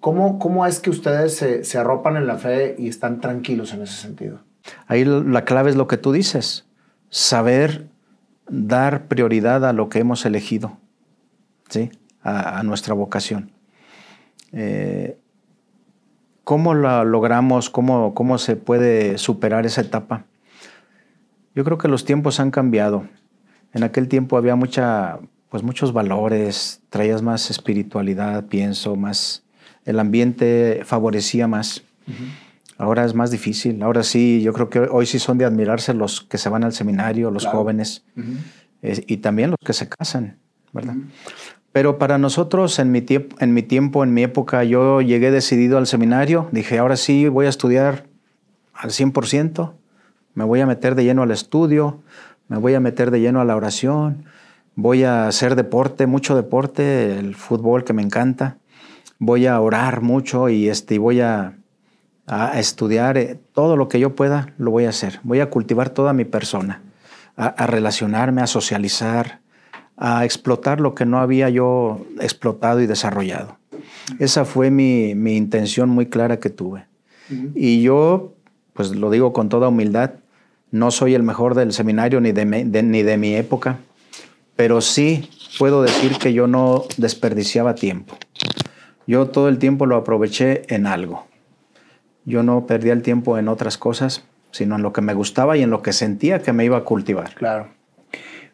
¿Cómo, 0.00 0.38
¿Cómo 0.38 0.66
es 0.66 0.80
que 0.80 0.90
ustedes 0.90 1.36
se, 1.36 1.64
se 1.64 1.78
arropan 1.78 2.16
en 2.16 2.26
la 2.26 2.36
fe 2.36 2.76
y 2.78 2.88
están 2.88 3.20
tranquilos 3.20 3.72
en 3.72 3.82
ese 3.82 3.94
sentido? 3.94 4.40
Ahí 4.86 5.04
la 5.04 5.44
clave 5.44 5.70
es 5.70 5.76
lo 5.76 5.86
que 5.86 5.96
tú 5.96 6.12
dices, 6.12 6.66
saber 7.10 7.88
dar 8.48 9.06
prioridad 9.06 9.64
a 9.64 9.72
lo 9.72 9.88
que 9.88 9.98
hemos 9.98 10.24
elegido, 10.26 10.78
¿sí? 11.68 11.90
a, 12.22 12.62
nuestra 12.62 12.94
vocación. 12.94 13.50
Eh, 14.52 15.18
¿Cómo 16.44 16.74
la 16.74 17.04
logramos? 17.04 17.70
Cómo, 17.70 18.14
¿Cómo 18.14 18.38
se 18.38 18.56
puede 18.56 19.18
superar 19.18 19.66
esa 19.66 19.82
etapa? 19.82 20.24
Yo 21.54 21.64
creo 21.64 21.78
que 21.78 21.88
los 21.88 22.04
tiempos 22.04 22.40
han 22.40 22.50
cambiado. 22.50 23.06
En 23.72 23.82
aquel 23.82 24.08
tiempo 24.08 24.36
había 24.36 24.56
mucha, 24.56 25.18
pues 25.50 25.62
muchos 25.62 25.92
valores, 25.92 26.80
traías 26.90 27.22
más 27.22 27.50
espiritualidad, 27.50 28.46
pienso, 28.46 28.96
más 28.96 29.44
el 29.84 30.00
ambiente 30.00 30.82
favorecía 30.84 31.48
más. 31.48 31.82
Ahora 32.76 33.04
es 33.04 33.14
más 33.14 33.30
difícil. 33.30 33.82
Ahora 33.82 34.02
sí, 34.02 34.42
yo 34.42 34.52
creo 34.52 34.68
que 34.68 34.80
hoy 34.80 35.06
sí 35.06 35.18
son 35.18 35.38
de 35.38 35.44
admirarse 35.44 35.94
los 35.94 36.20
que 36.20 36.36
se 36.38 36.48
van 36.48 36.62
al 36.62 36.72
seminario, 36.72 37.30
los 37.30 37.46
jóvenes, 37.46 38.04
eh, 38.82 39.02
y 39.06 39.16
también 39.18 39.50
los 39.50 39.58
que 39.64 39.72
se 39.72 39.88
casan, 39.88 40.36
¿verdad? 40.72 40.94
Pero 41.72 41.98
para 41.98 42.18
nosotros, 42.18 42.78
en 42.78 42.92
mi, 42.92 43.04
en 43.38 43.54
mi 43.54 43.62
tiempo, 43.62 44.04
en 44.04 44.12
mi 44.12 44.22
época, 44.22 44.62
yo 44.64 45.00
llegué 45.00 45.30
decidido 45.30 45.78
al 45.78 45.86
seminario. 45.86 46.48
Dije, 46.52 46.78
ahora 46.78 46.96
sí 46.96 47.28
voy 47.28 47.46
a 47.46 47.48
estudiar 47.48 48.06
al 48.74 48.90
100%, 48.90 49.72
me 50.34 50.44
voy 50.44 50.60
a 50.60 50.66
meter 50.66 50.94
de 50.94 51.04
lleno 51.04 51.22
al 51.22 51.30
estudio, 51.30 52.02
me 52.48 52.58
voy 52.58 52.74
a 52.74 52.80
meter 52.80 53.10
de 53.10 53.20
lleno 53.20 53.40
a 53.40 53.44
la 53.44 53.56
oración, 53.56 54.24
voy 54.74 55.04
a 55.04 55.28
hacer 55.28 55.54
deporte, 55.54 56.06
mucho 56.06 56.34
deporte, 56.34 57.18
el 57.18 57.34
fútbol 57.34 57.84
que 57.84 57.92
me 57.92 58.02
encanta, 58.02 58.58
voy 59.18 59.46
a 59.46 59.60
orar 59.60 60.00
mucho 60.00 60.48
y, 60.48 60.68
este, 60.68 60.98
voy 60.98 61.20
a, 61.20 61.58
a 62.28 62.58
estudiar 62.60 63.16
eh, 63.16 63.40
todo 63.52 63.76
lo 63.76 63.88
que 63.88 63.98
yo 63.98 64.14
pueda, 64.14 64.52
lo 64.58 64.70
voy 64.70 64.84
a 64.84 64.90
hacer. 64.90 65.18
Voy 65.22 65.40
a 65.40 65.50
cultivar 65.50 65.90
toda 65.90 66.12
mi 66.12 66.24
persona, 66.24 66.82
a, 67.36 67.66
relacionarme, 67.66 68.42
a 68.42 68.46
socializar, 68.46 69.40
a 69.96 70.24
explotar 70.24 70.80
lo 70.80 70.94
que 70.94 71.06
no 71.06 71.18
había 71.18 71.48
yo 71.48 72.04
explotado 72.20 72.80
y 72.80 72.86
desarrollado. 72.86 73.56
Esa 74.18 74.44
fue 74.44 74.70
mi, 74.70 75.10
intención 75.10 75.88
muy 75.88 76.06
clara 76.06 76.38
que 76.38 76.50
tuve. 76.50 76.86
Y 77.54 77.82
yo, 77.82 78.34
pues 78.72 78.90
lo 78.90 79.10
digo 79.10 79.32
con 79.32 79.48
toda 79.48 79.68
humildad, 79.68 80.12
no 80.70 80.90
soy 80.90 81.14
el 81.14 81.22
mejor 81.22 81.54
del 81.54 81.72
seminario 81.72 82.20
ni 82.20 82.32
de, 82.32 82.44
ni 82.44 83.02
de 83.02 83.16
mi 83.16 83.34
época, 83.34 83.78
pero 84.56 84.80
sí 84.80 85.30
puedo 85.58 85.82
decir 85.82 86.18
que 86.18 86.32
yo 86.32 86.46
no 86.46 86.84
desperdiciaba 86.96 87.74
tiempo. 87.74 88.16
Yo 89.06 89.28
todo 89.28 89.48
el 89.48 89.58
tiempo 89.58 89.86
lo 89.86 89.96
aproveché 89.96 90.62
en 90.74 90.86
algo. 90.86 91.26
Yo 92.24 92.42
no 92.42 92.66
perdía 92.66 92.92
el 92.92 93.02
tiempo 93.02 93.38
en 93.38 93.48
otras 93.48 93.78
cosas, 93.78 94.24
sino 94.50 94.76
en 94.76 94.82
lo 94.82 94.92
que 94.92 95.00
me 95.00 95.14
gustaba 95.14 95.56
y 95.56 95.62
en 95.62 95.70
lo 95.70 95.80
que 95.80 95.92
sentía 95.92 96.42
que 96.42 96.52
me 96.52 96.64
iba 96.64 96.76
a 96.76 96.84
cultivar. 96.84 97.34
Claro. 97.34 97.68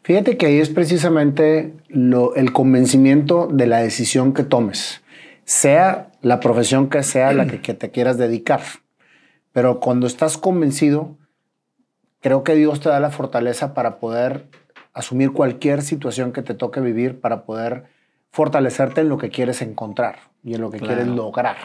Fíjate 0.03 0.37
que 0.37 0.47
ahí 0.47 0.61
es 0.61 0.69
precisamente 0.69 1.73
lo, 1.89 2.35
el 2.35 2.53
convencimiento 2.53 3.49
de 3.51 3.67
la 3.67 3.79
decisión 3.79 4.35
que 4.35 4.45
tomes, 4.45 5.03
sea 5.45 6.13
la 6.21 6.41
profesión 6.41 6.91
que 6.91 7.03
sea 7.03 7.33
la 7.33 7.47
que, 7.47 7.61
que 7.61 7.75
te 7.75 7.91
quieras 7.91 8.19
dedicar. 8.19 8.61
Pero 9.53 9.81
cuando 9.81 10.07
estás 10.07 10.37
convencido, 10.37 11.17
creo 12.25 12.43
que 12.43 12.55
Dios 12.55 12.81
te 12.81 12.89
da 12.89 13.01
la 13.01 13.11
fortaleza 13.11 13.75
para 13.75 13.99
poder 13.99 14.47
asumir 14.95 15.33
cualquier 15.33 15.83
situación 15.83 16.33
que 16.33 16.41
te 16.41 16.55
toque 16.55 16.81
vivir, 16.81 17.21
para 17.21 17.45
poder 17.45 17.85
fortalecerte 18.31 19.03
en 19.03 19.11
lo 19.11 19.19
que 19.19 19.29
quieres 19.29 19.61
encontrar 19.61 20.17
y 20.43 20.55
en 20.55 20.63
lo 20.63 20.71
que 20.71 20.81
quieres 20.81 21.07
lograr. 21.07 21.59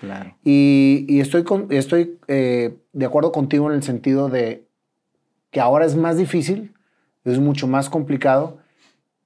Claro. 0.00 0.34
Y, 0.42 1.20
estoy, 1.20 1.44
estoy 1.68 2.18
eh, 2.28 2.78
de 2.94 3.04
acuerdo 3.04 3.30
contigo 3.30 3.68
en 3.68 3.76
el 3.76 3.82
sentido 3.82 4.30
de 4.30 4.66
que 5.50 5.60
ahora 5.60 5.84
es 5.84 5.96
más 5.96 6.16
difícil, 6.16 6.72
es 7.24 7.38
mucho 7.38 7.66
más 7.66 7.90
complicado, 7.90 8.56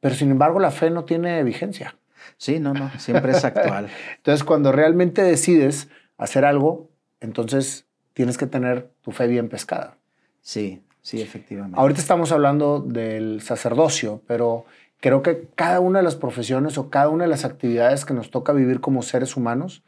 pero 0.01 0.17
sin 0.17 0.33
embargo 0.33 0.59
la 0.59 0.73
fe 0.73 0.91
no 0.91 1.05
tiene 1.05 1.45
vigencia. 1.45 1.95
Sí, 2.37 2.59
no, 2.59 2.75
no, 2.75 2.91
siempre 2.99 3.31
es 3.31 3.45
actual. 3.45 3.91
entonces, 4.17 4.43
cuando 4.43 4.73
realmente 4.73 5.23
decides 5.23 5.89
hacer 6.19 6.45
algo, 6.45 6.91
entonces 7.21 7.87
tienes 8.13 8.37
que 8.37 8.49
tener 8.49 8.91
tu 9.03 9.13
fe 9.13 9.29
bien 9.29 9.49
pescada. 9.49 10.00
Sí, 10.41 10.83
sí, 11.03 11.21
efectivamente. 11.21 11.79
Ahorita 11.79 12.01
estamos 12.01 12.33
hablando 12.33 12.81
del 12.81 13.43
sacerdocio, 13.43 14.23
pero 14.27 14.65
creo 15.01 15.23
que 15.23 15.49
cada 15.55 15.81
una 15.81 16.01
de 16.01 16.05
las 16.05 16.17
profesiones 16.17 16.79
o 16.79 16.91
cada 16.91 17.09
una 17.09 17.25
de 17.25 17.31
las 17.31 17.45
actividades 17.45 18.05
que 18.05 18.15
nos 18.15 18.31
toca 18.31 18.53
vivir 18.53 18.81
como 18.81 19.03
seres 19.03 19.37
humanos 19.37 19.83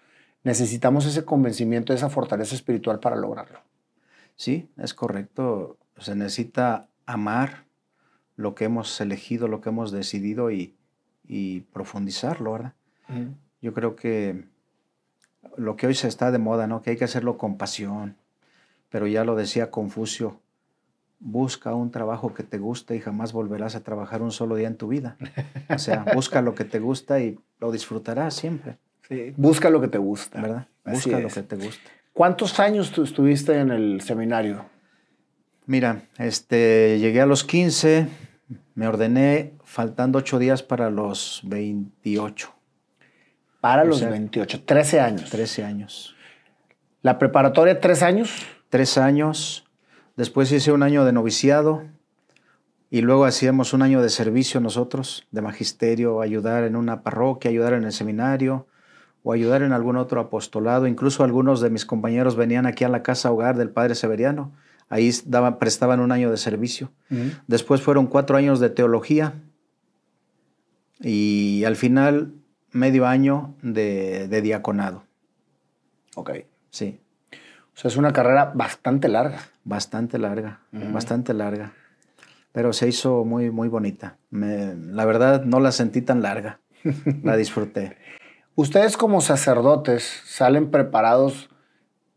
necesitamos 0.45 1.07
ese 1.07 1.25
convencimiento, 1.25 1.93
esa 1.93 2.11
fortaleza 2.11 2.55
espiritual 2.55 2.99
para 2.99 3.17
lograrlo. 3.17 3.61
Sí, 4.37 4.69
es 4.77 4.95
correcto. 4.95 5.77
Se 5.99 6.17
necesita 6.17 6.89
amar 7.07 7.65
lo 8.37 8.55
que 8.55 8.65
hemos 8.65 9.01
elegido, 9.01 9.47
lo 9.47 9.61
que 9.61 9.69
hemos 9.69 9.93
decidido 9.93 10.51
y, 10.51 10.75
profundizarlo, 11.73 12.53
¿verdad? 12.53 12.75
Yo 13.61 13.73
creo 13.73 13.97
que 13.97 14.45
lo 15.57 15.77
que 15.77 15.87
hoy 15.87 15.95
se 15.95 16.09
está 16.09 16.31
de 16.31 16.39
moda, 16.39 16.67
¿no? 16.67 16.83
Que 16.83 16.91
hay 16.91 16.97
que 16.97 17.05
hacerlo 17.05 17.39
con 17.39 17.57
pasión. 17.57 18.17
Pero 18.89 19.07
ya 19.07 19.25
lo 19.25 19.37
decía 19.37 19.71
Confucio, 19.71 20.41
busca 21.23 21.75
un 21.75 21.91
trabajo 21.91 22.35
que 22.35 22.43
te 22.43 22.59
guste 22.59 22.97
y 22.97 23.01
jamás 23.01 23.33
volverás 23.33 23.77
a 23.77 23.81
trabajar 23.81 24.23
un 24.23 24.33
solo 24.33 24.57
día 24.57 24.67
en 24.67 24.77
tu 24.77 24.89
vida. 24.89 25.17
O 25.71 25.79
sea, 25.79 26.05
busca 26.15 26.43
lo 26.43 26.55
que 26.55 26.65
te 26.65 26.81
gusta 26.81 27.21
y 27.21 27.39
lo 27.61 27.71
disfrutarás 27.71 28.35
siempre. 28.35 28.77
Busca 29.37 29.71
lo 29.71 29.81
que 29.81 29.89
te 29.89 29.99
gusta. 29.99 30.41
¿Verdad? 30.41 30.67
Busca 30.85 31.21
lo 31.21 31.29
que 31.29 31.43
te 31.43 31.57
gusta. 31.57 31.91
¿Cuántos 32.13 32.59
años 32.59 32.91
tú 32.91 33.05
estuviste 33.05 33.59
en 33.59 33.71
el 33.71 34.01
seminario? 34.01 34.65
Mira, 35.67 36.03
este, 36.19 36.99
llegué 36.99 37.21
a 37.21 37.27
los 37.27 37.45
15, 37.45 38.09
me 38.75 38.89
ordené 38.89 39.53
faltando 39.65 40.19
ocho 40.19 40.39
días 40.39 40.63
para 40.63 40.91
los 40.91 41.41
28. 41.45 42.53
Para 43.61 43.85
los 43.85 44.01
28, 44.05 44.65
13 44.65 45.01
años. 45.01 45.31
13 45.31 45.65
años. 45.65 46.17
¿La 47.01 47.19
preparatoria, 47.19 47.81
tres 47.81 48.03
años? 48.03 48.45
Tres 48.69 48.99
años. 48.99 49.65
Después 50.17 50.53
hice 50.53 50.73
un 50.73 50.83
año 50.83 51.05
de 51.05 51.13
noviciado 51.13 51.83
y 52.91 53.01
luego 53.01 53.25
hacíamos 53.25 53.73
un 53.73 53.83
año 53.83 54.03
de 54.03 54.11
servicio 54.11 54.61
nosotros, 54.61 55.27
de 55.31 55.41
magisterio, 55.41 56.21
ayudar 56.21 56.65
en 56.65 56.77
una 56.77 57.03
parroquia, 57.03 57.51
ayudar 57.51 57.73
en 57.73 57.85
el 57.85 57.93
seminario 57.93 58.67
o 59.23 59.33
ayudar 59.33 59.63
en 59.63 59.73
algún 59.73 59.97
otro 59.97 60.21
apostolado. 60.21 60.87
Incluso 60.87 61.25
algunos 61.25 61.61
de 61.61 61.71
mis 61.71 61.87
compañeros 61.87 62.37
venían 62.37 62.67
aquí 62.67 62.85
a 62.85 62.89
la 62.89 63.03
casa 63.03 63.33
hogar 63.33 63.57
del 63.57 63.71
Padre 63.71 63.95
Severiano. 63.95 64.53
Ahí 64.89 65.11
daban, 65.25 65.59
prestaban 65.59 66.01
un 66.01 66.13
año 66.13 66.31
de 66.31 66.37
servicio. 66.37 66.93
Después 67.47 67.81
fueron 67.81 68.07
cuatro 68.07 68.37
años 68.37 68.61
de 68.61 68.69
teología 68.69 69.33
y 71.01 71.65
al 71.65 71.77
final 71.77 72.35
medio 72.73 73.07
año 73.07 73.55
de, 73.63 74.41
diaconado. 74.43 75.05
Ok. 76.15 76.31
Sí. 76.71 77.01
O 77.75 77.79
sea, 77.79 77.89
es 77.89 77.97
una 77.97 78.13
carrera 78.13 78.53
bastante 78.55 79.09
larga. 79.09 79.41
Bastante 79.65 80.19
larga, 80.19 80.61
bastante 80.73 81.35
larga. 81.35 81.73
Pero 82.53 82.73
se 82.73 82.89
hizo 82.89 83.25
muy, 83.25 83.51
muy 83.51 83.69
bonita. 83.69 84.19
la 84.31 85.05
verdad, 85.05 85.45
no 85.45 85.61
la 85.61 85.73
sentí 85.73 86.03
tan 86.03 86.23
larga. 86.23 86.61
la 87.23 87.37
disfruté. 87.37 87.97
Ustedes 88.55 88.97
como 88.97 89.21
sacerdotes 89.21 90.23
salen 90.25 90.71
preparados 90.71 91.49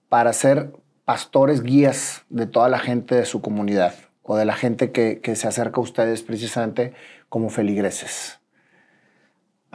para 0.10 0.34
ser 0.34 0.74
pastores 1.06 1.62
guías 1.62 2.26
de 2.30 2.48
toda 2.48 2.68
la 2.68 2.80
gente 2.80 3.16
de 3.16 3.26
su 3.26 3.42
comunidad 3.42 3.94
o 4.24 4.36
de 4.36 4.46
la 4.46 4.56
gente 4.56 4.92
que, 4.92 5.22
que 5.22 5.36
se 5.36 5.48
acerca 5.48 5.80
a 5.80 5.84
ustedes 5.84 6.24
precisamente 6.24 6.94
como 7.30 7.50
feligreses. 7.50 8.40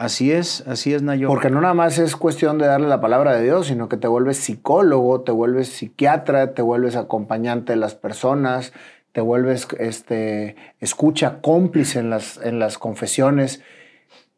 Así 0.01 0.31
es, 0.31 0.63
así 0.65 0.95
es, 0.95 1.03
Nayo. 1.03 1.27
Porque 1.27 1.51
no 1.51 1.61
nada 1.61 1.75
más 1.75 1.99
es 1.99 2.15
cuestión 2.15 2.57
de 2.57 2.65
darle 2.65 2.87
la 2.87 2.99
palabra 2.99 3.35
de 3.35 3.43
Dios, 3.43 3.67
sino 3.67 3.87
que 3.87 3.97
te 3.97 4.07
vuelves 4.07 4.37
psicólogo, 4.37 5.21
te 5.21 5.31
vuelves 5.31 5.67
psiquiatra, 5.67 6.55
te 6.55 6.63
vuelves 6.63 6.95
acompañante 6.95 7.73
de 7.73 7.75
las 7.75 7.93
personas, 7.93 8.73
te 9.11 9.21
vuelves 9.21 9.67
este, 9.77 10.55
escucha, 10.79 11.39
cómplice 11.41 11.99
en 11.99 12.09
las, 12.09 12.39
en 12.41 12.57
las 12.57 12.79
confesiones. 12.79 13.61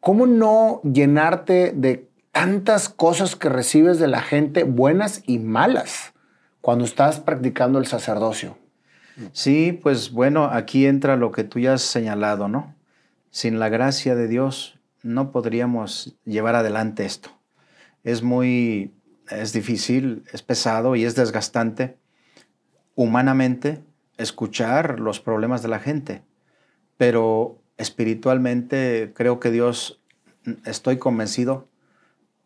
¿Cómo 0.00 0.26
no 0.26 0.82
llenarte 0.82 1.72
de 1.74 2.10
tantas 2.30 2.90
cosas 2.90 3.34
que 3.34 3.48
recibes 3.48 3.98
de 3.98 4.08
la 4.08 4.20
gente, 4.20 4.64
buenas 4.64 5.22
y 5.26 5.38
malas, 5.38 6.12
cuando 6.60 6.84
estás 6.84 7.20
practicando 7.20 7.78
el 7.78 7.86
sacerdocio? 7.86 8.58
Sí, 9.32 9.72
pues 9.82 10.12
bueno, 10.12 10.44
aquí 10.44 10.84
entra 10.84 11.16
lo 11.16 11.32
que 11.32 11.42
tú 11.42 11.58
ya 11.58 11.72
has 11.72 11.80
señalado, 11.80 12.48
¿no? 12.48 12.74
Sin 13.30 13.58
la 13.58 13.70
gracia 13.70 14.14
de 14.14 14.28
Dios 14.28 14.73
no 15.04 15.30
podríamos 15.30 16.16
llevar 16.24 16.56
adelante 16.56 17.04
esto. 17.04 17.30
Es 18.02 18.22
muy, 18.22 18.92
es 19.30 19.52
difícil, 19.52 20.24
es 20.32 20.42
pesado 20.42 20.96
y 20.96 21.04
es 21.04 21.14
desgastante 21.14 21.98
humanamente 22.96 23.84
escuchar 24.16 25.00
los 25.00 25.20
problemas 25.20 25.62
de 25.62 25.68
la 25.68 25.78
gente, 25.78 26.22
pero 26.96 27.60
espiritualmente 27.76 29.12
creo 29.14 29.40
que 29.40 29.50
Dios, 29.50 30.00
estoy 30.64 30.98
convencido 30.98 31.68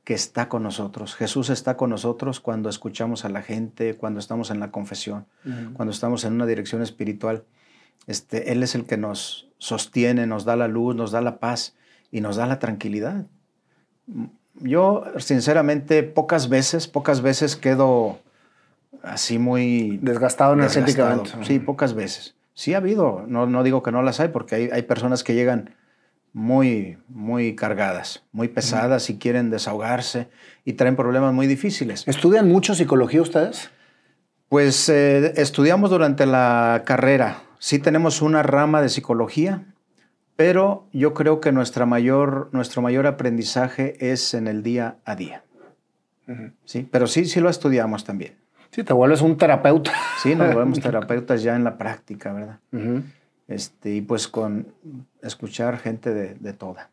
que 0.05 0.14
está 0.14 0.49
con 0.49 0.62
nosotros. 0.62 1.14
Jesús 1.14 1.51
está 1.51 1.77
con 1.77 1.90
nosotros 1.90 2.40
cuando 2.40 2.71
escuchamos 2.71 3.25
a 3.25 3.29
la 3.29 3.42
gente, 3.42 3.94
cuando 3.94 4.18
estamos 4.18 4.51
en 4.51 4.59
la 4.59 4.71
confesión, 4.71 5.27
cuando 5.75 5.92
estamos 5.92 6.25
en 6.25 6.33
una 6.33 6.47
dirección 6.47 6.83
espiritual. 6.83 7.44
Este, 8.07 8.53
Él 8.53 8.62
es 8.62 8.75
el 8.75 8.87
que 8.87 8.97
nos 8.97 9.49
sostiene, 9.59 10.27
nos 10.27 10.44
da 10.44 10.57
la 10.57 10.66
luz, 10.66 10.97
nos 10.97 11.11
da 11.12 11.21
la 11.21 11.38
paz 11.38 11.77
y 12.11 12.21
nos 12.21 12.37
da 12.37 12.47
la 12.47 12.59
tranquilidad. 12.59 13.27
Yo, 14.55 15.05
sinceramente, 15.18 16.03
pocas 16.03 16.49
veces, 16.49 16.88
pocas 16.88 17.21
veces 17.21 17.57
quedo 17.57 18.18
así 19.03 19.38
muy... 19.38 19.99
Desgastado 20.03 20.55
energéticamente. 20.55 21.31
Sí, 21.42 21.59
pocas 21.59 21.94
veces. 21.94 22.35
Sí 22.55 22.75
ha 22.75 22.79
habido, 22.79 23.25
no, 23.29 23.47
no 23.47 23.62
digo 23.62 23.83
que 23.83 23.92
no 23.92 24.03
las 24.03 24.18
hay, 24.21 24.29
porque 24.29 24.55
hay, 24.57 24.71
hay 24.73 24.83
personas 24.83 25.23
que 25.23 25.35
llegan 25.35 25.75
muy, 26.33 26.99
muy 27.09 27.55
cargadas, 27.55 28.25
muy 28.33 28.49
pesadas 28.49 29.11
y 29.11 29.18
quieren 29.18 29.51
desahogarse 29.51 30.29
y 30.64 30.75
traen 30.75 30.97
problemas 30.97 31.33
muy 31.35 31.47
difíciles. 31.47 32.07
¿Estudian 32.07 32.49
mucho 32.49 32.75
psicología 32.75 33.23
ustedes? 33.23 33.71
Pues 34.49 34.88
eh, 34.88 35.35
estudiamos 35.37 35.90
durante 35.90 36.27
la 36.27 36.83
carrera. 36.85 37.42
Sí 37.59 37.79
tenemos 37.79 38.23
una 38.23 38.42
rama 38.42 38.81
de 38.81 38.88
psicología, 38.88 39.64
pero 40.38 40.87
yo 40.92 41.14
creo 41.14 41.40
que 41.40 41.51
nuestra 41.51 41.85
mayor, 41.85 42.48
nuestro 42.53 42.81
mayor 42.81 43.09
aprendizaje 43.09 44.12
es 44.12 44.35
en 44.35 44.46
el 44.46 44.62
día 44.62 44.98
a 45.05 45.16
día. 45.16 45.42
Sí, 46.64 46.88
pero 46.88 47.09
sí, 47.09 47.24
sí 47.24 47.40
lo 47.40 47.51
estudiamos 47.51 48.05
también. 48.05 48.35
Sí, 48.70 48.85
te 48.85 48.92
vuelves 48.92 49.20
un 49.20 49.37
terapeuta. 49.37 49.90
Sí, 50.22 50.37
nos 50.37 50.55
volvemos 50.55 50.79
terapeutas 50.81 51.42
ya 51.42 51.57
en 51.57 51.64
la 51.64 51.77
práctica, 51.77 52.33
¿verdad? 52.33 52.61
este, 53.48 53.96
y 53.96 54.01
pues 54.01 54.29
con 54.29 54.68
escuchar 55.22 55.77
gente 55.79 56.14
de, 56.14 56.53
toda. 56.53 56.90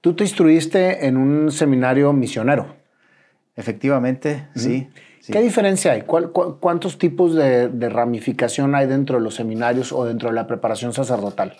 Tú 0.00 0.14
te 0.14 0.24
instruiste 0.24 1.06
en 1.06 1.18
un 1.18 1.52
seminario 1.52 2.14
misionero. 2.14 2.76
Efectivamente, 3.56 4.48
sí, 4.54 4.88
¿Qué 5.30 5.42
diferencia 5.42 5.92
hay? 5.92 6.04
cuántos 6.04 6.96
tipos 6.96 7.34
de, 7.34 7.68
de, 7.68 7.88
ramificación 7.90 8.74
hay 8.74 8.86
dentro 8.86 9.18
de 9.18 9.22
los 9.22 9.34
seminarios 9.34 9.92
o 9.92 10.06
dentro 10.06 10.30
de 10.30 10.34
la 10.34 10.46
preparación 10.46 10.94
sacerdotal? 10.94 11.54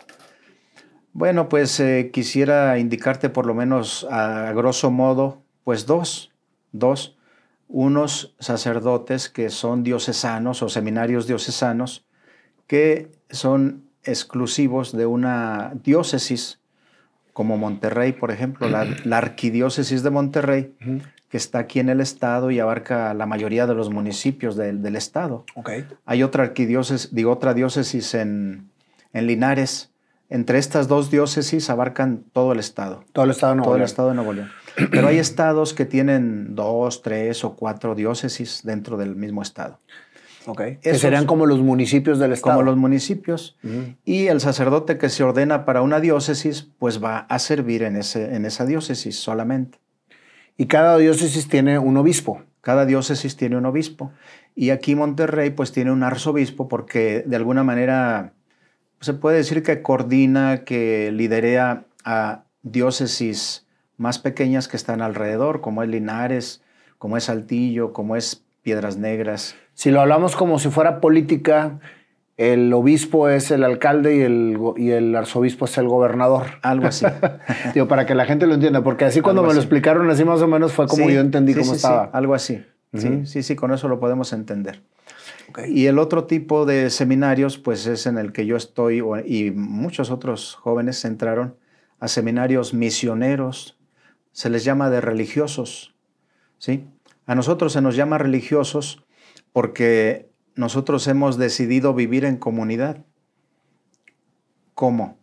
Bueno, 1.19 1.49
pues 1.49 1.81
eh, 1.81 2.11
quisiera 2.13 2.79
indicarte 2.79 3.29
por 3.29 3.45
lo 3.45 3.53
menos 3.53 4.07
a, 4.09 4.53
grosso 4.53 4.93
modo, 4.93 5.43
pues 5.65 5.85
dos, 5.85 6.31
dos, 6.71 7.17
unos 7.67 8.37
sacerdotes 8.39 9.29
que 9.29 9.51
son 9.51 9.83
diocesanos 9.83 10.63
o 10.63 10.69
seminarios 10.69 11.27
diocesanos 11.27 12.07
que 12.69 13.11
son 13.31 13.83
exclusivos 14.05 14.97
de 14.97 15.07
una 15.07 15.73
diócesis 15.83 16.61
como 17.33 17.59
Monterrey, 17.59 18.13
por 18.13 18.31
ejemplo, 18.31 18.69
la, 18.69 18.87
arquidiócesis 19.17 20.05
de 20.05 20.11
Monterrey, 20.11 20.73
que 21.31 21.37
está 21.37 21.59
aquí 21.59 21.81
en 21.81 21.89
el 21.89 22.01
estado 22.01 22.53
y 22.53 22.61
abarca 22.61 23.13
la 23.13 23.27
mayoría 23.27 23.67
de 23.67 23.75
los 23.75 23.91
municipios 23.91 24.55
del, 24.55 24.95
estado. 24.95 25.45
Okay. 25.57 25.85
Hay 26.07 26.23
otra 26.23 26.45
arquidiócesis, 26.45 27.13
digo, 27.13 27.33
otra 27.33 27.55
diócesis 27.55 28.15
en, 28.15 28.71
en 29.13 29.27
Linares, 29.27 29.91
entre 30.31 30.59
estas 30.59 30.89
dos 30.89 31.11
diócesis 31.11 31.71
abarcan 31.71 32.25
todo 32.33 32.53
el 32.53 32.59
estado. 32.59 33.05
Todo 33.13 33.25
el 33.25 33.31
estado 33.31 33.53
de 33.53 33.57
Nuevo 33.57 33.71
todo 33.71 33.77
León. 33.77 33.83
el 33.83 33.87
estado 33.87 34.09
de 34.09 34.15
Nuevo 34.15 34.33
León. 34.33 34.51
Pero 34.91 35.09
hay 35.09 35.19
estados 35.19 35.75
que 35.75 35.87
tienen 35.87 36.55
dos, 36.55 37.03
tres 37.03 37.45
o 37.45 37.57
cuatro 37.57 37.95
diócesis 37.95 38.61
dentro 38.63 38.97
del 38.97 39.17
mismo 39.17 39.43
estado. 39.43 39.81
Ok. 40.47 40.63
que 40.83 40.95
serían 40.95 41.27
como 41.27 41.45
los 41.45 41.61
municipios 41.61 42.19
del 42.19 42.33
estado. 42.33 42.57
Como 42.57 42.65
los 42.65 42.77
municipios. 42.77 43.59
Y 44.05 44.29
el 44.29 44.41
sacerdote 44.41 44.97
que 44.97 45.11
se 45.11 45.23
ordena 45.23 45.65
para 45.65 45.83
una 45.83 46.01
diócesis, 46.01 46.71
pues 46.79 47.03
va 47.03 47.19
a 47.19 47.39
servir 47.39 47.83
en, 47.83 47.97
ese, 47.97 48.35
en 48.35 48.47
esa 48.47 48.65
diócesis 48.65 49.19
solamente. 49.19 49.79
Y 50.57 50.67
cada 50.67 50.97
diócesis 50.97 51.49
tiene 51.49 51.79
un 51.79 51.97
obispo. 51.97 52.43
Cada 52.61 52.87
diócesis 52.87 53.37
tiene 53.37 53.57
un 53.57 53.67
obispo. 53.67 54.13
Y 54.55 54.71
aquí 54.71 54.95
Monterrey, 54.95 55.51
pues 55.51 55.73
tiene 55.73 55.93
un 55.93 56.03
arzobispo 56.03 56.69
porque 56.69 57.23
de 57.27 57.37
alguna 57.37 57.63
manera 57.63 58.33
se 59.01 59.15
puede 59.15 59.37
decir 59.39 59.63
que 59.63 59.83
coordina, 59.83 60.65
que 60.65 61.11
liderea 61.13 61.85
a 62.05 62.45
diócesis 62.63 63.67
más 63.97 64.19
pequeñas 64.19 64.69
que 64.69 64.77
están 64.77 65.03
alrededor, 65.03 65.61
como 65.61 65.83
es 65.83 65.89
Linares, 65.89 66.63
como 66.99 67.17
es 67.17 67.25
Saltillo, 67.25 67.93
como 67.93 68.17
es 68.17 68.45
Piedras 68.63 68.97
Negras. 68.97 69.55
Si 69.75 69.91
lo 69.91 70.01
hablamos 70.01 70.37
como 70.37 70.59
si 70.59 70.69
fuera 70.69 71.01
política, 71.01 71.79
el 72.37 72.73
obispo 72.73 73.29
es 73.29 73.51
el 73.51 73.65
alcalde 73.65 74.17
y 74.17 74.21
el, 74.21 74.59
y 74.77 74.91
el 74.91 75.15
arzobispo 75.15 75.65
es 75.65 75.77
el 75.79 75.89
gobernador. 75.89 76.47
Algo 76.63 76.87
así. 76.87 77.05
Digo, 77.75 77.89
para 77.89 78.07
que 78.07 78.15
la 78.15 78.25
gente 78.27 78.47
lo 78.47 78.55
entienda, 78.55 78.83
porque 78.83 79.05
así 79.05 79.21
cuando 79.21 79.43
me 79.43 79.53
lo 79.53 79.61
explicaron 79.61 80.09
así 80.11 80.25
más 80.25 80.41
o 80.41 80.47
menos 80.47 80.73
fue 80.73 80.87
como 80.87 81.11
yo 81.11 81.21
entendí 81.21 81.55
cómo 81.55 81.75
estaba. 81.75 82.11
algo 82.13 82.35
así. 82.35 82.65
Sí, 82.95 83.27
sí, 83.27 83.43
sí, 83.43 83.55
con 83.55 83.73
eso 83.73 83.87
lo 83.89 84.01
podemos 84.01 84.33
entender. 84.33 84.81
Y 85.69 85.87
el 85.87 85.99
otro 85.99 86.25
tipo 86.25 86.67
de 86.67 86.91
seminarios, 86.91 87.59
pues 87.59 87.87
es 87.87 88.07
en 88.07 88.19
el 88.19 88.33
que 88.33 88.47
yo 88.47 88.57
estoy 88.57 89.03
y 89.27 89.51
muchos 89.51 90.11
otros 90.11 90.55
jóvenes 90.55 91.05
entraron 91.05 91.57
a 92.01 92.09
seminarios 92.09 92.75
misioneros, 92.75 93.79
se 94.33 94.51
les 94.51 94.65
llama 94.65 94.91
de 94.91 95.01
religiosos, 95.01 95.95
¿sí? 96.59 96.87
A 97.27 97.35
nosotros 97.35 97.73
se 97.73 97.81
nos 97.81 97.97
llama 97.97 98.19
religiosos 98.19 99.05
porque 99.53 100.31
nosotros 100.55 101.07
hemos 101.09 101.39
decidido 101.39 101.95
vivir 101.95 102.25
en 102.25 102.37
comunidad. 102.37 103.05
¿Cómo? 104.75 105.19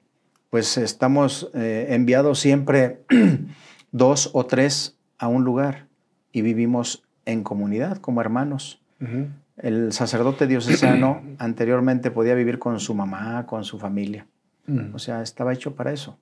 Pues 0.50 0.78
estamos 0.78 1.50
eh, 1.54 1.88
enviados 1.90 2.40
siempre 2.40 3.06
dos 3.92 4.30
o 4.34 4.46
tres 4.46 4.98
a 5.18 5.28
un 5.28 5.44
lugar 5.44 5.88
y 6.32 6.42
vivimos 6.42 7.04
en 7.26 7.44
comunidad 7.44 7.98
como 7.98 8.22
hermanos. 8.22 8.82
El 9.58 9.94
sacerdote 9.94 10.48
diocesano 10.48 11.22
anteriormente 11.40 12.12
podía 12.12 12.34
vivir 12.36 12.60
con 12.60 12.80
su 12.80 12.94
mamá, 12.94 13.46
con 13.46 13.64
su 13.64 13.80
familia. 13.80 14.28
O 14.94 15.00
sea, 15.00 15.22
estaba 15.22 15.54
hecho 15.54 15.76
para 15.76 15.92
eso. 15.92 16.18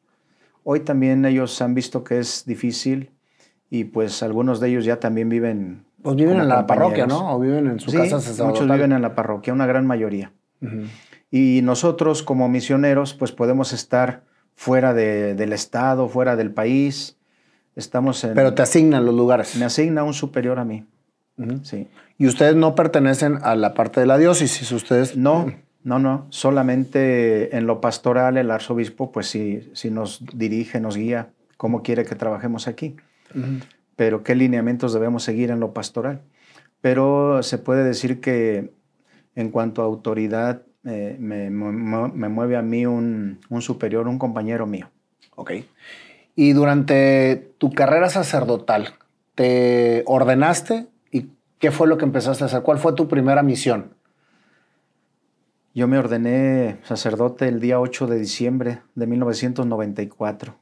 Hoy 0.65 0.81
también 0.81 1.23
ellos 1.25 1.61
han 1.61 1.73
visto 1.73 2.03
que 2.03 2.19
es 2.19 2.43
difícil 2.45 3.11
y 3.69 3.85
pues 3.85 4.21
algunos 4.21 4.59
de 4.59 4.69
ellos 4.69 4.83
ya 4.85 4.99
también 4.99 5.29
viven. 5.29 5.85
Pues 6.01 6.15
viven 6.17 6.39
en 6.41 6.49
la 6.49 6.67
parroquia. 6.67 7.07
¿no? 7.07 7.33
O 7.35 7.39
viven 7.39 7.67
en 7.67 7.79
su 7.79 7.89
Sí, 7.89 7.97
casa 7.97 8.15
muchos 8.17 8.23
sacerdotal. 8.35 8.71
viven 8.77 8.91
en 8.91 9.01
la 9.01 9.15
parroquia, 9.15 9.53
una 9.53 9.65
gran 9.65 9.85
mayoría. 9.87 10.31
Y 11.31 11.61
nosotros 11.63 12.21
como 12.21 12.47
misioneros, 12.49 13.13
pues 13.13 13.31
podemos 13.31 13.71
estar 13.73 14.23
fuera 14.55 14.93
de- 14.93 15.33
del 15.35 15.53
estado, 15.53 16.07
fuera 16.09 16.35
del 16.35 16.51
país. 16.51 17.17
Estamos 17.75 18.23
en... 18.25 18.33
Pero 18.33 18.53
te 18.53 18.61
asignan 18.61 19.05
los 19.05 19.15
lugares. 19.15 19.55
Me 19.57 19.65
asigna 19.65 20.03
un 20.03 20.13
superior 20.13 20.59
a 20.59 20.65
mí. 20.65 20.85
Sí. 21.63 21.87
Y 22.17 22.27
ustedes 22.27 22.55
no 22.55 22.75
pertenecen 22.75 23.39
a 23.41 23.55
la 23.55 23.73
parte 23.73 23.99
de 23.99 24.05
la 24.05 24.17
diócesis, 24.17 24.71
ustedes... 24.71 25.17
No, 25.17 25.51
no, 25.83 25.99
no. 25.99 26.27
Solamente 26.29 27.55
en 27.57 27.67
lo 27.67 27.81
pastoral 27.81 28.37
el 28.37 28.51
arzobispo, 28.51 29.11
pues 29.11 29.27
sí, 29.27 29.69
sí 29.73 29.91
nos 29.91 30.23
dirige, 30.33 30.79
nos 30.79 30.95
guía 30.95 31.29
cómo 31.57 31.83
quiere 31.83 32.05
que 32.05 32.15
trabajemos 32.15 32.67
aquí. 32.67 32.95
Pero 33.95 34.23
qué 34.23 34.35
lineamientos 34.35 34.93
debemos 34.93 35.23
seguir 35.23 35.49
en 35.49 35.59
lo 35.59 35.73
pastoral. 35.73 36.21
Pero 36.81 37.41
se 37.43 37.57
puede 37.57 37.83
decir 37.83 38.21
que 38.21 38.71
en 39.35 39.49
cuanto 39.49 39.81
a 39.81 39.85
autoridad, 39.85 40.61
eh, 40.85 41.17
me 41.19 41.49
mueve 41.49 42.55
a 42.55 42.61
mí 42.61 42.85
un, 42.85 43.39
un 43.49 43.61
superior, 43.61 44.07
un 44.07 44.19
compañero 44.19 44.67
mío. 44.67 44.89
Ok. 45.35 45.51
Y 46.35 46.53
durante 46.53 47.53
tu 47.57 47.71
carrera 47.71 48.09
sacerdotal, 48.09 48.95
¿te 49.35 50.03
ordenaste? 50.05 50.87
¿Y 51.63 51.67
qué 51.67 51.71
fue 51.71 51.87
lo 51.87 51.97
que 51.97 52.03
empezaste 52.03 52.43
a 52.43 52.47
hacer? 52.47 52.61
¿Cuál 52.61 52.77
fue 52.77 52.91
tu 52.91 53.07
primera 53.07 53.41
misión? 53.41 53.93
Yo 55.73 55.87
me 55.87 55.97
ordené 55.97 56.81
sacerdote 56.83 57.47
el 57.47 57.61
día 57.61 57.79
8 57.79 58.05
de 58.07 58.19
diciembre 58.19 58.81
de 58.95 59.07
1994 59.07 60.57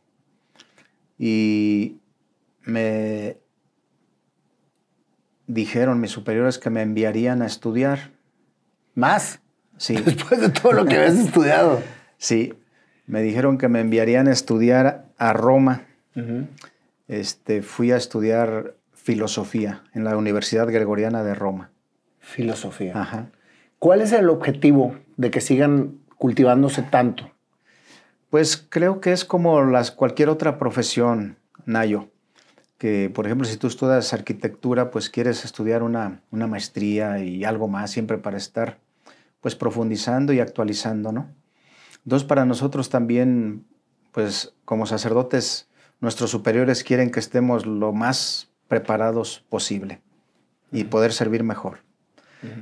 y 1.18 1.98
me 2.62 3.40
dijeron 5.48 6.00
mis 6.00 6.12
superiores 6.12 6.60
que 6.60 6.70
me 6.70 6.84
enviarían 6.84 7.42
a 7.42 7.48
estudiar. 7.48 8.12
¿Más? 8.94 9.40
Sí, 9.78 9.96
Después 10.06 10.40
de 10.40 10.50
todo 10.50 10.74
lo 10.74 10.86
que 10.86 10.98
habías 10.98 11.18
estudiado. 11.26 11.82
sí, 12.20 12.54
me 13.08 13.24
dijeron 13.24 13.58
que 13.58 13.70
me 13.70 13.80
enviarían 13.80 14.28
a 14.28 14.32
estudiar 14.34 15.08
a 15.18 15.34
Roma. 15.34 15.82
Este, 17.08 17.64
fui 17.64 17.92
a 17.92 17.98
estudiar 17.98 18.76
filosofía 19.02 19.84
en 19.94 20.04
la 20.04 20.16
Universidad 20.16 20.68
Gregoriana 20.68 21.24
de 21.24 21.34
Roma. 21.34 21.72
Filosofía. 22.20 22.94
Ajá. 22.96 23.32
¿Cuál 23.80 24.02
es 24.02 24.12
el 24.12 24.30
objetivo 24.30 24.96
de 25.18 25.32
que 25.32 25.42
sigan 25.42 25.98
cultivándose 26.18 26.84
tanto? 26.84 27.32
Pues 28.30 28.58
creo 28.70 29.02
que 29.02 29.12
es 29.12 29.26
como 29.26 29.64
las, 29.64 29.92
cualquier 29.92 30.30
otra 30.30 30.60
profesión, 30.60 31.38
Nayo. 31.66 32.10
Que, 32.78 33.12
por 33.14 33.26
ejemplo, 33.26 33.48
si 33.48 33.58
tú 33.58 33.68
estudias 33.68 34.14
arquitectura, 34.14 34.92
pues 34.92 35.10
quieres 35.10 35.46
estudiar 35.46 35.84
una, 35.84 36.22
una 36.32 36.48
maestría 36.48 37.20
y 37.20 37.44
algo 37.44 37.68
más 37.68 37.92
siempre 37.92 38.18
para 38.18 38.38
estar 38.38 38.80
pues 39.40 39.56
profundizando 39.56 40.32
y 40.32 40.40
actualizando, 40.40 41.12
¿no? 41.12 41.30
Entonces, 42.04 42.28
para 42.28 42.46
nosotros 42.46 42.90
también, 42.90 43.66
pues 44.12 44.54
como 44.66 44.86
sacerdotes, 44.86 45.70
nuestros 46.00 46.30
superiores 46.32 46.84
quieren 46.84 47.12
que 47.12 47.20
estemos 47.20 47.66
lo 47.66 47.94
más 47.94 48.51
preparados 48.72 49.44
posible 49.50 50.00
y 50.72 50.86
poder 50.86 51.12
servir 51.12 51.44
mejor. 51.44 51.80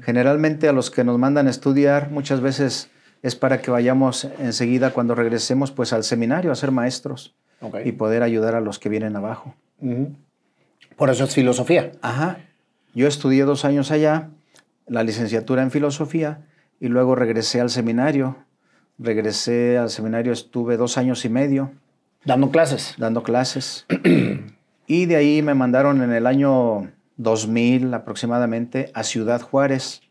Generalmente 0.02 0.68
a 0.68 0.74
los 0.74 0.90
que 0.90 1.04
nos 1.04 1.20
mandan 1.20 1.46
a 1.46 1.52
estudiar 1.52 2.10
muchas 2.10 2.42
veces 2.42 2.90
es 3.22 3.36
para 3.36 3.62
que 3.62 3.70
vayamos 3.70 4.24
enseguida 4.40 4.90
cuando 4.92 5.14
regresemos 5.14 5.72
pues 5.72 5.94
al 5.94 6.04
seminario 6.04 6.52
a 6.52 6.56
ser 6.56 6.72
maestros 6.72 7.36
y 7.86 7.92
poder 7.92 8.24
ayudar 8.24 8.56
a 8.56 8.60
los 8.60 8.80
que 8.80 8.90
vienen 8.90 9.16
abajo. 9.18 9.54
Por 10.96 11.12
eso 11.12 11.26
es 11.26 11.36
filosofía. 11.36 11.92
Ajá. 12.02 12.40
Yo 12.96 13.08
estudié 13.08 13.44
dos 13.44 13.64
años 13.64 13.92
allá, 13.92 14.30
la 14.88 15.04
licenciatura 15.04 15.62
en 15.62 15.70
filosofía 15.70 16.42
y 16.80 16.88
luego 16.88 17.14
regresé 17.14 17.62
al 17.62 17.70
seminario. 17.70 18.36
Regresé 18.98 19.78
al 19.78 19.92
seminario, 19.92 20.34
estuve 20.34 20.76
dos 20.76 20.98
años 20.98 21.24
y 21.24 21.30
medio 21.30 21.72
Dando 22.26 22.50
clases. 22.50 22.96
dando 22.98 23.22
clases. 23.22 23.86
y 24.90 25.06
de 25.06 25.18
ahí 25.18 25.44
me 25.44 25.54
mandaron 25.54 26.02
en 26.02 26.12
el 26.12 26.26
año 26.26 26.92
2000 27.18 27.94
aproximadamente 27.94 28.90
a 28.96 29.04
Ciudad 29.04 29.40
Juárez. 29.40 30.02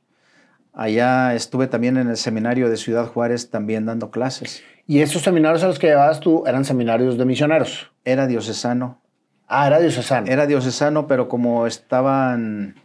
Allá 0.72 1.34
estuve 1.34 1.66
también 1.66 1.96
en 1.96 2.08
el 2.08 2.16
seminario 2.16 2.70
de 2.70 2.76
Ciudad 2.76 3.06
Juárez 3.06 3.50
también 3.50 3.86
dando 3.86 4.12
clases. 4.12 4.62
Y 4.86 5.00
esos 5.00 5.22
seminarios 5.22 5.64
a 5.64 5.66
los 5.66 5.80
que 5.80 5.88
llevabas 5.88 6.20
tú 6.20 6.46
eran 6.46 6.64
seminarios 6.64 7.18
de 7.18 7.24
misioneros. 7.24 7.90
Era 8.04 8.28
diocesano. 8.28 9.00
Ah, 9.48 9.66
era 9.66 9.80
diocesano. 9.80 10.28
Era 10.28 10.46
diocesano, 10.46 11.08
pero 11.08 11.28
como 11.28 11.66
estaban 11.66 12.76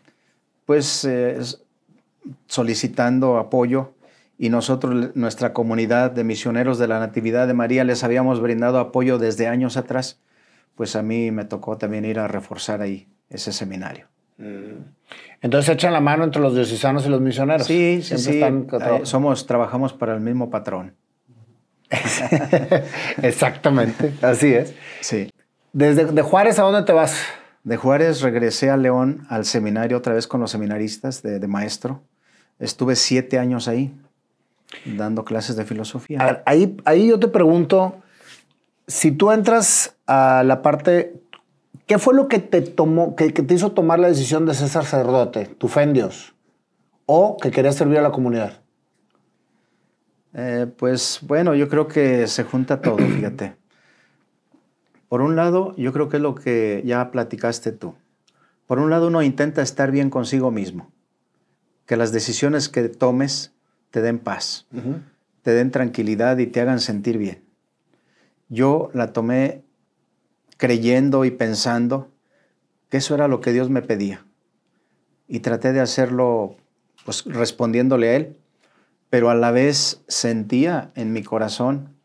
pues 0.65 1.06
eh, 1.06 1.38
solicitando 2.47 3.38
apoyo 3.38 3.93
y 4.39 4.49
nosotros, 4.49 5.15
nuestra 5.15 5.53
comunidad 5.53 6.10
de 6.10 6.23
misioneros 6.23 6.79
de 6.79 6.88
la 6.88 6.97
Natividad 6.97 7.45
de 7.45 7.53
María, 7.53 7.84
les 7.84 8.03
habíamos 8.03 8.41
brindado 8.41 8.79
apoyo 8.79 9.19
desde 9.19 9.45
años 9.45 9.77
atrás, 9.77 10.19
pues 10.75 10.95
a 10.95 11.01
mí 11.03 11.31
me 11.31 11.45
tocó 11.45 11.77
también 11.77 12.05
ir 12.05 12.19
a 12.19 12.27
reforzar 12.27 12.81
ahí 12.81 13.07
ese 13.29 13.51
seminario. 13.51 14.07
Entonces 15.41 15.65
se 15.67 15.73
echan 15.73 15.93
la 15.93 16.01
mano 16.01 16.23
entre 16.23 16.41
los 16.41 16.53
diocesanos 16.55 17.05
y 17.05 17.09
los 17.09 17.21
misioneros. 17.21 17.65
Sí, 17.67 17.99
sí, 18.01 18.17
Siempre 18.17 18.67
sí. 18.67 18.69
están- 18.79 18.97
eh, 18.97 19.05
somos, 19.05 19.45
trabajamos 19.45 19.93
para 19.93 20.13
el 20.15 20.21
mismo 20.21 20.49
patrón. 20.49 20.95
Exactamente, 23.21 24.13
así 24.21 24.53
es. 24.53 24.73
Sí. 25.01 25.29
Desde 25.71 26.05
de 26.05 26.21
Juárez, 26.21 26.59
¿a 26.59 26.63
dónde 26.63 26.83
te 26.83 26.93
vas? 26.93 27.15
De 27.63 27.77
Juárez 27.77 28.21
regresé 28.21 28.69
a 28.69 28.77
León 28.77 29.25
al 29.29 29.45
seminario 29.45 29.97
otra 29.97 30.13
vez 30.13 30.27
con 30.27 30.41
los 30.41 30.51
seminaristas 30.51 31.21
de, 31.23 31.39
de 31.39 31.47
maestro. 31.47 32.01
Estuve 32.59 32.95
siete 32.95 33.39
años 33.39 33.67
ahí 33.67 33.93
dando 34.86 35.23
clases 35.23 35.55
de 35.55 35.65
filosofía. 35.65 36.19
A 36.21 36.25
ver, 36.25 36.43
ahí, 36.45 36.77
ahí 36.86 37.07
yo 37.07 37.19
te 37.19 37.27
pregunto, 37.27 38.01
si 38.88 39.12
tú 39.12 39.32
entras 39.32 39.96
a 40.08 40.43
la 40.43 40.62
parte, 40.62 41.22
¿qué 41.88 41.98
fue 41.98 42.13
lo 42.13 42.28
que 42.28 42.39
te 42.39 42.62
tomó, 42.62 43.15
que, 43.15 43.34
que 43.34 43.43
te 43.43 43.54
hizo 43.54 43.72
tomar 43.72 44.00
la 44.00 44.08
decisión 44.08 44.46
de 44.46 44.54
ser 44.54 44.69
sacerdote? 44.69 45.46
¿Tu 45.46 45.67
fe 45.67 45.84
en 45.84 45.93
Dios? 45.93 46.36
¿O 47.06 47.38
que 47.38 47.52
querías 47.52 47.76
servir 47.76 48.00
a 48.00 48.02
la 48.02 48.12
comunidad? 48.12 48.62
Eh, 50.34 50.67
pues 50.78 51.19
bueno, 51.22 51.54
yo 51.54 51.69
creo 51.69 51.88
que 51.88 52.28
se 52.28 52.43
junta 52.43 52.82
todo, 52.82 52.98
fíjate. 53.15 53.56
Por 55.08 55.22
un 55.22 55.36
lado, 55.36 55.76
yo 55.78 55.93
creo 55.93 56.10
que 56.10 56.17
es 56.17 56.24
lo 56.24 56.36
que 56.36 56.82
ya 56.86 57.12
platicaste 57.12 57.72
tú. 57.72 57.96
Por 58.65 58.80
un 58.80 58.89
lado, 58.89 59.08
uno 59.08 59.22
intenta 59.22 59.62
estar 59.62 59.91
bien 59.91 60.10
consigo 60.10 60.50
mismo, 60.50 60.91
que 61.86 61.98
las 61.98 62.12
decisiones 62.12 62.69
que 62.69 62.89
tomes 62.89 63.54
te 63.91 64.02
den 64.02 64.17
paz, 64.17 64.65
te 65.43 65.52
den 65.52 65.69
tranquilidad 65.69 66.38
y 66.39 66.48
te 66.48 66.62
hagan 66.62 66.80
sentir 66.80 67.17
bien. 67.17 67.43
Yo 68.54 68.92
la 68.94 69.13
tomé 69.13 69.63
creyendo 70.58 71.26
y 71.26 71.32
pensando 71.32 72.12
que 72.89 72.98
eso 72.98 73.16
era 73.16 73.28
lo 73.28 73.42
que 73.42 73.52
Dios 73.52 73.72
me 73.72 73.82
pedía. 73.82 74.28
Y 75.28 75.39
traté 75.39 75.74
de 75.74 75.80
hacerlo 75.80 76.56
pues 77.04 77.26
respondiéndole 77.26 78.10
a 78.10 78.16
Él, 78.16 78.38
pero 79.10 79.32
a 79.32 79.36
la 79.36 79.50
vez 79.50 80.04
sentía 80.08 80.92
en 80.94 81.13
mi 81.13 81.24
corazón, 81.24 81.96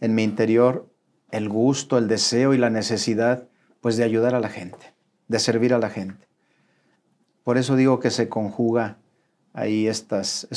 en 0.00 0.14
mi 0.14 0.22
interior, 0.22 0.88
el 1.32 1.50
gusto, 1.50 1.98
el 1.98 2.08
deseo 2.08 2.54
y 2.54 2.58
la 2.58 2.70
necesidad 2.70 3.46
pues 3.82 3.98
de 3.98 4.04
ayudar 4.04 4.34
a 4.34 4.40
la 4.40 4.48
gente, 4.48 4.94
de 5.28 5.38
servir 5.38 5.74
a 5.74 5.78
la 5.78 5.90
gente. 5.90 6.26
Por 7.44 7.58
eso 7.58 7.76
digo 7.76 8.00
que 8.00 8.10
se 8.10 8.30
conjuga 8.30 8.96
ahí 9.52 9.86
estos 9.86 10.48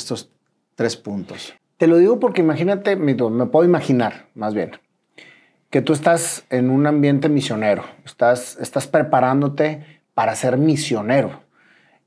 tres 0.74 0.96
puntos. 0.96 1.52
Te 1.76 1.86
lo 1.86 1.98
digo 1.98 2.18
porque 2.18 2.40
imagínate, 2.40 2.96
me 2.96 3.14
puedo 3.14 3.64
imaginar, 3.66 4.30
más 4.34 4.54
bien, 4.54 4.70
que 5.74 5.82
tú 5.82 5.92
estás 5.92 6.44
en 6.50 6.70
un 6.70 6.86
ambiente 6.86 7.28
misionero, 7.28 7.82
estás, 8.04 8.56
estás 8.60 8.86
preparándote 8.86 9.84
para 10.14 10.36
ser 10.36 10.56
misionero. 10.56 11.40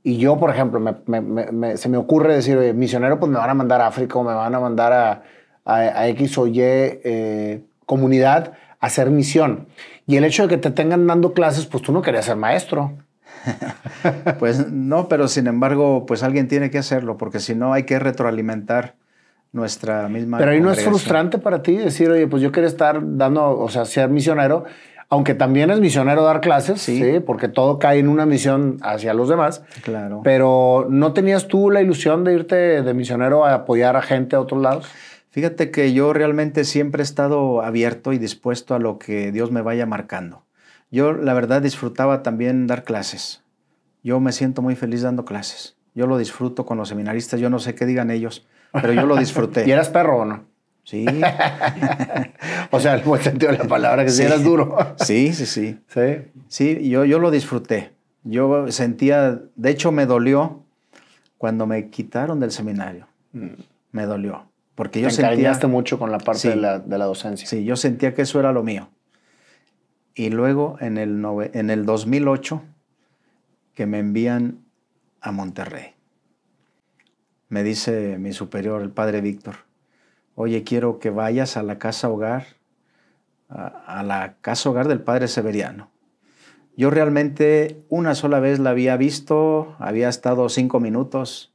Y 0.04 0.20
yo, 0.20 0.40
por 0.40 0.52
ejemplo, 0.52 0.80
me- 0.80 1.76
se 1.76 1.90
me 1.90 1.98
ocurre 1.98 2.34
decir, 2.34 2.58
misionero, 2.74 3.20
pues 3.20 3.30
me 3.30 3.38
van 3.38 3.50
a 3.50 3.54
mandar 3.54 3.82
a 3.82 3.88
África 3.88 4.18
o 4.20 4.24
me 4.24 4.34
van 4.34 4.56
a 4.56 4.62
mandar 4.62 4.94
a, 4.94 5.24
a- 5.66 5.76
a 6.00 6.08
X 6.08 6.38
o 6.38 6.48
Y 6.48 6.62
eh, 6.62 7.62
comunidad 7.86 8.54
a 8.80 8.86
hacer 8.86 9.12
misión. 9.12 9.68
Y 10.06 10.16
el 10.16 10.24
hecho 10.24 10.44
de 10.44 10.48
que 10.48 10.58
te 10.58 10.72
tengan 10.72 11.06
dando 11.06 11.34
clases, 11.34 11.66
pues 11.66 11.84
tú 11.84 11.92
no 11.92 12.02
querías 12.02 12.24
ser 12.24 12.38
maestro. 12.38 12.94
Pues 14.40 14.72
no, 14.72 15.10
pero 15.10 15.28
sin 15.28 15.48
embargo, 15.48 16.06
pues 16.06 16.24
alguien 16.24 16.48
tiene 16.48 16.70
que 16.70 16.78
hacerlo, 16.78 17.18
porque 17.18 17.42
si 17.42 17.54
no 17.54 17.74
hay 17.74 17.84
que 17.84 18.00
retroalimentar 18.00 18.96
nuestra 19.52 20.08
misma. 20.10 20.38
Pero 20.38 20.52
ahí 20.52 20.62
no 20.62 20.72
es 20.72 20.84
frustrante 20.84 21.38
para 21.38 21.62
ti 21.64 21.76
decir, 21.78 22.10
oye, 22.10 22.28
pues 22.28 22.42
yo 22.44 22.52
quería 22.52 22.68
estar 22.68 23.00
dando, 23.04 23.58
o 23.58 23.70
sea, 23.70 23.86
ser 23.86 24.10
misionero, 24.10 24.66
aunque 25.10 25.34
también 25.34 25.72
es 25.72 25.80
misionero 25.80 26.24
dar 26.24 26.42
clases, 26.42 26.82
sí, 26.82 27.02
Sí. 27.02 27.20
porque 27.22 27.48
todo 27.48 27.80
cae 27.80 28.00
en 28.00 28.10
una 28.10 28.26
misión 28.26 28.78
hacia 28.82 29.14
los 29.14 29.30
demás. 29.30 29.64
Claro. 29.84 30.22
Pero 30.24 30.88
¿no 30.90 31.14
tenías 31.14 31.48
tú 31.48 31.70
la 31.72 31.82
ilusión 31.82 32.24
de 32.24 32.34
irte 32.34 32.56
de 32.84 32.94
misionero 32.94 33.46
a 33.46 33.54
apoyar 33.54 33.96
a 33.96 34.02
gente 34.02 34.36
a 34.36 34.42
otros 34.42 34.62
lados? 34.62 34.88
Fíjate 35.30 35.72
que 35.72 35.94
yo 35.94 36.14
realmente 36.14 36.64
siempre 36.66 37.02
he 37.02 37.06
estado 37.06 37.62
abierto 37.62 38.12
y 38.12 38.18
dispuesto 38.18 38.76
a 38.76 38.80
lo 38.80 38.98
que 39.00 39.32
Dios 39.32 39.52
me 39.52 39.62
vaya 39.62 39.86
marcando. 39.86 40.44
Yo 40.92 41.14
la 41.14 41.34
verdad 41.34 41.62
disfrutaba 41.62 42.24
también 42.24 42.66
dar 42.68 42.84
clases. 42.84 43.44
Yo 44.04 44.20
me 44.20 44.32
siento 44.32 44.62
muy 44.62 44.76
feliz 44.76 45.02
dando 45.04 45.26
clases. 45.26 45.76
Yo 45.94 46.08
lo 46.08 46.18
disfruto 46.18 46.66
con 46.66 46.78
los 46.78 46.90
seminaristas. 46.90 47.40
Yo 47.40 47.50
no 47.50 47.60
sé 47.60 47.76
qué 47.76 47.86
digan 47.86 48.10
ellos, 48.10 48.48
pero 48.72 48.94
yo 48.94 49.06
lo 49.06 49.16
disfruté. 49.16 49.68
¿Y 49.68 49.72
eras 49.72 49.90
perro 49.90 50.20
o 50.20 50.26
no? 50.26 50.46
Sí. 50.84 51.06
o 52.72 52.80
sea, 52.80 52.96
el 52.96 53.02
buen 53.04 53.22
sentido 53.22 53.52
de 53.52 53.58
la 53.58 53.66
palabra, 53.66 54.06
que 54.06 54.12
si 54.12 54.24
eras 54.24 54.44
duro. 54.44 54.78
sí, 54.98 55.34
sí, 55.34 55.46
sí. 55.46 55.80
Sí. 55.88 56.02
Sí, 56.48 56.90
yo, 56.90 57.04
yo 57.04 57.20
lo 57.20 57.30
disfruté. 57.30 57.92
Yo 58.24 58.72
sentía, 58.72 59.40
de 59.56 59.70
hecho 59.70 59.92
me 59.92 60.06
dolió 60.06 60.64
cuando 61.38 61.66
me 61.68 61.90
quitaron 61.90 62.40
del 62.40 62.52
seminario. 62.52 63.08
Mm. 63.34 63.48
Me 63.92 64.06
dolió. 64.06 64.48
Porque 64.76 65.02
yo 65.02 65.08
Te 65.08 65.16
sentía... 65.16 65.58
mucho 65.68 65.98
con 65.98 66.12
la 66.12 66.20
parte 66.20 66.50
de, 66.50 66.56
la, 66.56 66.80
de, 66.80 66.98
la, 66.98 67.06
docencia. 67.06 67.48
Sí, 67.48 67.66
yo 67.66 67.76
sentía 67.76 68.14
que 68.14 68.22
eso 68.22 68.40
era 68.40 68.52
lo 68.52 68.64
mío. 68.64 68.90
Y 70.14 70.30
luego 70.30 70.78
en 70.80 70.98
el, 70.98 71.24
en 71.54 71.70
el 71.70 71.86
2008, 71.86 72.62
que 73.74 73.86
me 73.86 74.00
envían 74.00 74.60
a 75.20 75.32
Monterrey. 75.32 75.97
Me 77.50 77.64
dice 77.64 78.18
mi 78.18 78.34
superior, 78.34 78.82
el 78.82 78.90
padre 78.90 79.22
Víctor, 79.22 79.56
oye, 80.36 80.64
quiero 80.64 81.00
que 81.00 81.10
vayas 81.10 81.56
a 81.56 81.64
la 81.64 81.80
casa 81.80 82.10
hogar, 82.10 82.46
a, 83.48 84.04
la 84.04 84.36
casa 84.42 84.70
hogar 84.70 84.90
del 84.90 85.00
padre 85.00 85.30
Severiano. 85.30 85.90
Yo 86.76 86.90
realmente 86.90 87.82
una 87.88 88.16
sola 88.16 88.40
vez 88.40 88.60
la 88.60 88.72
había 88.72 88.98
visto, 88.98 89.76
había 89.80 90.10
estado 90.10 90.50
cinco 90.50 90.82
minutos 90.82 91.54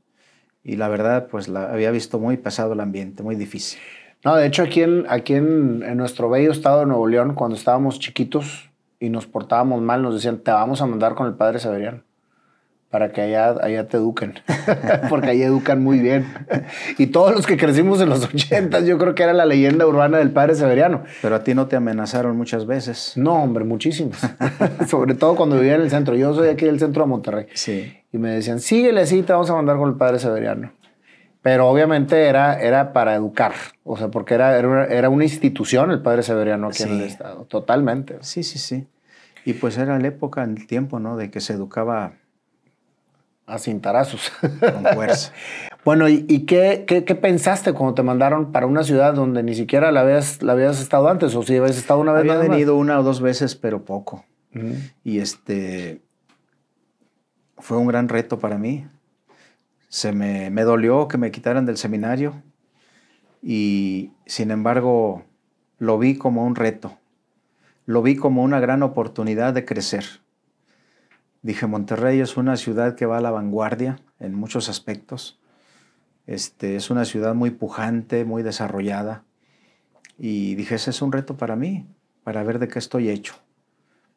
y 0.65 0.77
la 0.77 0.89
verdad, 0.89 1.29
pues 1.29 1.49
la 1.49 1.71
había 1.71 1.91
visto 1.91 2.19
muy 2.19 2.39
pesado 2.39 2.73
el 2.73 2.81
ambiente, 2.81 3.23
muy 3.23 3.37
difícil. 3.37 3.79
No, 4.25 4.37
de 4.37 4.47
hecho 4.47 4.63
aquí 4.63 4.83
en, 4.83 5.05
aquí 5.09 5.35
en, 5.35 5.83
en, 5.83 5.97
nuestro 5.99 6.31
bello 6.31 6.53
estado 6.53 6.81
de 6.81 6.87
Nuevo 6.87 7.07
León, 7.07 7.35
cuando 7.35 7.57
estábamos 7.57 7.99
chiquitos 7.99 8.71
y 8.99 9.11
nos 9.11 9.27
portábamos 9.27 9.83
mal, 9.83 10.01
nos 10.01 10.15
decían, 10.15 10.39
te 10.39 10.53
vamos 10.53 10.81
a 10.81 10.87
mandar 10.87 11.15
con 11.15 11.27
el 11.27 11.35
padre 11.35 11.59
Severiano 11.59 12.03
para 12.93 13.11
que 13.11 13.23
allá, 13.23 13.55
allá 13.63 13.89
te 13.89 13.97
eduquen, 13.97 14.35
porque 15.09 15.31
ahí 15.31 15.43
educan 15.43 15.83
muy 15.83 15.99
bien. 15.99 16.27
Y 16.99 17.07
todos 17.07 17.35
los 17.35 17.47
que 17.47 17.57
crecimos 17.57 18.03
en 18.03 18.11
los 18.11 18.23
ochentas, 18.23 18.85
yo 18.85 18.99
creo 18.99 19.15
que 19.15 19.23
era 19.23 19.33
la 19.33 19.47
leyenda 19.47 19.87
urbana 19.87 20.19
del 20.19 20.31
padre 20.31 20.55
Severiano. 20.55 21.03
Pero 21.23 21.37
a 21.37 21.43
ti 21.43 21.55
no 21.55 21.69
te 21.69 21.77
amenazaron 21.77 22.37
muchas 22.37 22.67
veces. 22.67 23.15
No, 23.17 23.43
hombre, 23.43 23.65
muchísimas. 23.65 24.21
Sobre 24.89 25.15
todo 25.15 25.37
cuando 25.37 25.57
vivía 25.57 25.77
en 25.77 25.81
el 25.81 25.89
centro. 25.89 26.15
Yo 26.17 26.35
soy 26.35 26.51
aquí 26.51 26.67
del 26.67 26.79
centro 26.79 27.05
de 27.05 27.09
Monterrey. 27.09 27.47
Sí. 27.55 27.97
Y 28.13 28.19
me 28.19 28.29
decían, 28.29 28.61
síguele 28.61 29.01
así, 29.01 29.23
te 29.23 29.33
vamos 29.33 29.49
a 29.49 29.55
mandar 29.55 29.79
con 29.79 29.89
el 29.89 29.97
padre 29.97 30.19
Severiano. 30.19 30.71
Pero 31.41 31.69
obviamente 31.69 32.27
era, 32.27 32.61
era 32.61 32.93
para 32.93 33.15
educar, 33.15 33.53
o 33.85 33.97
sea, 33.97 34.09
porque 34.09 34.35
era, 34.35 34.59
era, 34.59 34.69
una, 34.69 34.85
era 34.85 35.09
una 35.09 35.25
institución 35.25 35.91
el 35.91 36.03
padre 36.03 36.23
Severiano 36.23 36.69
aquí 36.69 36.83
sí. 36.83 36.91
en 36.91 36.97
el 36.97 37.03
estado, 37.05 37.47
totalmente. 37.47 38.19
Sí, 38.21 38.43
sí, 38.43 38.59
sí. 38.59 38.87
Y 39.47 39.55
pues 39.55 39.79
era 39.79 39.99
la 39.99 40.07
época, 40.07 40.45
el 40.45 40.67
tiempo, 40.67 41.01
¿no? 41.01 41.17
De 41.17 41.31
que 41.31 41.41
se 41.41 41.55
educaba 41.55 42.13
a 43.47 43.59
cintarazos. 43.59 44.33
Con 44.41 44.85
fuerza. 44.95 45.33
bueno, 45.85 46.09
¿y, 46.09 46.25
y 46.29 46.47
qué, 46.47 46.85
qué, 46.87 47.05
qué, 47.05 47.15
pensaste 47.15 47.73
cuando 47.73 47.95
te 47.95 48.03
mandaron 48.03 48.53
para 48.53 48.67
una 48.67 48.85
ciudad 48.85 49.15
donde 49.15 49.43
ni 49.43 49.55
siquiera 49.55 49.93
la 49.93 50.01
habías, 50.01 50.43
la 50.43 50.53
habías 50.53 50.81
estado 50.81 51.09
antes? 51.09 51.35
¿O 51.35 51.43
si 51.43 51.57
habías 51.57 51.77
estado 51.77 52.01
una 52.01 52.13
vez? 52.13 52.21
Había 52.21 52.35
nada 52.35 52.49
venido 52.49 52.75
más? 52.75 52.81
una 52.81 53.01
o 53.01 53.03
dos 53.03 53.21
veces, 53.21 53.55
pero 53.55 53.85
poco. 53.85 54.25
Uh 54.55 54.59
-huh. 54.59 54.93
Y 55.05 55.19
este 55.19 56.03
fue 57.59 57.79
un 57.79 57.87
gran 57.87 58.09
reto 58.09 58.39
para 58.39 58.59
mí. 58.59 58.87
Se 59.89 60.13
me, 60.13 60.51
me 60.51 60.63
dolió 60.63 61.07
que 61.09 61.19
me 61.19 61.31
quitaran 61.31 61.67
del 61.67 61.77
seminario 61.77 62.43
y 63.43 64.13
sin 64.25 64.51
embargo 64.51 65.25
lo 65.79 65.99
vi 65.99 66.17
como 66.17 66.47
un 66.47 66.55
reto. 66.55 66.97
Lo 67.85 68.03
vi 68.03 68.17
como 68.17 68.43
una 68.43 68.61
gran 68.61 68.83
oportunidad 68.83 69.53
de 69.53 69.65
crecer. 69.65 70.22
Dije, 71.43 71.67
Monterrey 71.67 72.21
es 72.21 72.37
una 72.37 72.57
ciudad 72.57 72.95
que 72.95 73.05
va 73.05 73.19
a 73.19 73.21
la 73.21 73.33
vanguardia 73.33 73.99
en 74.21 74.33
muchos 74.35 74.69
aspectos. 74.69 75.41
Este, 76.27 76.77
es 76.77 76.89
una 76.89 77.05
ciudad 77.05 77.35
muy 77.35 77.51
pujante, 77.51 78.25
muy 78.25 78.45
desarrollada. 78.45 79.25
Y 80.19 80.55
dije, 80.55 80.77
ese 80.77 80.91
es 80.91 81.03
un 81.03 81.11
reto 81.11 81.37
para 81.37 81.57
mí, 81.57 81.89
para 82.23 82.45
ver 82.45 82.61
de 82.61 82.69
qué 82.69 82.79
estoy 82.79 83.09
hecho, 83.09 83.35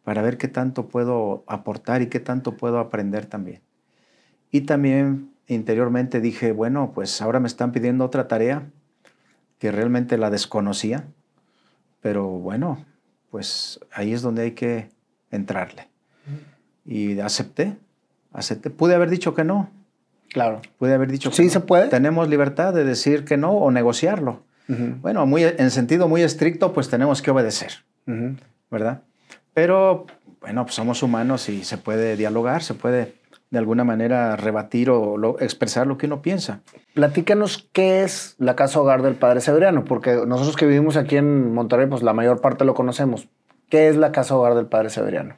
para 0.03 0.21
ver 0.21 0.37
qué 0.37 0.47
tanto 0.47 0.87
puedo 0.87 1.43
aportar 1.47 2.03
y 2.03 2.07
qué 2.07 2.19
tanto 2.19 2.57
puedo 2.57 2.77
aprender 2.77 3.25
también. 3.25 3.61
Y 4.51 4.61
también 4.61 5.31
interiormente 5.47 6.21
dije, 6.21 6.51
bueno, 6.51 6.91
pues 6.93 7.23
ahora 7.23 7.39
me 7.39 7.47
están 7.47 7.71
pidiendo 7.71 8.05
otra 8.05 8.27
tarea 8.27 8.69
que 9.57 9.71
realmente 9.71 10.19
la 10.19 10.29
desconocía, 10.29 11.07
pero 12.01 12.27
bueno, 12.27 12.85
pues 13.31 13.79
ahí 13.91 14.13
es 14.13 14.21
donde 14.21 14.43
hay 14.43 14.51
que 14.51 14.91
entrarle. 15.31 15.94
Y 16.85 17.19
acepté, 17.19 17.77
acepté. 18.31 18.69
Pude 18.69 18.95
haber 18.95 19.09
dicho 19.09 19.33
que 19.33 19.43
no. 19.43 19.69
Claro. 20.29 20.61
Pude 20.77 20.93
haber 20.93 21.11
dicho 21.11 21.29
que 21.29 21.35
sí 21.35 21.45
no. 21.45 21.49
se 21.49 21.59
puede. 21.61 21.87
Tenemos 21.87 22.29
libertad 22.29 22.73
de 22.73 22.83
decir 22.83 23.25
que 23.25 23.37
no 23.37 23.51
o 23.53 23.71
negociarlo. 23.71 24.41
Uh 24.67 24.73
-huh. 24.73 25.01
Bueno, 25.01 25.25
muy, 25.25 25.43
en 25.43 25.71
sentido 25.71 26.07
muy 26.07 26.21
estricto, 26.21 26.73
pues 26.73 26.89
tenemos 26.89 27.21
que 27.21 27.31
obedecer, 27.31 27.71
uh 28.07 28.11
-huh. 28.11 28.37
¿verdad? 28.71 29.01
Pero, 29.53 30.07
bueno, 30.41 30.63
pues 30.65 30.75
somos 30.75 31.03
humanos 31.03 31.49
y 31.49 31.63
se 31.63 31.77
puede 31.77 32.17
dialogar, 32.17 32.63
se 32.63 32.73
puede 32.73 33.13
de 33.51 33.59
alguna 33.59 33.83
manera 33.83 34.35
rebatir 34.35 34.89
o 34.89 35.17
lo, 35.17 35.39
expresar 35.39 35.87
lo 35.87 35.97
que 35.97 36.07
uno 36.07 36.21
piensa. 36.21 36.59
Platícanos 36.93 37.69
qué 37.71 38.03
es 38.03 38.35
la 38.37 38.55
casa 38.55 38.79
hogar 38.79 39.01
del 39.01 39.15
Padre 39.15 39.39
Severiano, 39.39 39.85
porque 39.85 40.23
nosotros 40.27 40.57
que 40.57 40.65
vivimos 40.65 40.97
aquí 40.97 41.15
en 41.15 41.53
Monterrey, 41.53 41.87
pues 41.87 42.03
la 42.03 42.13
mayor 42.13 42.41
parte 42.41 42.65
lo 42.65 42.73
conocemos. 42.73 43.27
¿Qué 43.69 43.87
es 43.87 43.95
la 43.95 44.11
casa 44.11 44.35
hogar 44.35 44.55
del 44.55 44.65
Padre 44.65 44.89
Severiano? 44.89 45.37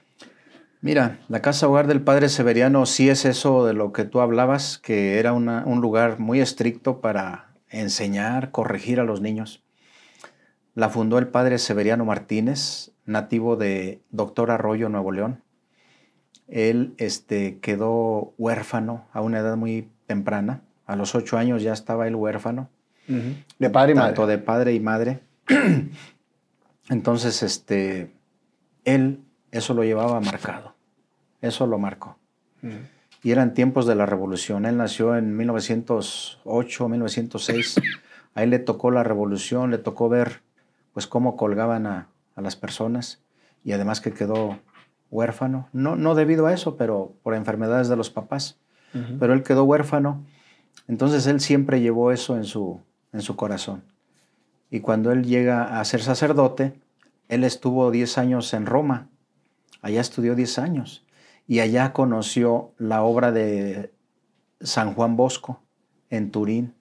Mira, 0.81 1.19
la 1.27 1.41
casa 1.41 1.67
hogar 1.67 1.87
del 1.87 2.01
Padre 2.01 2.29
Severiano 2.29 2.85
sí 2.85 3.09
es 3.09 3.25
eso 3.25 3.65
de 3.65 3.73
lo 3.73 3.91
que 3.93 4.05
tú 4.05 4.19
hablabas, 4.19 4.77
que 4.77 5.19
era 5.19 5.33
una, 5.33 5.63
un 5.65 5.81
lugar 5.81 6.19
muy 6.19 6.39
estricto 6.39 7.01
para 7.01 7.47
enseñar, 7.69 8.51
corregir 8.51 8.99
a 8.99 9.03
los 9.03 9.19
niños. 9.21 9.63
La 10.75 10.89
fundó 10.89 11.17
el 11.17 11.27
Padre 11.27 11.57
Severiano 11.57 12.05
Martínez, 12.05 12.91
nativo 13.05 13.55
de 13.55 14.01
Doctor 14.11 14.51
Arroyo, 14.51 14.89
Nuevo 14.89 15.11
León. 15.11 15.41
Él 16.47 16.93
este, 16.97 17.59
quedó 17.59 18.33
huérfano 18.37 19.07
a 19.11 19.21
una 19.21 19.39
edad 19.39 19.57
muy 19.57 19.89
temprana. 20.05 20.61
A 20.85 20.95
los 20.95 21.15
ocho 21.15 21.37
años 21.37 21.63
ya 21.63 21.73
estaba 21.73 22.07
él 22.07 22.15
huérfano. 22.15 22.69
Uh 23.09 23.13
-huh. 23.13 23.43
De 23.57 23.69
padre 23.69 23.93
y 23.93 23.95
madre. 23.95 24.07
Tanto 24.09 24.27
de 24.27 24.37
padre 24.37 24.73
y 24.73 24.79
madre. 24.79 25.19
Entonces, 26.89 27.43
este, 27.43 28.11
él 28.85 29.19
eso 29.57 29.73
lo 29.73 29.83
llevaba 29.83 30.19
marcado. 30.19 30.75
Eso 31.41 31.67
lo 31.67 31.77
marcó. 31.77 32.17
Uh 32.63 32.67
-huh. 32.67 32.79
Y 33.23 33.31
eran 33.31 33.53
tiempos 33.53 33.85
de 33.85 33.95
la 33.95 34.05
revolución. 34.05 34.65
Él 34.65 34.77
nació 34.77 35.15
en 35.15 35.35
1908, 35.35 36.89
1906. 36.89 37.81
A 38.35 38.43
él 38.43 38.51
le 38.51 38.59
tocó 38.59 38.91
la 38.91 39.03
revolución, 39.03 39.71
le 39.71 39.77
tocó 39.79 40.09
ver 40.09 40.41
pues 40.93 41.07
cómo 41.07 41.35
colgaban 41.35 41.87
a, 41.87 42.07
a 42.35 42.41
las 42.41 42.55
personas 42.55 43.21
y 43.63 43.71
además 43.73 43.99
que 44.01 44.13
quedó 44.13 44.59
huérfano. 45.11 45.69
No, 45.73 45.95
no 45.95 46.15
debido 46.15 46.45
a 46.45 46.53
eso, 46.53 46.77
pero 46.77 47.13
por 47.23 47.33
enfermedades 47.33 47.87
de 47.89 47.95
los 47.95 48.09
papás. 48.09 48.57
Uh 48.93 48.97
-huh. 48.99 49.19
Pero 49.19 49.33
él 49.33 49.43
quedó 49.43 49.63
huérfano. 49.63 50.23
Entonces 50.87 51.27
él 51.27 51.39
siempre 51.39 51.81
llevó 51.81 52.11
eso 52.11 52.37
en 52.37 52.45
su, 52.45 52.79
en 53.13 53.21
su 53.21 53.35
corazón. 53.35 53.83
Y 54.69 54.81
cuando 54.81 55.11
él 55.11 55.23
llega 55.23 55.79
a 55.79 55.85
ser 55.85 56.01
sacerdote, 56.01 56.79
él 57.29 57.43
estuvo 57.43 57.91
10 57.91 58.17
años 58.17 58.53
en 58.53 58.65
Roma. 58.65 59.07
Allá 59.87 60.01
estudió 60.01 60.35
10 60.35 60.59
años. 60.59 61.05
Y 61.47 61.61
allá 61.61 61.93
conoció 61.93 62.73
la 62.77 63.03
obra 63.03 63.31
de 63.31 63.93
San 64.59 64.93
Juan 64.93 65.15
Bosco 65.15 65.61
en 66.09 66.29
Turín. 66.29 66.73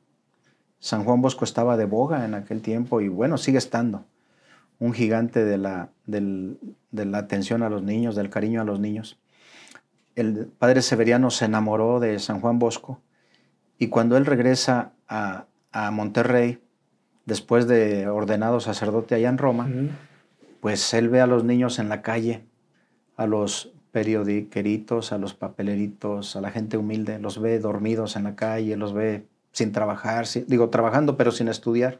San 0.81 1.05
Juan 1.05 1.23
Bosco 1.23 1.45
estaba 1.45 1.77
de 1.77 1.85
boga 1.85 2.25
en 2.25 2.35
aquel 2.35 2.63
tiempo 2.63 3.01
y 3.01 3.07
bueno, 3.07 3.39
sigue 3.39 3.59
estando. 3.59 4.07
Un 4.81 4.93
gigante 4.93 5.45
de 5.45 5.57
la, 5.57 5.91
del, 6.05 6.59
de 6.91 7.05
la 7.05 7.19
atención 7.19 7.63
a 7.63 7.71
los 7.71 7.85
niños, 7.85 8.17
del 8.17 8.29
cariño 8.29 8.61
a 8.61 8.65
los 8.65 8.81
niños. 8.81 9.21
El 10.17 10.49
padre 10.59 10.83
Severiano 10.83 11.31
se 11.31 11.45
enamoró 11.45 12.01
de 12.01 12.19
San 12.19 12.41
Juan 12.41 12.59
Bosco 12.59 13.01
y 13.79 13.87
cuando 13.87 14.17
él 14.17 14.27
regresa 14.27 14.95
a, 15.07 15.47
a 15.71 15.93
Monterrey, 15.93 16.61
después 17.25 17.69
de 17.69 18.09
ordenado 18.09 18.59
sacerdote 18.59 19.15
allá 19.15 19.29
en 19.29 19.39
Roma, 19.39 19.67
uh 19.67 19.69
-huh. 19.69 19.91
pues 20.61 20.93
él 20.93 21.09
ve 21.09 21.21
a 21.21 21.29
los 21.29 21.45
niños 21.45 21.79
en 21.79 21.89
la 21.89 22.03
calle, 22.03 22.45
a 23.17 23.27
los 23.27 23.73
periodiqueritos, 23.93 25.13
a 25.13 25.19
los 25.19 25.35
papeleritos, 25.35 26.37
a 26.37 26.41
la 26.41 26.51
gente 26.51 26.77
humilde, 26.77 27.19
los 27.19 27.41
ve 27.41 27.59
dormidos 27.59 28.17
en 28.17 28.25
la 28.25 28.37
calle, 28.37 28.77
los 28.77 28.93
ve 28.93 29.27
sin 29.53 29.73
trabajar, 29.73 30.27
sin, 30.27 30.47
digo, 30.47 30.69
trabajando 30.69 31.17
pero 31.17 31.33
sin 31.33 31.49
estudiar. 31.49 31.99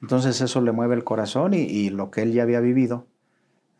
Entonces 0.00 0.40
eso 0.40 0.60
le 0.60 0.70
mueve 0.70 0.94
el 0.94 1.02
corazón 1.02 1.52
y, 1.52 1.62
y, 1.62 1.90
lo 1.90 2.12
que 2.12 2.22
él 2.22 2.32
ya 2.32 2.44
había 2.44 2.60
vivido. 2.60 3.06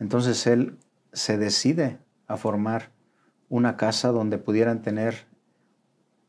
Entonces 0.00 0.44
él 0.48 0.76
se 1.12 1.38
decide 1.38 1.98
a 2.26 2.36
formar 2.36 2.90
una 3.48 3.76
casa 3.76 4.08
donde 4.08 4.38
pudieran 4.38 4.82
tener 4.82 5.26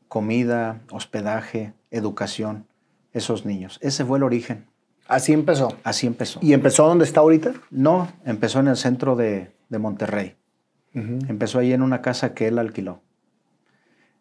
comida, 0.06 0.82
hospedaje, 0.92 1.72
educación, 1.90 2.66
esos 3.12 3.44
niños. 3.44 3.78
Ese 3.82 4.04
fue 4.04 4.18
el 4.18 4.22
origen. 4.22 4.66
Así 5.08 5.32
empezó. 5.32 5.76
Así 5.82 6.06
empezó. 6.06 6.38
¿Y 6.40 6.52
empezó 6.52 6.86
donde 6.86 7.04
está 7.04 7.20
ahorita? 7.20 7.54
No, 7.70 8.08
empezó 8.24 8.60
en 8.60 8.68
el 8.68 8.76
centro 8.76 9.16
de, 9.16 9.50
de 9.70 9.78
Monterrey. 9.78 10.36
Empezó 10.92 11.60
ahí 11.60 11.72
en 11.72 11.82
una 11.82 12.02
casa 12.02 12.34
que 12.34 12.48
él 12.48 12.58
alquiló. 12.58 13.00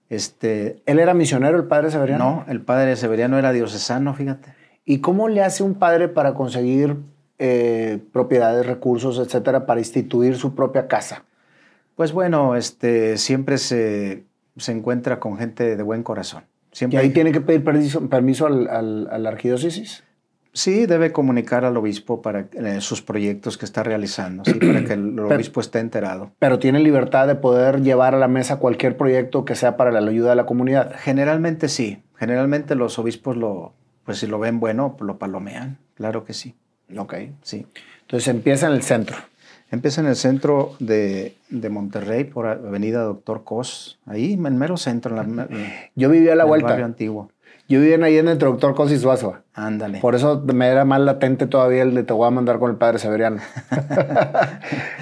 Este, 0.07 0.81
¿Él 0.85 0.99
era 0.99 1.13
misionero, 1.13 1.57
el 1.57 1.65
padre 1.65 1.91
Severiano? 1.91 2.23
No, 2.23 2.51
el 2.51 2.61
padre 2.61 2.95
Severiano 2.95 3.37
era 3.37 3.51
diocesano, 3.51 4.13
fíjate. 4.13 4.53
¿Y 4.85 4.99
cómo 4.99 5.27
le 5.27 5.43
hace 5.43 5.63
un 5.63 5.75
padre 5.75 6.07
para 6.07 6.33
conseguir 6.33 6.97
eh, 7.37 7.99
propiedades, 8.11 8.65
recursos, 8.65 9.19
etcétera, 9.19 9.65
para 9.65 9.79
instituir 9.79 10.35
su 10.35 10.55
propia 10.55 10.87
casa? 10.87 11.25
Pues 11.95 12.11
bueno, 12.11 12.55
este, 12.55 13.17
siempre 13.17 13.57
se, 13.57 14.25
se 14.57 14.71
encuentra 14.71 15.19
con 15.19 15.37
gente 15.37 15.75
de 15.75 15.83
buen 15.83 16.03
corazón. 16.03 16.43
Siempre 16.71 16.99
¿Y 16.99 17.01
ahí 17.03 17.09
tiene 17.09 17.31
que 17.31 17.41
pedir 17.41 17.63
permiso, 17.63 18.07
permiso 18.09 18.45
al, 18.45 18.67
al, 18.67 19.07
a 19.11 19.17
la 19.17 19.29
arquidiócesis? 19.29 20.03
Sí, 20.53 20.85
debe 20.87 21.11
comunicar 21.11 21.63
al 21.63 21.77
obispo 21.77 22.21
para 22.21 22.47
eh, 22.53 22.81
sus 22.81 23.01
proyectos 23.01 23.57
que 23.57 23.65
está 23.65 23.83
realizando, 23.83 24.43
sí, 24.45 24.53
para 24.53 24.83
que 24.83 24.93
el 24.93 25.19
obispo 25.19 25.61
esté 25.61 25.79
enterado. 25.79 26.31
Pero 26.39 26.57
tiene 26.59 26.79
libertad 26.79 27.27
de 27.27 27.35
poder 27.35 27.81
llevar 27.81 28.15
a 28.15 28.17
la 28.17 28.27
mesa 28.27 28.57
cualquier 28.57 28.97
proyecto 28.97 29.45
que 29.45 29.55
sea 29.55 29.77
para 29.77 29.91
la 29.91 29.99
ayuda 30.09 30.31
de 30.31 30.35
la 30.35 30.45
comunidad. 30.45 30.93
Generalmente 30.97 31.69
sí. 31.69 32.01
Generalmente 32.17 32.75
los 32.75 32.99
obispos 32.99 33.37
lo, 33.37 33.73
pues 34.03 34.17
si 34.17 34.27
lo 34.27 34.39
ven 34.39 34.59
bueno, 34.59 34.97
lo 34.99 35.17
palomean. 35.17 35.77
Claro 35.93 36.25
que 36.25 36.33
sí. 36.33 36.55
Ok. 36.97 37.13
Sí. 37.43 37.67
Entonces 38.01 38.27
empieza 38.27 38.67
en 38.67 38.73
el 38.73 38.81
centro. 38.81 39.17
Empieza 39.71 40.01
en 40.01 40.07
el 40.07 40.15
centro 40.15 40.73
de, 40.79 41.35
de 41.49 41.69
Monterrey, 41.69 42.23
por 42.23 42.47
Avenida 42.47 43.03
Doctor 43.03 43.43
Cos, 43.43 43.99
ahí 44.07 44.33
en 44.33 44.57
mero 44.57 44.77
centro. 44.77 45.21
En 45.21 45.35
la, 45.35 45.47
Yo 45.95 46.09
vivía 46.09 46.33
a 46.33 46.35
la 46.35 46.43
en 46.43 46.49
vuelta. 46.49 46.67
El 46.67 46.71
barrio 46.71 46.85
antiguo. 46.85 47.31
Yo 47.69 47.79
vivía 47.79 48.03
ahí 48.03 48.17
en 48.17 48.27
el 48.27 48.39
Doctor 48.39 48.73
Cos 48.73 48.91
y 48.91 48.97
Suazo. 48.97 49.37
Ándale. 49.53 49.99
Por 49.99 50.15
eso 50.15 50.43
me 50.53 50.67
era 50.67 50.85
más 50.85 51.01
latente 51.01 51.45
todavía 51.45 51.83
el 51.83 51.93
de 51.93 52.01
te 52.01 52.13
voy 52.13 52.25
a 52.25 52.31
mandar 52.31 52.57
con 52.57 52.71
el 52.71 52.77
padre 52.77 52.97
Severiano. 52.97 53.37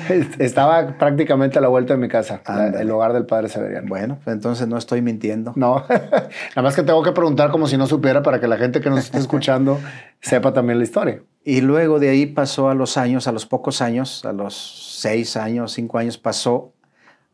Estaba 0.39 0.97
prácticamente 0.97 1.59
a 1.59 1.61
la 1.61 1.69
vuelta 1.69 1.93
de 1.93 1.99
mi 2.01 2.09
casa, 2.09 2.41
Ándale. 2.43 2.81
el 2.81 2.91
hogar 2.91 3.13
del 3.13 3.25
padre 3.25 3.47
Severiano. 3.47 3.87
Bueno, 3.87 4.19
pues 4.21 4.35
entonces 4.35 4.67
no 4.67 4.77
estoy 4.77 5.01
mintiendo. 5.01 5.53
No, 5.55 5.85
nada 5.89 6.61
más 6.61 6.75
que 6.75 6.83
tengo 6.83 7.01
que 7.03 7.13
preguntar 7.13 7.51
como 7.51 7.67
si 7.67 7.77
no 7.77 7.87
supiera 7.87 8.21
para 8.21 8.41
que 8.41 8.47
la 8.49 8.57
gente 8.57 8.81
que 8.81 8.89
nos 8.89 8.99
esté 8.99 9.17
escuchando 9.19 9.79
sepa 10.19 10.51
también 10.51 10.77
la 10.77 10.83
historia. 10.83 11.21
Y 11.45 11.61
luego 11.61 11.99
de 11.99 12.09
ahí 12.09 12.25
pasó 12.25 12.69
a 12.69 12.75
los 12.75 12.97
años, 12.97 13.29
a 13.29 13.31
los 13.31 13.45
pocos 13.45 13.81
años, 13.81 14.25
a 14.25 14.33
los 14.33 14.97
seis 14.99 15.37
años, 15.37 15.71
cinco 15.71 15.99
años, 15.99 16.17
pasó 16.17 16.73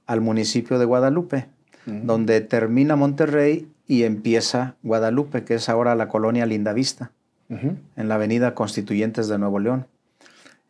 al 0.05 0.21
municipio 0.21 0.77
de 0.77 0.85
Guadalupe, 0.85 1.47
donde 1.87 2.41
termina 2.41 2.95
Monterrey 2.95 3.72
y 3.87 4.03
empieza 4.03 4.75
Guadalupe, 4.83 5.43
que 5.43 5.55
es 5.55 5.69
ahora 5.69 5.95
la 5.95 6.07
colonia 6.07 6.45
Lindavista, 6.45 7.11
en 7.49 8.07
la 8.09 8.15
avenida 8.15 8.55
Constituyentes 8.55 9.27
de 9.27 9.37
Nuevo 9.37 9.59
León. 9.59 9.85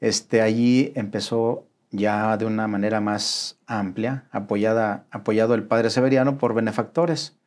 Este, 0.01 0.41
allí 0.41 0.91
empezó 0.95 1.65
ya 1.91 2.35
de 2.35 2.45
una 2.45 2.67
manera 2.67 2.99
más 2.99 3.57
amplia, 3.67 4.25
apoyada, 4.31 5.05
apoyado 5.11 5.53
el 5.53 5.63
padre 5.63 5.89
Severiano 5.89 6.37
por 6.37 6.53
benefactores 6.53 7.37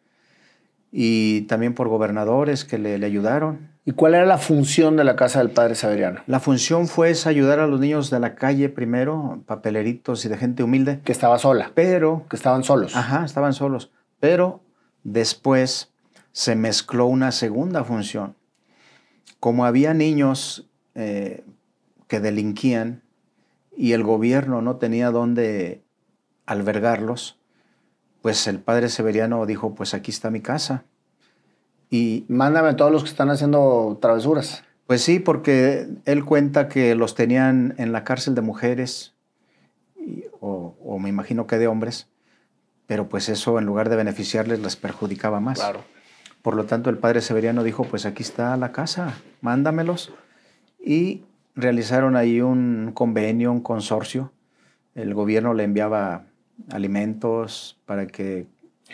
y 0.91 1.43
también 1.43 1.75
por 1.75 1.89
gobernadores 1.89 2.65
que 2.65 2.79
le, 2.79 2.97
le 2.97 3.05
ayudaron. 3.07 3.69
¿Y 3.85 3.93
cuál 3.93 4.15
era 4.15 4.25
la 4.25 4.39
función 4.39 4.97
de 4.97 5.05
la 5.05 5.17
casa 5.17 5.41
del 5.41 5.51
padre 5.51 5.75
Severiano? 5.75 6.21
La 6.27 6.41
función 6.41 6.89
fue 6.89 7.11
esa, 7.11 7.29
ayudar 7.29 7.59
a 7.61 7.67
los 7.67 7.79
niños 7.79 8.09
de 8.09 8.21
la 8.21 8.35
calle 8.37 8.69
primero, 8.69 9.43
papeleritos 9.47 10.25
y 10.25 10.29
de 10.29 10.39
gente 10.39 10.63
humilde, 10.63 11.01
Que 11.05 11.13
estaba 11.13 11.39
sola, 11.39 11.73
pero, 11.75 12.25
que 12.31 12.37
estaban 12.37 12.65
solos. 12.65 12.97
ajá, 12.97 13.25
estaban 13.25 13.53
solos, 13.53 13.91
pero 14.19 14.63
después 15.07 15.93
se 16.33 16.57
mezcló 16.57 17.07
una 17.07 17.33
segunda 17.33 17.85
función. 17.85 18.35
Como 19.41 19.65
había 19.65 19.95
niños 19.95 20.69
eh, 20.95 21.45
que 22.09 22.21
delinquían 22.21 23.03
y 23.77 23.93
el 23.93 24.03
gobierno 24.03 24.63
no 24.63 24.77
tenía 24.77 25.11
dónde 25.11 25.83
albergarlos, 26.45 27.39
pues 28.23 28.47
el 28.49 28.59
padre 28.59 28.89
Severiano 28.89 29.47
dijo, 29.47 29.75
pues 29.75 29.95
aquí 29.95 30.11
está 30.11 30.31
mi 30.31 30.41
casa. 30.41 30.85
Y 31.89 32.25
Mándame 32.29 32.71
a 32.71 32.77
todos 32.77 32.91
los 32.91 33.05
que 33.05 33.11
están 33.11 33.31
haciendo 33.31 33.99
travesuras. 34.03 34.65
Pues 34.89 35.03
sí, 35.03 35.21
porque 35.21 35.89
él 36.05 36.25
cuenta 36.25 36.69
que 36.69 36.95
los 36.97 37.15
tenían 37.15 37.75
en 37.79 37.93
la 37.93 38.03
cárcel 38.05 38.35
de 38.35 38.41
mujeres, 38.43 39.15
y- 39.97 40.25
o, 40.41 40.75
o 40.83 40.99
me 40.99 41.09
imagino 41.09 41.47
que 41.47 41.59
de 41.59 41.67
hombres, 41.69 42.09
pero 42.87 43.09
pues 43.09 43.29
eso 43.29 43.59
en 43.59 43.67
lugar 43.67 43.89
de 43.89 43.97
beneficiarles 43.97 44.61
les 44.61 44.77
perjudicaba 44.77 45.41
más. 45.41 45.61
Por 46.43 46.55
lo 46.55 46.65
tanto, 46.65 46.91
el 46.91 46.99
padre 46.99 47.21
Severiano 47.21 47.65
dijo, 47.65 47.85
pues 47.85 48.07
aquí 48.07 48.23
está 48.23 48.57
la 48.57 48.71
casa, 48.73 49.15
mándamelos. 49.41 50.13
Y 50.79 51.23
realizaron 51.57 52.15
ahí 52.15 52.41
un 52.41 52.93
convenio, 52.95 53.51
un 53.51 53.61
consorcio. 53.61 54.33
El 54.95 55.13
gobierno 55.15 55.55
le 55.55 55.65
enviaba 55.65 56.23
alimentos 56.71 57.77
para 57.85 58.07
que 58.07 58.47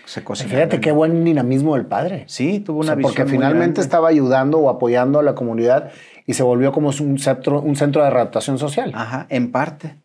se 0.07 0.25
cocinaran. 0.25 0.57
Fíjate 0.57 0.81
qué 0.81 0.93
buen 0.93 1.25
dinamismo 1.25 1.75
del 1.75 1.87
padre. 1.87 2.25
Sí, 2.27 2.61
tuvo 2.61 2.79
O 2.79 2.81
una 2.81 2.87
sea, 2.87 2.95
visión 2.97 3.15
porque 3.15 3.31
finalmente 3.31 3.81
estaba 3.81 4.09
ayudando 4.09 4.59
o 4.59 4.71
apoyando 4.71 5.19
a 5.19 5.23
la 5.23 5.35
comunidad 5.35 5.91
y 6.27 6.35
se 6.35 6.43
volvió 6.43 6.73
como 6.73 6.89
un 6.89 7.19
centro, 7.19 7.61
un 7.61 7.77
centro 7.77 8.03
de 8.03 8.09
adaptación 8.09 8.59
social. 8.59 8.93
Ajá, 8.95 9.27
en 9.29 9.53
parte. 9.53 9.97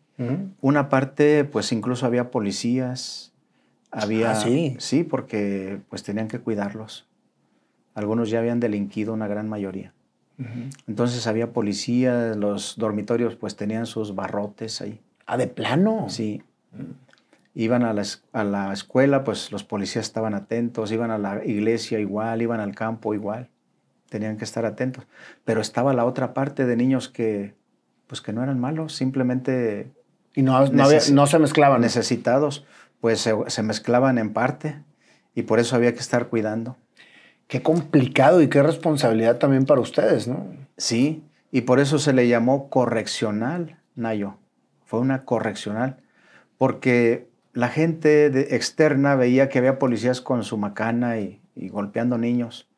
Una 0.60 0.88
parte, 0.88 1.44
pues 1.44 1.70
incluso 1.70 2.04
había 2.04 2.32
policías, 2.32 3.27
había... 3.90 4.32
Ah, 4.32 4.34
sí. 4.36 4.76
Sí, 4.78 5.04
porque 5.04 5.80
pues 5.88 6.02
tenían 6.02 6.28
que 6.28 6.38
cuidarlos. 6.40 7.06
Algunos 7.94 8.30
ya 8.30 8.38
habían 8.38 8.60
delinquido, 8.60 9.12
una 9.12 9.26
gran 9.28 9.48
mayoría. 9.48 9.92
Entonces 10.86 11.26
había 11.26 11.52
policías, 11.52 12.36
los 12.36 12.76
dormitorios 12.78 13.34
pues 13.34 13.56
tenían 13.56 13.86
sus 13.86 14.14
barrotes 14.14 14.80
ahí. 14.80 15.00
Ah, 15.26 15.36
de 15.36 15.48
plano. 15.48 16.06
Sí. 16.08 16.42
Iban 17.54 17.82
a 17.82 17.92
la, 17.92 18.04
a 18.32 18.44
la 18.44 18.72
escuela, 18.72 19.24
pues 19.24 19.50
los 19.50 19.64
policías 19.64 20.06
estaban 20.06 20.34
atentos, 20.34 20.92
iban 20.92 21.10
a 21.10 21.18
la 21.18 21.44
iglesia 21.44 21.98
igual, 21.98 22.40
iban 22.40 22.60
al 22.60 22.74
campo 22.76 23.14
igual. 23.14 23.48
Tenían 24.10 24.36
que 24.36 24.44
estar 24.44 24.64
atentos. 24.64 25.06
Pero 25.44 25.60
estaba 25.60 25.92
la 25.92 26.04
otra 26.04 26.34
parte 26.34 26.66
de 26.66 26.76
niños 26.76 27.08
que 27.08 27.54
pues 28.06 28.20
que 28.22 28.32
no 28.32 28.42
eran 28.42 28.58
malos, 28.60 28.94
simplemente 28.94 29.90
Y 30.36 30.42
no, 30.42 30.52
no, 30.52 30.84
había- 30.84 30.98
Necesi- 31.00 31.12
no 31.14 31.26
se 31.26 31.38
mezclaban. 31.40 31.80
necesitados, 31.80 32.64
pues 33.00 33.20
se, 33.20 33.34
se 33.48 33.62
mezclaban 33.62 34.18
en 34.18 34.32
parte 34.32 34.82
y 35.34 35.42
por 35.42 35.58
eso 35.60 35.76
había 35.76 35.92
que 35.92 36.00
estar 36.00 36.28
cuidando. 36.28 36.76
Qué 37.46 37.62
complicado 37.62 38.42
y 38.42 38.48
qué 38.48 38.62
responsabilidad 38.62 39.38
también 39.38 39.64
para 39.64 39.80
ustedes, 39.80 40.28
¿no? 40.28 40.46
Sí, 40.76 41.22
y 41.50 41.62
por 41.62 41.80
eso 41.80 41.98
se 41.98 42.12
le 42.12 42.28
llamó 42.28 42.68
correccional, 42.68 43.78
Nayo. 43.94 44.36
Fue 44.84 45.00
una 45.00 45.24
correccional, 45.24 45.96
porque 46.58 47.28
la 47.52 47.68
gente 47.68 48.30
de- 48.30 48.54
externa 48.56 49.14
veía 49.16 49.48
que 49.48 49.58
había 49.58 49.78
policías 49.78 50.20
con 50.20 50.44
su 50.44 50.56
macana 50.58 51.18
y, 51.18 51.40
y 51.54 51.68
golpeando 51.68 52.18
niños, 52.18 52.68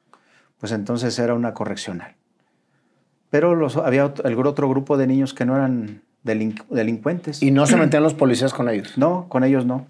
pues 0.59 0.73
entonces 0.73 1.18
era 1.18 1.35
una 1.35 1.55
correccional. 1.55 2.14
Pero 3.31 3.55
los, 3.55 3.77
había 3.77 4.07
otro, 4.07 4.29
el 4.29 4.39
otro 4.47 4.68
grupo 4.68 4.97
de 4.97 5.07
niños 5.07 5.35
que 5.35 5.45
no 5.45 5.55
eran 5.57 6.03
delin- 6.25 6.64
delincuentes. 6.68 7.43
Y 7.43 7.51
no 7.53 7.66
se 7.66 7.77
metían 7.77 8.03
los 8.03 8.14
policías 8.14 8.53
con 8.53 8.68
ellos. 8.68 8.99
No, 8.99 9.29
con 9.29 9.45
ellos 9.45 9.64
no. 9.66 9.87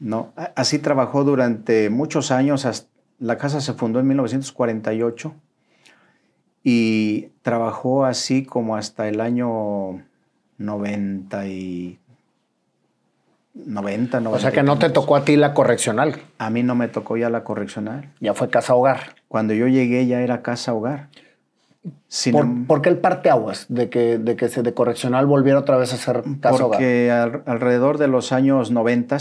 No, 0.00 0.32
así 0.56 0.78
trabajó 0.78 1.24
durante 1.24 1.90
muchos 1.90 2.30
años. 2.30 2.64
hasta- 2.66 2.88
la 3.20 3.38
casa 3.38 3.60
se 3.60 3.72
fundó 3.74 4.00
en 4.00 4.08
1948 4.08 5.34
y 6.62 7.28
trabajó 7.42 8.04
así 8.04 8.44
como 8.44 8.76
hasta 8.76 9.08
el 9.08 9.20
año 9.20 10.02
90 10.58 11.46
y 11.46 11.98
90, 13.54 14.18
90. 14.20 14.36
O 14.36 14.40
sea 14.40 14.50
que 14.50 14.62
no 14.64 14.78
te 14.78 14.90
tocó 14.90 15.14
a 15.16 15.24
ti 15.24 15.36
la 15.36 15.54
correccional. 15.54 16.16
A 16.38 16.50
mí 16.50 16.62
no 16.62 16.74
me 16.74 16.88
tocó 16.88 17.16
ya 17.16 17.30
la 17.30 17.44
correccional. 17.44 18.10
Ya 18.20 18.34
fue 18.34 18.50
casa 18.50 18.74
hogar. 18.74 19.14
Cuando 19.28 19.54
yo 19.54 19.68
llegué 19.68 20.06
ya 20.06 20.20
era 20.20 20.42
casa 20.42 20.74
hogar. 20.74 21.08
Sin 22.08 22.32
¿Por, 22.32 22.44
em- 22.44 22.66
por 22.66 22.82
qué 22.82 22.88
el 22.88 22.98
parteaguas 22.98 23.66
de 23.68 23.90
que, 23.90 24.18
de 24.18 24.36
que 24.36 24.48
se 24.48 24.62
de 24.62 24.72
correccional 24.74 25.26
volviera 25.26 25.58
otra 25.58 25.76
vez 25.76 25.92
a 25.92 25.96
ser 25.98 26.24
casa 26.40 26.64
hogar? 26.64 26.78
Porque 26.80 27.10
al- 27.12 27.42
alrededor 27.46 27.98
de 27.98 28.08
los 28.08 28.32
años 28.32 28.70
90, 28.70 29.18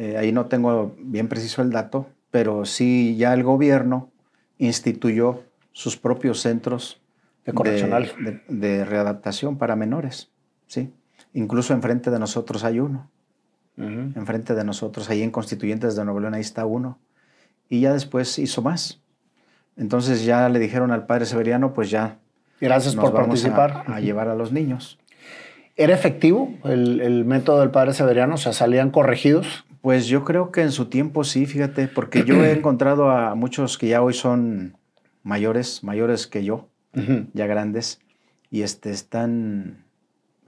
eh, 0.00 0.16
ahí 0.16 0.32
no 0.32 0.46
tengo 0.46 0.94
bien 0.98 1.28
preciso 1.28 1.60
el 1.62 1.70
dato, 1.70 2.08
pero 2.30 2.64
sí 2.64 3.16
ya 3.16 3.34
el 3.34 3.42
gobierno 3.42 4.10
instituyó 4.58 5.42
sus 5.72 5.96
propios 5.96 6.40
centros 6.40 7.00
De 7.44 7.52
correccional. 7.52 8.10
de, 8.18 8.40
de 8.48 8.84
readaptación 8.84 9.58
para 9.58 9.76
menores. 9.76 10.30
Sí. 10.66 10.92
Incluso 11.34 11.72
enfrente 11.74 12.10
de 12.10 12.18
nosotros 12.18 12.64
hay 12.64 12.80
uno. 12.80 13.10
Ujú. 13.76 14.12
Enfrente 14.16 14.54
de 14.54 14.64
nosotros, 14.64 15.08
ahí 15.10 15.22
en 15.22 15.30
Constituyentes 15.30 15.96
de 15.96 16.04
Nuevo 16.04 16.20
León, 16.20 16.34
ahí 16.34 16.40
está 16.40 16.66
uno. 16.66 16.98
Y 17.68 17.80
ya 17.80 17.92
después 17.92 18.38
hizo 18.38 18.62
más. 18.62 19.00
Entonces 19.76 20.24
ya 20.24 20.48
le 20.48 20.58
dijeron 20.58 20.90
al 20.90 21.06
padre 21.06 21.24
Severiano, 21.26 21.72
pues 21.72 21.90
ya 21.90 22.18
Gracias 22.60 22.94
nos 22.94 23.04
por 23.04 23.14
vamos 23.14 23.44
a- 23.44 23.54
participar. 23.54 23.84
a 23.86 24.00
llevar 24.00 24.28
a 24.28 24.34
los 24.34 24.52
niños. 24.52 24.98
¿Era 25.76 25.94
efectivo 25.94 26.52
el, 26.64 27.00
el 27.00 27.24
método 27.24 27.60
del 27.60 27.70
padre 27.70 27.94
Severiano? 27.94 28.34
O 28.34 28.38
sea, 28.38 28.52
salían 28.52 28.90
corregidos. 28.90 29.64
Pues 29.80 30.06
yo 30.06 30.24
creo 30.24 30.50
que 30.50 30.62
en 30.62 30.72
su 30.72 30.86
tiempo 30.86 31.24
sí, 31.24 31.46
fíjate, 31.46 31.88
porque 31.88 32.24
yo 32.24 32.44
he 32.44 32.52
encontrado 32.58 33.10
a 33.10 33.34
muchos 33.34 33.78
que 33.78 33.88
ya 33.88 34.02
hoy 34.02 34.14
son 34.14 34.76
mayores, 35.22 35.82
mayores 35.84 36.26
que 36.26 36.44
yo, 36.44 36.68
ya 37.32 37.46
grandes, 37.46 38.00
y 38.50 38.62
este, 38.62 38.90
están 38.90 39.84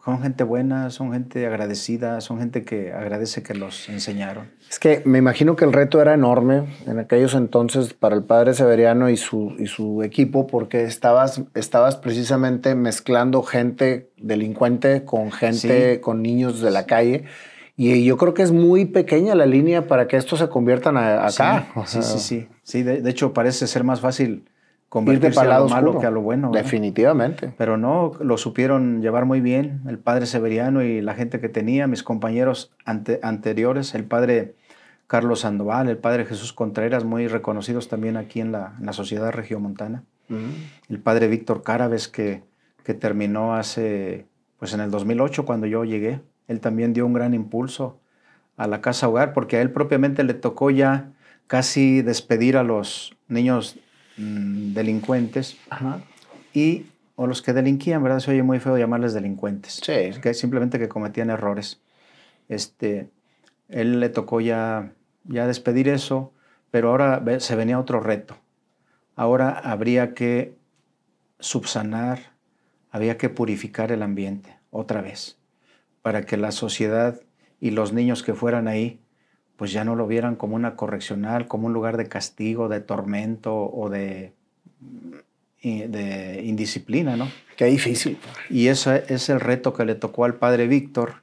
son 0.05 0.21
gente 0.21 0.43
buena, 0.43 0.91
son 0.91 1.13
gente 1.13 1.47
agradecida, 1.47 2.21
son 2.21 2.41
gente 2.41 2.65
que 2.65 2.93
agradece 2.93 3.45
que 3.45 3.55
los 3.55 3.89
enseñaron. 3.89 4.51
Es 4.69 4.81
que 4.81 5.01
me 5.05 5.19
imagino 5.19 5.55
que 5.55 5.65
el 5.65 5.73
reto 5.73 6.03
era 6.03 6.15
enorme 6.15 6.65
en 6.87 6.99
aquellos 6.99 7.35
entonces 7.35 7.95
para 7.95 8.17
el 8.17 8.25
padre 8.25 8.55
Severiano 8.55 9.11
y 9.11 9.17
su, 9.17 9.55
y 9.61 9.67
su 9.67 10.03
equipo 10.03 10.49
porque 10.49 10.83
estabas, 10.83 11.43
estabas 11.55 11.95
precisamente 11.95 12.75
mezclando 12.75 13.45
gente 13.45 14.11
delincuente 14.17 15.05
con 15.05 15.31
gente, 15.31 16.01
con 16.01 16.21
niños 16.21 16.61
de 16.61 16.73
la 16.73 16.85
calle. 16.87 17.25
Y 17.77 18.05
yo 18.05 18.17
creo 18.17 18.35
que 18.35 18.43
es 18.43 18.53
muy 18.53 18.85
pequeña 18.85 19.35
la 19.35 19.47
línea 19.47 19.87
para 19.87 20.07
que 20.07 20.17
esto 20.17 20.37
se 20.37 20.49
conviertan 20.49 20.97
acá. 20.97 21.69
Sí, 21.87 22.03
sí, 22.03 22.19
sí. 22.19 22.49
sí. 22.63 22.83
de, 22.83 23.09
hecho, 23.09 23.33
parece 23.33 23.67
ser 23.67 23.83
más 23.83 24.01
fácil 24.01 24.45
convertirse 24.93 25.41
a 25.41 25.59
lo 25.59 25.69
malo 25.69 25.99
que 25.99 26.07
a 26.07 26.11
lo 26.11 26.21
bueno. 26.21 26.51
Definitivamente. 26.53 27.55
Pero 27.57 27.79
no, 27.79 28.13
lo 28.21 28.37
supieron 28.37 29.01
llevar 29.01 29.25
muy 29.25 29.41
bien 29.41 29.81
el 29.89 29.99
padre 29.99 30.27
Severiano 30.27 30.83
y 30.83 31.01
la 31.01 31.15
gente 31.15 31.41
que 31.41 31.49
tenía, 31.49 31.87
mis 31.87 32.03
compañeros 32.03 32.73
anteriores, 32.85 33.95
el 33.95 34.05
padre 34.05 34.55
Carlos 35.07 35.41
Sandoval, 35.41 35.89
el 35.89 35.97
padre 35.97 36.27
Jesús 36.27 36.53
Contreras, 36.53 37.05
muy 37.05 37.27
reconocidos 37.27 37.89
también 37.89 38.19
aquí 38.19 38.41
en 38.43 38.53
la, 38.53 38.75
en 38.79 38.85
la 38.85 38.93
sociedad 38.93 39.33
regiomontana. 39.33 40.05
El 40.89 40.99
padre 40.99 41.29
Víctor 41.29 41.63
Cárabes, 41.63 42.09
que, 42.09 42.43
que 42.85 42.93
terminó 42.93 43.55
hace, 43.55 44.27
pues 44.59 44.75
en 44.75 44.81
el 44.81 44.91
2008, 44.91 45.47
cuando 45.47 45.67
yo 45.67 45.85
llegué. 45.85 46.21
Él 46.49 46.61
también 46.61 46.93
dio 46.93 47.07
un 47.07 47.13
gran 47.13 47.35
impulso 47.35 47.99
a 48.57 48.67
la 48.67 48.81
casa 48.81 49.09
hogar, 49.09 49.33
porque 49.33 49.57
a 49.57 49.63
él 49.63 49.71
propiamente 49.71 50.25
le 50.25 50.35
tocó 50.35 50.71
ya 50.71 51.13
casi 51.47 52.03
despedir 52.03 52.57
a 52.57 52.63
los 52.63 53.17
niños 53.29 53.79
Mm, 54.17 54.75
delincuentes 54.75 55.57
y 56.53 56.87
o 57.17 57.27
los 57.27 57.41
que 57.41 57.53
delinquían, 57.53 58.03
¿verdad? 58.03 58.19
Se 58.19 58.31
oye 58.31 58.43
muy 58.43 58.61
feo 58.61 58.77
llamarles 58.77 59.15
delincuentes. 59.15 59.81
Sí. 59.83 60.21
Que 60.21 60.35
simplemente 60.35 60.79
que 60.79 60.89
cometían 60.89 61.31
errores. 61.31 61.81
Este, 62.49 63.09
él 63.69 64.01
le 64.01 64.09
tocó 64.09 64.41
ya, 64.41 64.93
ya 65.25 65.47
despedir 65.47 65.89
eso, 65.89 66.33
pero 66.71 66.91
ahora 66.91 67.23
se 67.41 67.57
venía 67.57 67.79
otro 67.79 68.01
reto. 68.01 68.37
Ahora 69.17 69.51
habría 69.51 70.15
que 70.15 70.57
subsanar, 71.39 72.33
había 72.91 73.17
que 73.19 73.29
purificar 73.29 73.93
el 73.93 74.03
ambiente 74.03 74.57
otra 74.71 75.01
vez, 75.01 75.39
para 76.03 76.27
que 76.27 76.37
la 76.37 76.53
sociedad 76.53 77.21
y 77.61 77.71
los 77.71 77.93
niños 77.93 78.23
que 78.23 78.35
fueran 78.35 78.69
ahí 78.69 78.99
pues 79.57 79.71
ya 79.71 79.85
no 79.85 79.95
lo 79.95 80.09
vieran 80.09 80.35
como 80.35 80.57
una 80.57 80.75
correccional, 80.75 81.47
como 81.47 81.69
un 81.69 81.73
lugar 81.73 81.97
de 81.97 82.09
castigo, 82.09 82.69
de 82.69 82.81
tormento 82.81 83.55
o 83.55 83.91
de, 83.91 84.33
de 85.63 86.43
indisciplina, 86.45 87.17
¿no? 87.17 87.29
Qué 87.57 87.67
difícil. 87.67 88.19
Y 88.51 88.67
ese 88.67 89.05
es 89.09 89.29
el 89.29 89.39
reto 89.39 89.73
que 89.73 89.85
le 89.85 89.95
tocó 89.95 90.25
al 90.25 90.35
padre 90.35 90.67
Víctor. 90.67 91.23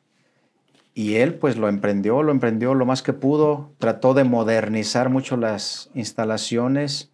Y 0.93 1.15
él 1.15 1.33
pues 1.33 1.57
lo 1.57 1.67
emprendió, 1.67 2.23
lo 2.23 2.31
emprendió 2.31 2.73
lo 2.75 2.85
más 2.85 3.01
que 3.01 3.13
pudo, 3.13 3.71
trató 3.77 4.13
de 4.13 4.23
modernizar 4.23 5.09
mucho 5.09 5.35
las 5.37 5.89
instalaciones 5.93 7.11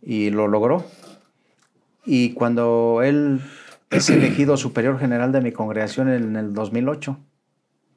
y 0.00 0.30
lo 0.30 0.48
logró. 0.48 0.84
Y 2.04 2.34
cuando 2.34 3.00
él 3.02 3.40
es 3.92 4.10
elegido 4.10 4.56
superior 4.56 4.98
general 4.98 5.32
de 5.32 5.40
mi 5.40 5.52
congregación 5.52 6.08
en 6.08 6.36
el 6.36 6.52
2008, 6.52 7.18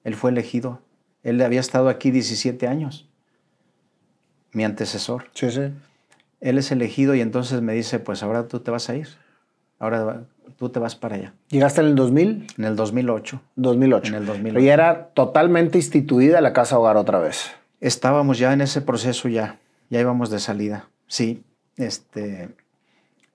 él 0.03 0.15
fue 0.15 0.31
elegido 0.31 0.81
él 1.25 1.41
había 1.41 1.59
estado 1.59 1.89
aquí 1.89 2.11
17 2.11 2.67
años, 2.67 3.09
mi 4.53 4.63
antecesor. 4.63 5.25
Sí, 5.33 5.49
sí. 5.49 5.71
Él 6.39 6.59
es 6.59 6.71
elegido 6.71 7.15
y 7.15 7.21
entonces 7.21 7.63
me 7.63 7.73
dice, 7.73 7.97
pues 7.97 8.21
ahora 8.21 8.47
tú 8.47 8.59
te 8.59 8.69
vas 8.69 8.89
a 8.89 8.95
ir. 8.95 9.07
Ahora 9.79 10.25
tú 10.57 10.69
te 10.69 10.79
vas 10.79 10.95
para 10.95 11.15
allá. 11.15 11.33
¿Llegaste 11.49 11.81
en 11.81 11.87
el 11.87 11.95
2000? 11.95 12.47
En 12.59 12.65
el 12.65 12.75
2008. 12.75 13.41
2008. 13.55 14.09
En 14.09 14.15
el 14.15 14.25
2008. 14.27 14.59
Y 14.59 14.69
era 14.69 15.07
totalmente 15.15 15.79
instituida 15.79 16.41
la 16.41 16.53
casa 16.53 16.77
hogar 16.77 16.95
otra 16.95 17.17
vez. 17.17 17.51
Estábamos 17.81 18.37
ya 18.37 18.53
en 18.53 18.61
ese 18.61 18.81
proceso 18.81 19.27
ya, 19.27 19.57
ya 19.89 19.99
íbamos 19.99 20.29
de 20.29 20.39
salida. 20.39 20.89
Sí, 21.07 21.43
este 21.75 22.49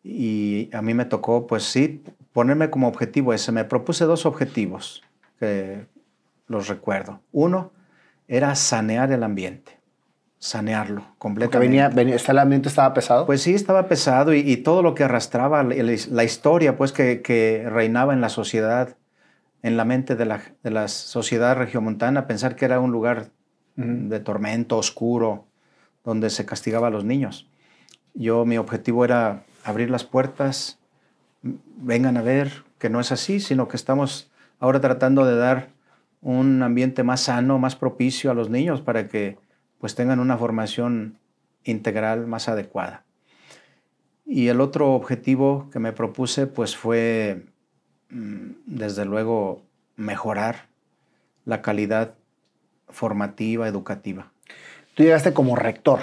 y 0.04 0.70
a 0.72 0.80
mí 0.80 0.94
me 0.94 1.06
tocó 1.06 1.48
pues 1.48 1.64
sí 1.64 2.04
ponerme 2.32 2.70
como 2.70 2.88
objetivo 2.88 3.32
ese. 3.32 3.52
Me 3.52 3.64
propuse 3.64 4.04
dos 4.04 4.26
objetivos 4.26 5.02
que 5.38 5.86
los 6.46 6.68
recuerdo. 6.68 7.20
Uno, 7.32 7.72
era 8.28 8.54
sanear 8.54 9.10
el 9.12 9.22
ambiente, 9.22 9.80
sanearlo 10.38 11.04
completamente. 11.18 11.68
Venía, 11.68 11.88
venía, 11.88 12.16
¿El 12.16 12.38
ambiente 12.38 12.68
estaba 12.68 12.94
pesado? 12.94 13.26
Pues 13.26 13.42
sí, 13.42 13.54
estaba 13.54 13.88
pesado 13.88 14.34
y, 14.34 14.56
todo 14.58 14.82
lo 14.82 14.94
que 14.94 15.04
arrastraba, 15.04 15.62
la, 15.62 16.24
historia 16.24 16.76
pues 16.76 16.92
que, 16.92 17.66
reinaba 17.68 18.12
en 18.12 18.20
la 18.20 18.28
sociedad, 18.28 18.96
en 19.62 19.76
la 19.76 19.84
mente 19.84 20.16
de 20.16 20.26
la, 20.26 20.42
de 20.62 20.70
la 20.70 20.88
sociedad 20.88 21.56
regiomontana, 21.56 22.26
pensar 22.26 22.56
que 22.56 22.64
era 22.64 22.80
un 22.80 22.92
lugar 22.92 23.30
de 23.76 24.20
tormento, 24.20 24.76
oscuro, 24.76 25.46
donde 26.04 26.30
se 26.30 26.44
castigaba 26.44 26.88
a 26.88 26.90
los 26.90 27.04
niños. 27.04 27.48
Yo, 28.14 28.44
mi 28.44 28.58
objetivo 28.58 29.04
era 29.04 29.44
abrir 29.64 29.90
las 29.90 30.04
puertas, 30.04 30.79
vengan 31.42 32.16
a 32.16 32.22
ver 32.22 32.64
que 32.78 32.90
no 32.90 33.00
es 33.00 33.12
así, 33.12 33.40
sino 33.40 33.68
que 33.68 33.76
estamos 33.76 34.30
ahora 34.58 34.80
tratando 34.80 35.24
de 35.24 35.36
dar 35.36 35.70
un 36.22 36.62
ambiente 36.62 37.02
más 37.02 37.22
sano, 37.22 37.58
más 37.58 37.76
propicio 37.76 38.30
a 38.30 38.34
los 38.34 38.50
niños 38.50 38.80
para 38.80 39.08
que 39.08 39.38
pues 39.78 39.94
tengan 39.94 40.20
una 40.20 40.36
formación 40.36 41.18
integral 41.64 42.26
más 42.26 42.48
adecuada. 42.48 43.04
Y 44.26 44.48
el 44.48 44.60
otro 44.60 44.92
objetivo 44.92 45.68
que 45.72 45.78
me 45.78 45.92
propuse 45.92 46.46
pues 46.46 46.76
fue 46.76 47.46
mm, 48.10 48.50
desde 48.66 49.04
luego 49.04 49.62
mejorar 49.96 50.68
la 51.44 51.62
calidad 51.62 52.14
formativa, 52.88 53.66
educativa. 53.66 54.30
Tú 54.94 55.02
llegaste 55.02 55.32
como 55.32 55.56
rector. 55.56 56.00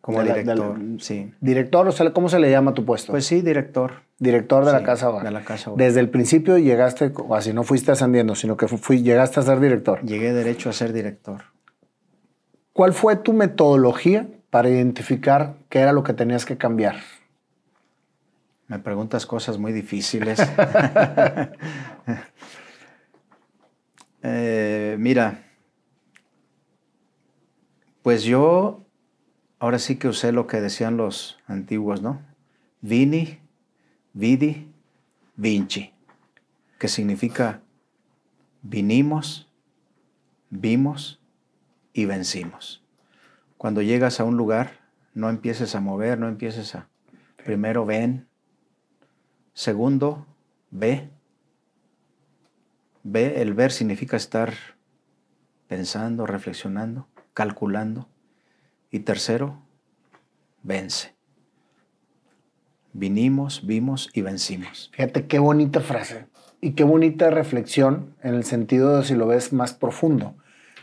Como 0.00 0.22
director, 0.22 0.78
sí. 0.98 1.32
¿Director? 1.40 1.88
O 1.88 1.92
sea, 1.92 2.12
¿cómo 2.12 2.28
se 2.28 2.38
le 2.38 2.50
llama 2.50 2.70
a 2.70 2.74
tu 2.74 2.84
puesto? 2.84 3.12
Pues 3.12 3.26
sí, 3.26 3.42
director. 3.42 4.02
Director 4.20 4.64
de 4.66 4.72
la 4.72 4.82
Casa. 4.82 5.10
De 5.22 5.30
la 5.30 5.42
Casa 5.42 5.72
Desde 5.74 5.98
el 5.98 6.10
principio 6.10 6.58
llegaste, 6.58 7.12
así 7.34 7.52
no 7.52 7.64
fuiste 7.64 7.90
ascendiendo, 7.90 8.34
sino 8.34 8.56
que 8.56 8.68
fui, 8.68 9.02
llegaste 9.02 9.40
a 9.40 9.42
ser 9.42 9.58
director. 9.60 10.02
Llegué 10.02 10.32
derecho 10.32 10.70
a 10.70 10.72
ser 10.72 10.92
director. 10.92 11.42
¿Cuál 12.72 12.92
fue 12.92 13.16
tu 13.16 13.32
metodología 13.32 14.28
para 14.50 14.68
identificar 14.68 15.54
qué 15.70 15.80
era 15.80 15.92
lo 15.92 16.04
que 16.04 16.12
tenías 16.12 16.44
que 16.44 16.58
cambiar? 16.58 16.96
Me 18.68 18.78
preguntas 18.78 19.26
cosas 19.26 19.58
muy 19.58 19.72
difíciles. 19.72 20.38
Eh, 24.22 24.96
mira, 24.98 25.44
pues 28.02 28.22
yo 28.22 28.84
ahora 29.58 29.78
sí 29.78 29.96
que 29.96 30.08
usé 30.08 30.30
lo 30.32 30.46
que 30.46 30.60
decían 30.60 30.98
los 30.98 31.38
antiguos, 31.46 32.02
¿no? 32.02 32.20
Vini, 32.82 33.39
vidi, 34.12 34.72
vinci, 35.36 35.92
que 36.78 36.88
significa 36.88 37.62
vinimos, 38.62 39.50
vimos 40.50 41.20
y 41.92 42.04
vencimos. 42.04 42.84
Cuando 43.56 43.82
llegas 43.82 44.20
a 44.20 44.24
un 44.24 44.36
lugar, 44.36 44.80
no 45.14 45.28
empieces 45.28 45.74
a 45.74 45.80
mover, 45.80 46.18
no 46.18 46.28
empieces 46.28 46.74
a... 46.74 46.88
Primero 47.44 47.84
ven, 47.84 48.28
segundo 49.52 50.26
ve. 50.70 51.10
Ve, 53.02 53.42
el 53.42 53.54
ver 53.54 53.72
significa 53.72 54.16
estar 54.16 54.54
pensando, 55.68 56.26
reflexionando, 56.26 57.08
calculando. 57.34 58.08
Y 58.90 59.00
tercero, 59.00 59.62
vence. 60.62 61.14
Vinimos, 62.92 63.66
vimos 63.66 64.10
y 64.12 64.22
vencimos. 64.22 64.90
Fíjate 64.92 65.26
qué 65.26 65.38
bonita 65.38 65.80
frase 65.80 66.26
y 66.60 66.72
qué 66.72 66.84
bonita 66.84 67.30
reflexión 67.30 68.14
en 68.22 68.34
el 68.34 68.44
sentido 68.44 68.98
de 68.98 69.04
si 69.04 69.14
lo 69.14 69.26
ves 69.26 69.52
más 69.52 69.72
profundo. 69.72 70.34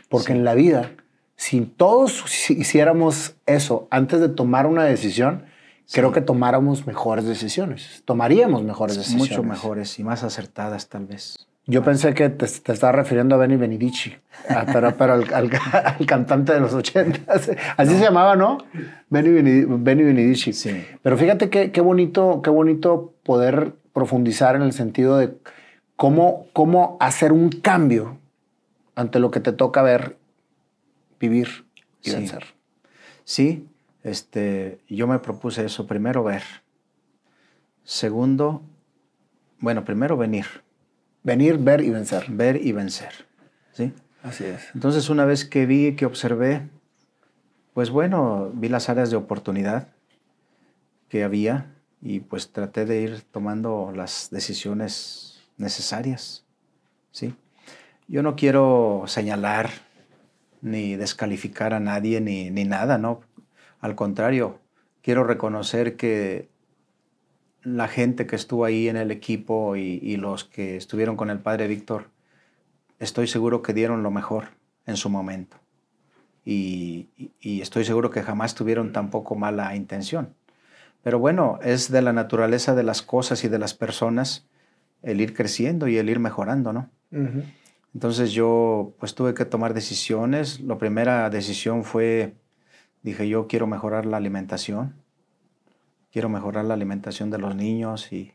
Porque 0.08 0.32
en 0.32 0.44
la 0.44 0.54
vida, 0.54 0.92
si 1.36 1.60
todos 1.60 2.50
hiciéramos 2.50 3.34
eso 3.46 3.88
antes 3.90 4.20
de 4.20 4.28
tomar 4.28 4.66
una 4.66 4.84
decisión, 4.84 5.44
creo 5.92 6.12
que 6.12 6.20
tomáramos 6.20 6.86
mejores 6.86 7.26
decisiones. 7.26 8.02
Tomaríamos 8.04 8.62
mejores 8.62 8.96
decisiones. 8.96 9.30
Mucho 9.30 9.42
mejores 9.42 9.98
y 9.98 10.04
más 10.04 10.24
acertadas 10.24 10.88
tal 10.88 11.06
vez. 11.06 11.47
Yo 11.70 11.84
pensé 11.84 12.14
que 12.14 12.30
te, 12.30 12.46
te 12.46 12.72
estaba 12.72 12.92
refiriendo 12.92 13.34
a 13.34 13.38
Benny 13.38 13.56
Benidici, 13.56 14.16
ah, 14.48 14.64
pero, 14.72 14.96
pero 14.96 15.12
al, 15.34 15.50
cantante 16.06 16.54
de 16.54 16.60
los 16.60 16.72
ochentas. 16.72 17.50
Así 17.76 17.94
se 17.94 18.00
llamaba, 18.00 18.36
¿no? 18.36 18.56
Benny, 19.10 19.32
Benidici. 19.32 20.54
Sí. 20.54 20.82
Pero 21.02 21.18
fíjate 21.18 21.50
qué, 21.50 21.70
qué, 21.70 21.82
bonito, 21.82 22.40
qué 22.42 22.48
bonito 22.48 23.12
poder 23.22 23.74
profundizar 23.92 24.56
en 24.56 24.62
el 24.62 24.72
sentido 24.72 25.18
de 25.18 25.36
cómo, 25.96 26.46
cómo 26.54 26.96
hacer 27.00 27.32
un 27.32 27.50
cambio 27.50 28.16
ante 28.94 29.18
lo 29.18 29.30
que 29.30 29.40
te 29.40 29.52
toca 29.52 29.82
ver, 29.82 30.16
vivir 31.20 31.66
y 32.02 32.12
vencer. 32.12 32.46
Sí, 33.24 33.68
este, 34.04 34.80
yo 34.88 35.06
me 35.06 35.18
propuse 35.18 35.66
eso. 35.66 35.86
Primero 35.86 36.24
ver. 36.24 36.44
Segundo, 37.84 38.62
bueno, 39.60 39.84
primero 39.84 40.16
venir 40.16 40.46
Venir, 41.28 41.58
ver 41.58 41.82
y 41.82 41.90
vencer. 41.90 42.24
Ver 42.30 42.56
y 42.56 42.72
vencer. 42.72 43.12
¿Sí? 43.72 43.92
Así 44.22 44.44
es. 44.44 44.70
Entonces, 44.74 45.10
una 45.10 45.26
vez 45.26 45.44
que 45.44 45.66
vi, 45.66 45.94
que 45.94 46.06
observé, 46.06 46.62
pues 47.74 47.90
bueno, 47.90 48.50
vi 48.54 48.70
las 48.70 48.88
áreas 48.88 49.10
de 49.10 49.16
oportunidad 49.16 49.88
que 51.10 51.24
había 51.24 51.74
y 52.00 52.20
pues 52.20 52.50
traté 52.50 52.86
de 52.86 53.02
ir 53.02 53.20
tomando 53.30 53.92
las 53.94 54.30
decisiones 54.30 55.42
necesarias. 55.58 56.46
¿Sí? 57.10 57.34
Yo 58.06 58.22
no 58.22 58.34
quiero 58.34 59.04
señalar 59.06 59.68
ni 60.62 60.96
descalificar 60.96 61.74
a 61.74 61.80
nadie 61.80 62.22
ni, 62.22 62.48
ni 62.48 62.64
nada, 62.64 62.96
¿no? 62.96 63.20
Al 63.80 63.94
contrario, 63.94 64.60
quiero 65.02 65.24
reconocer 65.24 65.96
que 65.96 66.48
la 67.76 67.88
gente 67.88 68.26
que 68.26 68.36
estuvo 68.36 68.64
ahí 68.64 68.88
en 68.88 68.96
el 68.96 69.10
equipo 69.10 69.76
y, 69.76 70.16
los 70.16 70.44
que 70.44 70.76
estuvieron 70.76 71.16
con 71.16 71.30
el 71.30 71.38
padre 71.38 71.66
Víctor, 71.68 72.08
estoy 72.98 73.26
seguro 73.26 73.62
que 73.62 73.74
dieron 73.74 74.02
lo 74.02 74.10
mejor 74.10 74.48
en 74.86 74.96
su 74.96 75.10
momento. 75.10 75.56
Y, 76.44 77.08
estoy 77.42 77.84
seguro 77.84 78.10
que 78.10 78.22
jamás 78.22 78.54
tuvieron 78.54 78.92
tampoco 78.92 79.34
mala 79.34 79.74
intención. 79.76 80.34
Pero 81.02 81.18
bueno, 81.18 81.58
es 81.62 81.90
de 81.90 82.02
la 82.02 82.12
naturaleza 82.12 82.74
de 82.74 82.82
las 82.82 83.02
cosas 83.02 83.44
y 83.44 83.48
de 83.48 83.58
las 83.58 83.74
personas 83.74 84.46
el 85.02 85.20
ir 85.20 85.34
creciendo 85.34 85.86
y 85.86 85.96
el 85.96 86.10
ir 86.10 86.18
mejorando, 86.18 86.72
¿no? 86.72 86.90
Entonces 87.94 88.32
yo 88.32 88.94
pues 88.98 89.14
tuve 89.14 89.34
que 89.34 89.44
tomar 89.44 89.74
decisiones. 89.74 90.60
La 90.60 90.76
primera 90.76 91.30
decisión 91.30 91.84
fue, 91.84 92.34
dije 93.02 93.28
yo 93.28 93.46
quiero 93.46 93.66
mejorar 93.66 94.06
la 94.06 94.16
alimentación 94.16 94.94
quiero 96.12 96.28
mejorar 96.28 96.64
la 96.64 96.74
alimentación 96.74 97.30
de 97.30 97.38
los 97.38 97.54
niños 97.54 98.12
y 98.12 98.32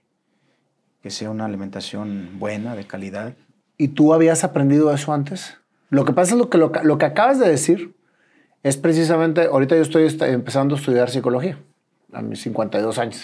que 1.01 1.09
sea 1.09 1.29
una 1.29 1.45
alimentación 1.45 2.39
buena, 2.39 2.75
de 2.75 2.87
calidad. 2.87 3.33
¿Y 3.77 3.89
tú 3.89 4.13
habías 4.13 4.43
aprendido 4.43 4.93
eso 4.93 5.13
antes? 5.13 5.57
Lo 5.89 6.05
que 6.05 6.13
pasa 6.13 6.33
es 6.33 6.39
lo 6.39 6.49
que, 6.49 6.57
lo, 6.57 6.97
que 6.97 7.05
acabas 7.05 7.39
de 7.39 7.49
decir 7.49 7.95
es 8.63 8.77
precisamente, 8.77 9.45
ahorita 9.45 9.75
yo 9.75 9.81
estoy 9.81 10.07
empezando 10.21 10.75
a 10.75 10.79
estudiar 10.79 11.09
psicología 11.09 11.59
a 12.13 12.21
mis 12.21 12.41
52 12.41 12.97
años. 12.97 13.21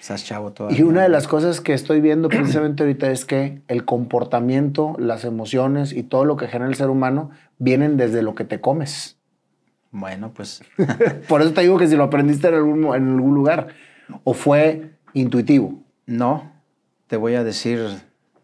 Estás 0.00 0.24
chavo 0.24 0.52
todavía. 0.52 0.78
Y 0.78 0.82
una 0.82 1.02
de 1.02 1.10
las 1.10 1.28
cosas 1.28 1.60
que 1.60 1.74
estoy 1.74 2.00
viendo 2.00 2.28
precisamente 2.28 2.84
ahorita 2.84 3.10
es 3.10 3.26
que 3.26 3.60
el 3.68 3.84
comportamiento, 3.84 4.96
las 4.98 5.24
emociones 5.24 5.92
y 5.92 6.02
todo 6.02 6.24
lo 6.24 6.36
que 6.36 6.46
genera 6.46 6.70
el 6.70 6.76
ser 6.76 6.88
humano 6.88 7.30
vienen 7.58 7.98
desde 7.98 8.22
lo 8.22 8.34
que 8.34 8.44
te 8.44 8.60
comes. 8.60 9.19
Bueno, 9.90 10.32
pues. 10.32 10.62
Por 11.28 11.42
eso 11.42 11.52
te 11.52 11.62
digo 11.62 11.78
que 11.78 11.88
si 11.88 11.96
lo 11.96 12.04
aprendiste 12.04 12.48
en 12.48 12.54
algún, 12.54 12.84
en 12.94 13.08
algún 13.08 13.34
lugar. 13.34 13.68
¿O 14.24 14.34
fue 14.34 14.92
intuitivo? 15.14 15.82
No. 16.06 16.52
Te 17.06 17.16
voy 17.16 17.34
a 17.34 17.44
decir 17.44 17.80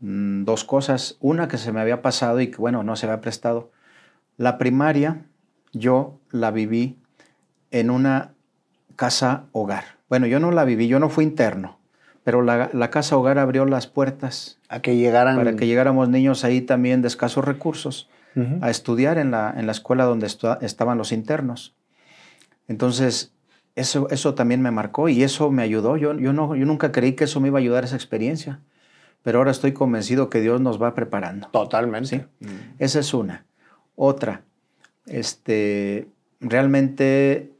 mm, 0.01 0.44
dos 0.44 0.64
cosas. 0.64 1.16
Una 1.20 1.49
que 1.49 1.59
se 1.59 1.72
me 1.72 1.80
había 1.80 2.03
pasado 2.03 2.40
y 2.40 2.49
que, 2.49 2.57
bueno, 2.57 2.82
no 2.82 2.97
se 2.97 3.07
había 3.07 3.20
prestado. 3.20 3.70
La 4.36 4.59
primaria, 4.59 5.22
yo 5.72 6.18
la 6.30 6.51
viví 6.51 6.99
en 7.70 7.90
una 7.90 8.32
casa 8.97 9.44
hogar. 9.53 9.84
Bueno, 10.09 10.26
yo 10.26 10.40
no 10.40 10.51
la 10.51 10.64
viví, 10.64 10.88
yo 10.88 11.01
no 11.01 11.09
fui 11.09 11.24
interno, 11.24 11.78
pero 12.22 12.42
la, 12.42 12.70
la 12.72 12.90
casa 12.90 13.16
hogar 13.16 13.38
abrió 13.38 13.64
las 13.66 13.86
puertas. 13.86 14.59
A 14.68 14.80
que 14.80 14.97
llegaran. 14.97 15.36
Para 15.36 15.57
que 15.57 15.66
llegáramos 15.66 16.09
niños 16.09 16.44
ahí 16.44 16.61
también 16.61 17.03
de 17.03 17.09
escasos 17.09 17.44
recursos 17.44 18.09
a 18.61 18.70
estudiar 18.70 19.16
en 19.18 19.30
la, 19.30 19.55
en 19.57 19.66
la 19.66 19.72
escuela 19.72 20.05
donde 20.05 20.26
estaban 20.26 20.99
los 20.99 21.12
internos. 21.12 21.74
Entonces, 22.68 23.32
eso, 23.76 24.09
eso 24.11 24.34
también 24.34 24.62
me 24.62 24.70
marcó 24.70 25.09
y 25.09 25.22
eso 25.22 25.51
me 25.51 25.62
ayudó. 25.62 25.97
Yo, 25.97 26.14
yo, 26.18 26.32
no, 26.32 26.55
yo 26.55 26.66
nunca 26.66 26.93
creí 26.93 27.12
que 27.12 27.24
eso 27.24 27.41
me 27.41 27.49
iba 27.49 27.59
a 27.59 27.61
ayudar 27.61 27.84
esa 27.84 27.97
experiencia, 27.97 28.61
pero 29.22 29.39
ahora 29.39 29.51
estoy 29.51 29.72
convencido 29.72 30.30
que 30.30 30.41
Dios 30.41 30.61
nos 30.61 30.82
va 30.82 30.95
preparando. 30.95 31.49
Totalmente. 31.49 32.26
¿Sí? 32.41 32.49
Esa 32.78 33.01
es 33.01 33.14
una. 33.14 33.47
Otra, 33.95 34.43
este, 35.07 36.09
realmente 36.41 37.53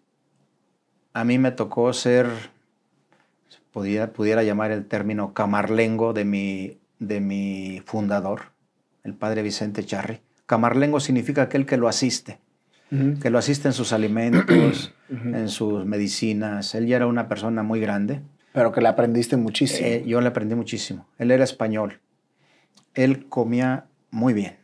a 1.12 1.24
mí 1.24 1.39
me 1.39 1.53
tocó 1.53 1.93
ser, 1.93 2.27
pudiera, 3.72 4.12
pudiera 4.12 4.43
llamar 4.43 4.70
el 4.70 4.87
término 4.87 5.33
camarlengo 5.33 6.12
de 6.12 6.24
mi, 6.24 6.79
de 6.99 7.20
mi 7.20 7.83
fundador, 7.87 8.53
el 9.05 9.14
padre 9.14 9.43
Vicente 9.43 9.85
Charri. 9.85 10.20
Camarlengo 10.47 11.01
significa 11.01 11.42
aquel 11.42 11.66
que 11.66 11.76
lo 11.76 11.88
asiste, 11.88 12.38
que 13.20 13.30
lo 13.30 13.38
asiste 13.38 13.68
en 13.68 13.74
sus 13.74 13.92
alimentos, 13.92 14.94
en 15.11 15.49
sus 15.49 15.84
medicinas. 15.84 16.74
Él 16.74 16.86
ya 16.86 16.97
era 16.97 17.07
una 17.07 17.28
persona 17.28 17.62
muy 17.62 17.80
grande. 17.80 18.22
Pero 18.53 18.72
que 18.72 18.80
le 18.80 18.88
aprendiste 18.88 19.36
muchísimo. 19.36 19.86
Eh, 19.86 20.05
yo 20.07 20.20
le 20.20 20.28
aprendí 20.28 20.55
muchísimo. 20.55 21.07
Él 21.18 21.30
era 21.30 21.44
español. 21.44 22.01
Él 22.94 23.28
comía 23.28 23.86
muy 24.11 24.32
bien. 24.32 24.57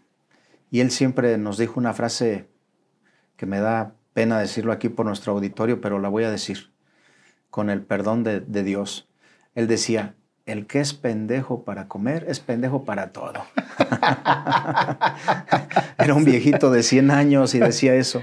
Y 0.71 0.81
él 0.81 0.91
siempre 0.91 1.37
nos 1.37 1.59
dijo 1.59 1.79
una 1.79 1.93
frase 1.93 2.49
que 3.37 3.45
me 3.45 3.59
da 3.59 3.95
pena 4.15 4.39
decirlo 4.39 4.73
aquí 4.73 4.89
por 4.89 5.05
nuestro 5.05 5.33
auditorio, 5.33 5.81
pero 5.81 5.99
la 5.99 6.09
voy 6.09 6.25
a 6.25 6.31
decir 6.31 6.71
con 7.51 7.69
el 7.69 7.83
perdón 7.83 8.23
de 8.23 8.63
Dios. 8.63 9.09
Él 9.55 9.67
decía, 9.67 10.15
el 10.47 10.67
que 10.67 10.81
es 10.81 10.95
pendejo 10.95 11.65
para 11.65 11.89
comer 11.89 12.27
es 12.29 12.41
pendejo 12.41 12.85
para 12.85 13.13
todo. 13.13 13.45
Era 15.99 16.15
un 16.15 16.25
viejito 16.25 16.71
de 16.71 16.83
100 16.83 17.11
años 17.11 17.55
y 17.55 17.61
decía 17.61 17.95
eso. 17.95 18.23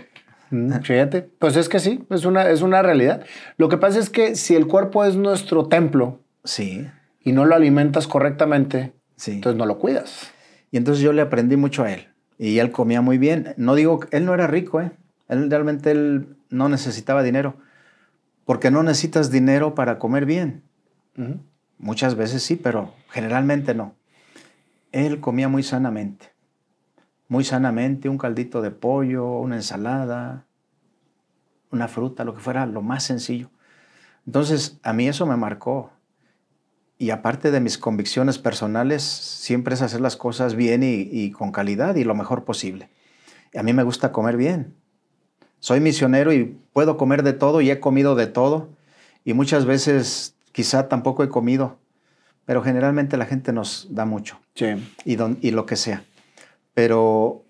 Mm, 0.52 0.80
fíjate, 0.82 1.22
pues 1.22 1.56
es 1.56 1.70
que 1.70 1.80
sí, 1.80 2.04
es 2.10 2.26
una, 2.26 2.50
es 2.50 2.62
una 2.62 2.82
realidad. 2.82 3.24
Lo 3.58 3.70
que 3.70 3.78
pasa 3.78 4.00
es 4.00 4.10
que 4.10 4.36
si 4.36 4.56
el 4.56 4.68
cuerpo 4.68 5.06
es 5.06 5.16
nuestro 5.16 5.68
templo 5.68 6.20
sí. 6.44 6.88
y 7.22 7.32
no 7.32 7.46
lo 7.46 7.56
alimentas 7.56 8.08
correctamente, 8.08 8.94
sí. 9.16 9.34
entonces 9.34 9.58
no 9.58 9.66
lo 9.66 9.80
cuidas. 9.80 10.32
Y 10.72 10.78
entonces 10.78 11.04
yo 11.04 11.14
le 11.14 11.22
aprendí 11.22 11.56
mucho 11.56 11.84
a 11.84 11.92
él. 11.92 12.08
Y 12.38 12.60
él 12.60 12.72
comía 12.72 13.02
muy 13.02 13.18
bien. 13.18 13.54
No 13.58 13.76
digo, 13.76 14.00
él 14.12 14.26
no 14.26 14.34
era 14.34 14.48
rico, 14.48 14.82
¿eh? 14.82 14.92
Él 15.28 15.50
realmente 15.50 15.92
él 15.92 16.38
no 16.50 16.70
necesitaba 16.70 17.24
dinero. 17.24 17.58
Porque 18.46 18.72
no 18.72 18.82
necesitas 18.82 19.30
dinero 19.30 19.76
para 19.76 20.00
comer 20.00 20.26
bien. 20.26 20.64
Muchas 21.80 22.16
veces 22.16 22.44
sí, 22.44 22.58
pero 22.58 22.94
generalmente 23.10 23.74
no. 23.74 23.96
Él 24.92 25.22
comía 25.22 25.48
muy 25.48 25.64
sanamente, 25.64 26.34
muy 27.30 27.46
sanamente, 27.46 28.10
un 28.10 28.18
caldito 28.18 28.62
de 28.62 28.72
pollo, 28.72 29.38
una 29.38 29.56
ensalada, 29.56 30.46
una 31.72 31.88
fruta, 31.88 32.26
lo 32.26 32.36
que 32.36 32.42
fuera, 32.42 32.66
lo 32.66 32.82
más 32.82 33.04
sencillo. 33.04 33.50
Entonces, 34.26 34.78
a 34.84 34.92
mí 34.92 35.08
eso 35.08 35.26
me 35.26 35.38
marcó. 35.38 35.92
Y 36.98 37.12
aparte 37.12 37.50
de 37.50 37.62
mis 37.62 37.78
convicciones 37.78 38.40
personales, 38.40 39.02
siempre 39.02 39.74
es 39.74 39.82
hacer 39.82 40.02
las 40.02 40.18
cosas 40.18 40.56
bien 40.56 40.82
y, 40.84 41.32
con 41.32 41.54
calidad 41.54 41.96
y 41.96 42.04
lo 42.04 42.14
mejor 42.14 42.44
posible. 42.44 42.90
a 43.56 43.64
mí 43.64 43.72
me 43.72 43.84
gusta 43.84 44.12
comer 44.12 44.36
bien. 44.36 44.76
Soy 45.62 45.80
misionero 45.80 46.34
y 46.34 46.60
puedo 46.74 46.98
comer 46.98 47.24
de 47.24 47.34
todo 47.34 47.62
y 47.62 47.72
he 47.72 47.80
comido 47.80 48.16
de 48.16 48.28
todo. 48.28 48.70
Y 49.24 49.34
muchas 49.34 49.66
veces 49.66 50.36
Quizá 50.52 50.88
tampoco 50.88 51.24
he 51.24 51.30
comido, 51.30 51.78
pero 52.46 52.62
generalmente 52.64 53.18
la 53.18 53.26
gente 53.26 53.54
nos 53.54 53.88
da 53.92 54.06
mucho. 54.06 54.40
Sí. 54.56 54.68
Y, 55.06 55.18
y 55.48 55.52
lo 55.52 55.66
que 55.66 55.76
sea. 55.76 56.04
Pero 56.74 57.44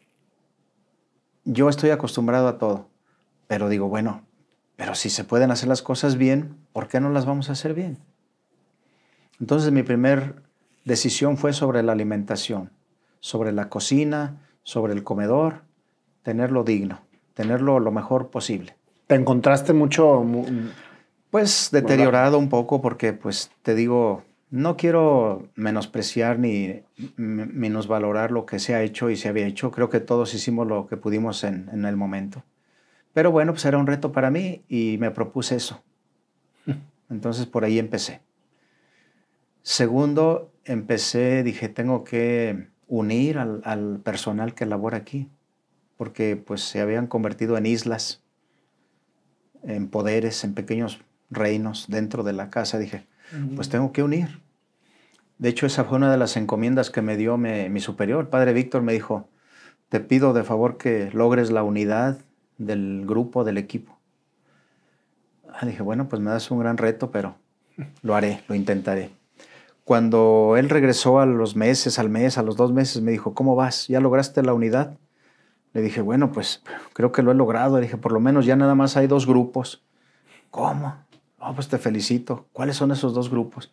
yo 1.46 1.70
estoy 1.70 1.90
acostumbrado 1.90 2.48
a 2.48 2.58
todo. 2.58 2.88
Pero 3.48 3.70
digo, 3.70 3.88
bueno, 3.88 4.22
pero 4.76 4.96
si 4.96 5.10
se 5.10 5.24
pueden 5.24 5.52
hacer 5.52 5.68
las 5.68 5.82
cosas 5.82 6.18
bien, 6.18 6.56
¿por 6.72 6.88
qué 6.88 7.00
no 7.00 7.10
las 7.10 7.26
vamos 7.26 7.50
a 7.50 7.54
hacer 7.54 7.74
bien? 7.74 7.98
Entonces 9.40 9.72
mi 9.72 9.84
primer 9.84 10.44
decisión 10.86 11.38
fue 11.38 11.54
sobre 11.54 11.84
la 11.84 11.92
alimentación, 11.92 12.72
sobre 13.20 13.52
la 13.52 13.70
cocina, 13.70 14.42
sobre 14.64 14.94
el 14.94 15.04
comedor, 15.04 15.64
tenerlo 16.24 16.64
digno, 16.64 17.02
tenerlo 17.34 17.80
lo 17.80 17.92
mejor 17.92 18.30
posible. 18.30 18.76
¿Te 19.08 19.16
encontraste 19.16 19.74
mucho, 19.74 20.24
pues 21.32 21.70
deteriorado 21.72 22.38
un 22.40 22.50
poco 22.50 22.82
porque, 22.82 23.14
pues 23.14 23.52
te 23.62 23.76
digo, 23.76 24.24
no 24.50 24.78
quiero 24.78 25.48
menospreciar 25.56 26.40
ni 26.40 26.82
menosvalorar 27.18 28.32
lo 28.32 28.46
que 28.46 28.60
se 28.60 28.74
ha 28.74 28.82
hecho 28.82 29.10
y 29.10 29.16
se 29.16 29.30
había 29.30 29.46
hecho. 29.46 29.72
Creo 29.72 29.90
que 29.90 30.00
todos 30.00 30.34
hicimos 30.34 30.68
lo 30.68 30.88
que 30.88 30.98
pudimos 30.98 31.44
en, 31.44 31.70
en 31.72 31.86
el 31.86 31.96
momento. 31.96 32.44
Pero 33.14 33.32
bueno, 33.32 33.54
pues 33.54 33.66
era 33.66 33.78
un 33.78 33.88
reto 33.88 34.12
para 34.12 34.32
mí 34.32 34.64
y 34.68 34.98
me 35.00 35.12
propuse 35.12 35.56
eso. 35.56 35.84
Entonces 37.10 37.46
por 37.46 37.64
ahí 37.64 37.78
empecé. 37.78 38.22
Segundo, 39.62 40.52
empecé, 40.66 41.44
dije, 41.44 41.70
tengo 41.70 42.04
que 42.04 42.70
unir 42.88 43.38
al, 43.38 43.62
al, 43.66 44.00
personal 44.00 44.56
que 44.56 44.66
labora 44.66 44.98
aquí, 44.98 45.30
porque 45.96 46.38
pues 46.38 46.62
se 46.62 46.82
habían 46.82 47.06
convertido 47.06 47.56
en 47.56 47.68
islas, 47.68 48.24
en 49.62 49.90
poderes, 49.90 50.44
en 50.44 50.56
pequeños 50.56 51.02
reinos 51.30 51.86
dentro 51.88 52.24
de 52.24 52.34
la 52.34 52.50
casa, 52.50 52.78
dije, 52.78 53.06
pues 53.56 53.70
tengo 53.70 53.92
que 53.92 54.04
unir. 54.04 54.42
De 55.38 55.50
hecho, 55.50 55.66
esa 55.66 55.86
fue 55.86 55.98
una 55.98 56.12
de 56.12 56.18
las 56.18 56.36
encomiendas 56.36 56.90
que 56.90 57.02
me 57.02 57.16
dio 57.16 57.38
mi 57.38 57.80
superior. 57.80 58.30
padre 58.30 58.54
Víctor 58.54 58.82
me 58.82 58.94
dijo, 58.94 59.30
te 59.88 60.00
pido 60.00 60.34
de 60.34 60.44
favor 60.44 60.78
que 60.78 61.10
logres 61.14 61.50
la 61.52 61.64
unidad 61.64 62.18
del 62.58 63.06
grupo, 63.06 63.44
del 63.44 63.58
equipo. 63.58 63.98
Ah, 65.54 65.66
dije, 65.66 65.82
bueno, 65.82 66.10
pues 66.10 66.22
me 66.22 66.30
das 66.30 66.52
un 66.52 66.60
gran 66.60 66.78
reto, 66.78 67.10
pero 67.12 67.36
lo 68.02 68.16
haré, 68.16 68.44
lo 68.48 68.56
intentaré. 68.56 69.12
cuando 69.90 70.54
él 70.56 70.70
regresó 70.70 71.20
a 71.20 71.26
los 71.26 71.56
meses, 71.56 71.98
al 71.98 72.10
mes, 72.10 72.38
a 72.38 72.44
los 72.44 72.56
dos 72.56 72.72
meses, 72.72 73.02
me 73.02 73.10
dijo, 73.10 73.34
¿cómo 73.34 73.56
vas? 73.56 73.88
¿Ya 73.88 74.00
lograste 74.00 74.44
la 74.44 74.54
unidad? 74.54 75.00
Le 75.74 75.82
dije, 75.82 76.02
bueno, 76.02 76.32
pues 76.32 76.62
creo 76.94 77.12
que 77.12 77.24
lo 77.24 77.32
he 77.32 77.34
logrado. 77.34 77.78
Le 77.78 77.88
dije, 77.88 77.98
por 77.98 78.12
lo 78.12 78.20
menos 78.20 78.46
ya 78.46 78.56
nada 78.56 78.76
más 78.76 78.98
hay 78.98 79.08
dos 79.08 79.26
grupos. 79.26 79.84
¿Cómo? 80.52 80.96
No, 81.40 81.56
pues 81.56 81.68
te 81.68 81.78
felicito. 81.78 82.48
¿Cuáles 82.54 82.76
son 82.76 82.92
esos 82.92 83.14
dos 83.14 83.30
grupos? 83.30 83.72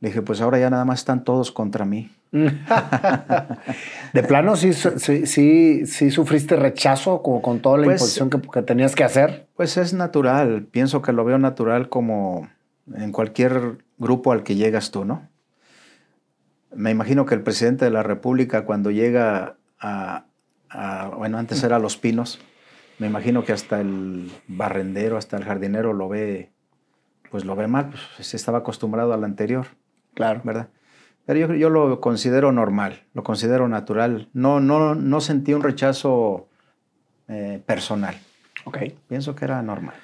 Le 0.00 0.08
dije, 0.08 0.22
pues 0.22 0.40
ahora 0.40 0.58
ya 0.58 0.70
nada 0.70 0.84
más 0.84 1.00
están 1.00 1.24
todos 1.24 1.50
contra 1.50 1.84
mí. 1.84 2.10
¿De 4.12 4.22
plano 4.24 4.56
sí, 4.56 4.72
sí, 4.72 5.86
sí, 5.86 6.10
sufriste 6.10 6.56
rechazo 6.56 7.22
como 7.22 7.40
con 7.40 7.60
toda 7.60 7.78
la 7.78 7.84
pues, 7.84 8.00
imposición 8.00 8.28
que, 8.28 8.40
que, 8.40 8.62
tenías 8.62 8.94
que 8.94 9.04
hacer? 9.04 9.48
Pues 9.54 9.76
es 9.76 9.94
natural. 9.94 10.64
Pienso 10.70 11.00
que 11.00 11.12
lo 11.12 11.24
veo 11.24 11.38
natural 11.38 11.88
como 11.88 12.48
en 12.92 13.12
cualquier 13.12 13.78
grupo 13.98 14.32
al 14.32 14.42
que 14.42 14.56
llegas 14.56 14.90
tú, 14.90 15.04
¿no? 15.04 15.28
Me 16.74 16.90
imagino 16.90 17.24
que 17.24 17.34
el 17.34 17.42
presidente 17.42 17.84
de 17.84 17.90
la 17.90 18.02
República 18.02 18.64
cuando 18.64 18.90
llega 18.90 19.56
a, 19.78 20.24
bueno, 21.16 21.38
antes 21.38 21.62
era 21.62 21.78
Los 21.78 21.96
Pinos, 21.96 22.40
me 22.98 23.06
imagino 23.06 23.44
que 23.44 23.52
hasta 23.52 23.80
el 23.80 24.30
barrendero, 24.48 25.16
hasta 25.16 25.36
el 25.36 25.44
jardinero 25.44 25.92
lo 25.92 26.08
ve, 26.08 26.50
pues 27.34 27.44
lo 27.44 27.56
ve 27.56 27.66
mal, 27.66 27.90
pues 27.90 28.28
se 28.28 28.36
estaba 28.36 28.58
acostumbrado 28.58 29.12
al 29.12 29.24
anterior. 29.24 29.66
Claro. 30.14 30.40
¿Verdad? 30.44 30.68
Pero 31.26 31.56
yo, 31.56 31.68
lo 31.68 32.00
considero 32.00 32.52
normal, 32.52 33.02
lo 33.12 33.24
considero 33.24 33.66
natural. 33.66 34.28
No, 34.34 34.60
no, 34.60 34.94
no 34.94 35.20
sentí 35.20 35.52
un 35.52 35.64
rechazo 35.64 36.46
eh, 37.26 37.60
personal. 37.66 38.14
Ok. 38.66 38.78
Pienso 39.08 39.34
que 39.34 39.46
era 39.46 39.60
normal. 39.62 39.96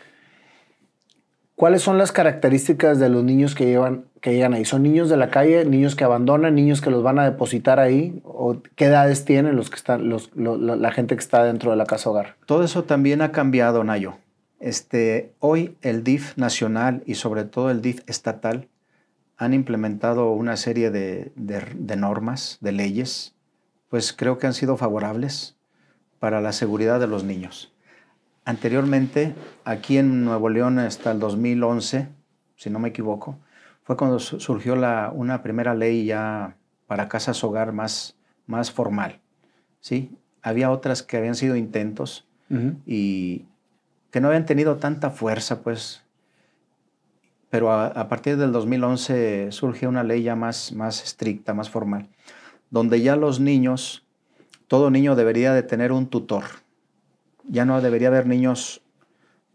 ¿Cuáles 1.54 1.82
son 1.82 1.98
las 1.98 2.10
características 2.10 2.98
de 2.98 3.08
los 3.08 3.22
niños 3.22 3.54
que, 3.54 3.66
llevan, 3.66 4.06
que 4.20 4.32
llegan 4.32 4.54
ahí? 4.54 4.64
¿Son 4.64 4.82
niños 4.82 5.08
de 5.08 5.16
la 5.16 5.30
calle, 5.30 5.64
niños 5.64 5.94
que 5.94 6.02
abandonan, 6.02 6.56
niños 6.56 6.80
que 6.80 6.90
los 6.90 7.04
van 7.04 7.20
a 7.20 7.24
depositar 7.30 7.78
ahí? 7.78 8.20
¿O 8.24 8.56
qué 8.74 8.86
edades 8.86 9.24
tienen 9.24 9.54
los 9.54 9.70
que 9.70 9.76
están, 9.76 10.08
los, 10.08 10.32
la 10.34 10.90
gente 10.90 11.14
que 11.14 11.20
está 11.20 11.44
dentro 11.44 11.70
de 11.70 11.76
la 11.76 11.86
casa 11.86 12.10
hogar? 12.10 12.34
Todo 12.44 12.64
eso 12.64 12.82
también 12.82 13.22
ha 13.22 13.30
cambiado, 13.30 13.84
Nayo. 13.84 14.16
Este, 14.60 15.32
hoy 15.38 15.76
el 15.80 16.04
DIF 16.04 16.36
nacional 16.36 17.02
y 17.06 17.14
sobre 17.14 17.44
todo 17.44 17.70
el 17.70 17.80
DIF 17.80 18.02
estatal 18.06 18.68
han 19.38 19.54
implementado 19.54 20.32
una 20.32 20.56
serie 20.58 20.90
de, 20.90 21.32
de 21.34 21.96
normas, 21.96 22.58
de 22.60 22.72
leyes, 22.72 23.34
pues 23.88 24.12
creo 24.12 24.38
que 24.38 24.46
han 24.46 24.54
sido 24.54 24.76
favorables 24.76 25.56
para 26.18 26.42
la 26.42 26.52
seguridad 26.52 27.00
de 27.00 27.06
los 27.06 27.24
niños. 27.24 27.72
Anteriormente, 28.44 29.34
aquí 29.64 29.96
en 29.96 30.24
Nuevo 30.24 30.50
León 30.50 30.78
hasta 30.78 31.12
el 31.12 31.18
2011, 31.18 32.08
si 32.56 32.70
no 32.70 32.78
me 32.78 32.90
equivoco, 32.90 33.38
fue 33.82 33.96
cuando 33.96 34.18
surgió 34.18 34.76
la, 34.76 35.10
una 35.14 35.42
primera 35.42 35.74
ley 35.74 36.04
ya 36.04 36.56
para 36.86 37.08
casas 37.08 37.42
hogar 37.42 37.72
más, 37.72 38.16
más 38.46 38.70
formal. 38.70 39.20
¿sí? 39.80 40.16
Había 40.42 40.70
otras 40.70 41.02
que 41.02 41.16
habían 41.16 41.34
sido 41.34 41.56
intentos 41.56 42.26
y 42.84 43.44
que 44.10 44.20
no 44.20 44.28
habían 44.28 44.46
tenido 44.46 44.76
tanta 44.76 45.10
fuerza, 45.10 45.62
pues. 45.62 46.02
Pero 47.50 47.72
a, 47.72 48.08
partir 48.08 48.36
del 48.36 48.52
2011 48.52 49.50
surgió 49.50 49.88
una 49.88 50.04
ley 50.04 50.22
ya 50.22 50.36
más, 50.36 50.72
más 50.72 51.02
estricta, 51.02 51.52
más 51.52 51.68
formal, 51.68 52.08
donde 52.70 53.00
ya 53.02 53.16
los 53.16 53.40
niños, 53.40 54.06
todo 54.68 54.90
niño 54.90 55.16
debería 55.16 55.52
de 55.52 55.64
tener 55.64 55.90
un 55.90 56.06
tutor 56.06 56.44
ya 57.50 57.64
no 57.64 57.80
debería 57.80 58.08
haber 58.08 58.26
niños 58.26 58.82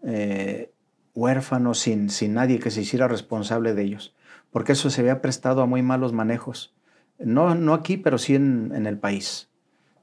eh, 0.03 0.72
huérfanos 1.14 1.80
sin, 1.80 2.10
sin 2.10 2.34
nadie 2.34 2.60
que 2.60 2.72
se 2.72 2.82
hiciera 2.82 3.08
responsable 3.08 3.74
de 3.74 3.84
ellos, 3.84 4.16
porque 4.51 4.74
eso 4.74 4.89
se 4.89 5.01
había 5.01 5.22
prestado 5.22 5.62
a 5.62 5.66
muy 5.66 5.82
malos 5.82 6.14
manejos. 6.14 6.76
No, 7.18 7.56
no 7.56 7.74
aquí, 7.74 7.95
pero 7.95 8.18
sí 8.18 8.36
en, 8.36 8.86
el 8.86 8.97
país. 8.97 9.49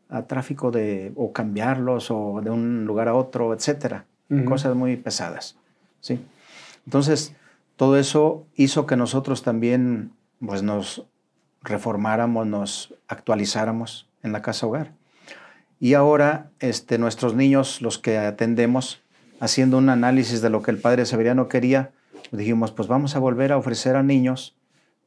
A 0.08 0.26
tráfico 0.26 0.70
de, 0.70 1.12
o 1.14 1.32
cambiarlos, 1.32 2.10
o 2.10 2.40
de 2.42 2.50
un 2.50 2.86
lugar 2.86 3.08
a 3.08 3.14
otro, 3.14 3.52
etcétera. 3.52 4.06
Cosas 4.46 4.74
muy 4.74 4.96
pesadas. 4.96 5.56
¿sí? 6.00 6.18
Entonces, 6.86 7.34
todo 7.76 7.98
eso 7.98 8.46
hizo 8.56 8.86
que 8.86 8.96
nosotros 8.96 9.42
también 9.42 10.12
pues, 10.40 10.62
nos 10.62 11.06
reformáramos, 11.62 12.46
nos 12.46 12.94
actualizáramos 13.08 14.08
en 14.22 14.32
la 14.32 14.42
casa 14.42 14.66
hogar. 14.66 14.92
Y 15.80 15.94
ahora 15.94 16.50
este, 16.60 16.98
nuestros 16.98 17.34
niños, 17.34 17.82
los 17.82 17.98
que 17.98 18.18
atendemos, 18.18 19.02
haciendo 19.40 19.78
un 19.78 19.88
análisis 19.88 20.40
de 20.40 20.50
lo 20.50 20.62
que 20.62 20.70
el 20.70 20.78
padre 20.78 21.06
Severiano 21.06 21.48
quería, 21.48 21.90
dijimos, 22.30 22.70
pues 22.70 22.88
vamos 22.88 23.16
a 23.16 23.18
volver 23.18 23.52
a 23.52 23.58
ofrecer 23.58 23.96
a 23.96 24.02
niños 24.02 24.56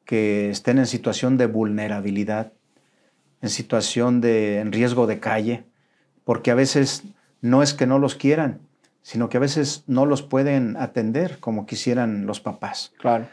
que 0.03 0.49
estén 0.49 0.77
en 0.77 0.85
situación 0.85 1.37
de 1.37 1.47
vulnerabilidad, 1.47 2.51
en 3.41 3.49
situación 3.49 4.21
de 4.21 4.59
en 4.59 4.71
riesgo 4.71 5.07
de 5.07 5.19
calle, 5.19 5.63
porque 6.25 6.51
a 6.51 6.55
veces 6.55 7.03
no 7.41 7.63
es 7.63 7.73
que 7.73 7.87
no 7.87 7.97
los 7.97 8.15
quieran, 8.15 8.59
sino 9.05 9.29
que 9.29 9.37
a 9.37 9.39
veces 9.39 9.83
no 9.85 10.07
los 10.07 10.23
pueden 10.23 10.77
atender 10.77 11.37
como 11.39 11.67
quisieran 11.67 12.25
los 12.25 12.39
papás. 12.39 12.91
Claro. 12.97 13.27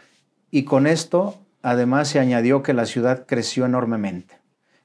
Y 0.51 0.65
con 0.65 0.87
esto, 0.87 1.41
además, 1.63 2.09
se 2.09 2.21
añadió 2.21 2.63
que 2.63 2.75
la 2.75 2.85
ciudad 2.85 3.25
creció 3.27 3.65
enormemente. 3.65 4.39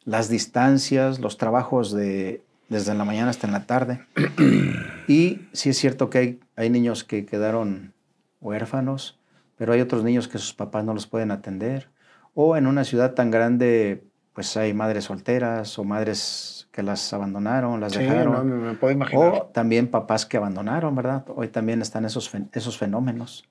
Las 0.05 0.29
distancias, 0.29 1.19
los 1.19 1.37
trabajos 1.37 1.91
de 1.91 2.41
desde 2.69 2.95
la 2.95 3.03
mañana 3.03 3.31
hasta 3.31 3.47
en 3.47 3.51
la 3.51 3.65
tarde. 3.65 3.99
y 5.09 5.41
sí 5.51 5.71
es 5.71 5.77
cierto 5.77 6.09
que 6.09 6.17
hay, 6.19 6.39
hay 6.55 6.69
niños 6.69 7.03
que 7.03 7.25
quedaron 7.25 7.93
huérfanos, 8.39 9.19
pero 9.57 9.73
hay 9.73 9.81
otros 9.81 10.05
niños 10.05 10.29
que 10.29 10.37
sus 10.37 10.53
papás 10.53 10.85
no 10.85 10.93
los 10.93 11.05
pueden 11.05 11.31
atender. 11.31 11.89
O 12.33 12.55
en 12.55 12.65
una 12.65 12.85
ciudad 12.85 13.13
tan 13.13 13.29
grande, 13.29 14.05
pues 14.31 14.55
hay 14.55 14.73
madres 14.73 15.03
solteras 15.03 15.77
o 15.77 15.83
madres 15.83 16.56
que 16.77 16.83
las 16.83 17.11
abandonaron, 17.11 17.81
las 17.81 17.93
dejaron. 17.93 18.33
No, 18.33 18.43
me, 18.43 18.73
puedo 18.75 18.93
imaginar. 18.93 19.33
O 19.33 19.41
también 19.51 19.87
papás 19.87 20.27
que 20.27 20.37
abandonaron, 20.37 20.93
¿verdad? 20.93 21.25
Hoy 21.35 21.47
también 21.47 21.81
están 21.81 22.05
esos, 22.05 22.31
esos 22.51 22.77
fenómenos. 22.77 23.49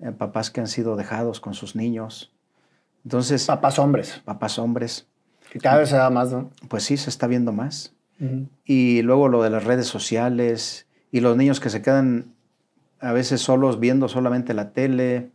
Eh, 0.00 0.10
papás 0.12 0.50
que 0.50 0.62
han 0.62 0.66
sido 0.66 0.96
dejados 0.96 1.38
con 1.38 1.52
sus 1.52 1.76
niños. 1.76 2.32
Entonces. 3.04 3.44
Papás 3.44 3.78
hombres. 3.78 4.22
Papás 4.24 4.58
hombres. 4.58 5.06
Que 5.52 5.58
cada 5.58 5.76
vez 5.76 5.90
se 5.90 5.96
da 5.96 6.08
más, 6.08 6.32
¿no? 6.32 6.48
Pues 6.70 6.84
sí, 6.84 6.96
se 6.96 7.10
está 7.10 7.26
viendo 7.26 7.52
más. 7.52 7.92
Y 8.64 9.02
luego 9.02 9.28
lo 9.28 9.42
de 9.42 9.50
las 9.50 9.64
redes 9.64 9.86
sociales 9.86 10.86
y 11.12 11.20
los 11.20 11.36
niños 11.36 11.60
que 11.60 11.68
se 11.68 11.82
quedan 11.82 12.36
a 13.00 13.12
veces 13.12 13.42
solos 13.42 13.80
viendo 13.80 14.08
solamente 14.08 14.54
la 14.54 14.72
tele 14.72 15.30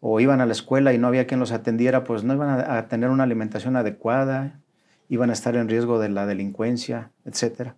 o 0.00 0.20
iban 0.20 0.42
a 0.42 0.46
la 0.46 0.52
escuela 0.52 0.92
y 0.92 0.98
no 0.98 1.06
había 1.06 1.26
quien 1.26 1.40
los 1.40 1.52
atendiera, 1.52 2.04
pues 2.04 2.22
no 2.22 2.34
iban 2.34 2.50
a, 2.50 2.88
tener 2.88 3.08
una 3.08 3.22
alimentación 3.22 3.76
adecuada, 3.76 4.60
iban 5.10 5.28
a 5.28 5.34
estar 5.34 5.56
en 5.56 5.68
riesgo 5.68 5.98
de 5.98 6.08
la 6.08 6.24
delincuencia, 6.24 7.10
etc. 7.26 7.72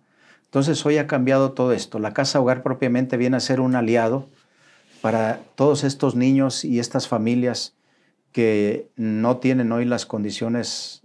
Entonces 0.45 0.85
hoy 0.85 0.97
ha 0.99 1.07
cambiado 1.07 1.51
todo 1.51 1.73
esto. 1.73 1.99
La 1.99 2.13
casa 2.13 2.39
hogar 2.39 2.63
propiamente 2.63 3.17
viene 3.17 3.35
a 3.35 3.41
ser 3.41 3.59
un 3.59 3.75
aliado 3.75 4.29
para 5.01 5.41
todos 5.55 5.83
estos 5.83 6.15
niños 6.15 6.63
y 6.63 6.79
estas 6.79 7.09
familias 7.09 7.73
que 8.31 8.87
no 8.95 9.37
tienen 9.37 9.71
hoy 9.71 9.83
las 9.83 10.05
condiciones 10.05 11.01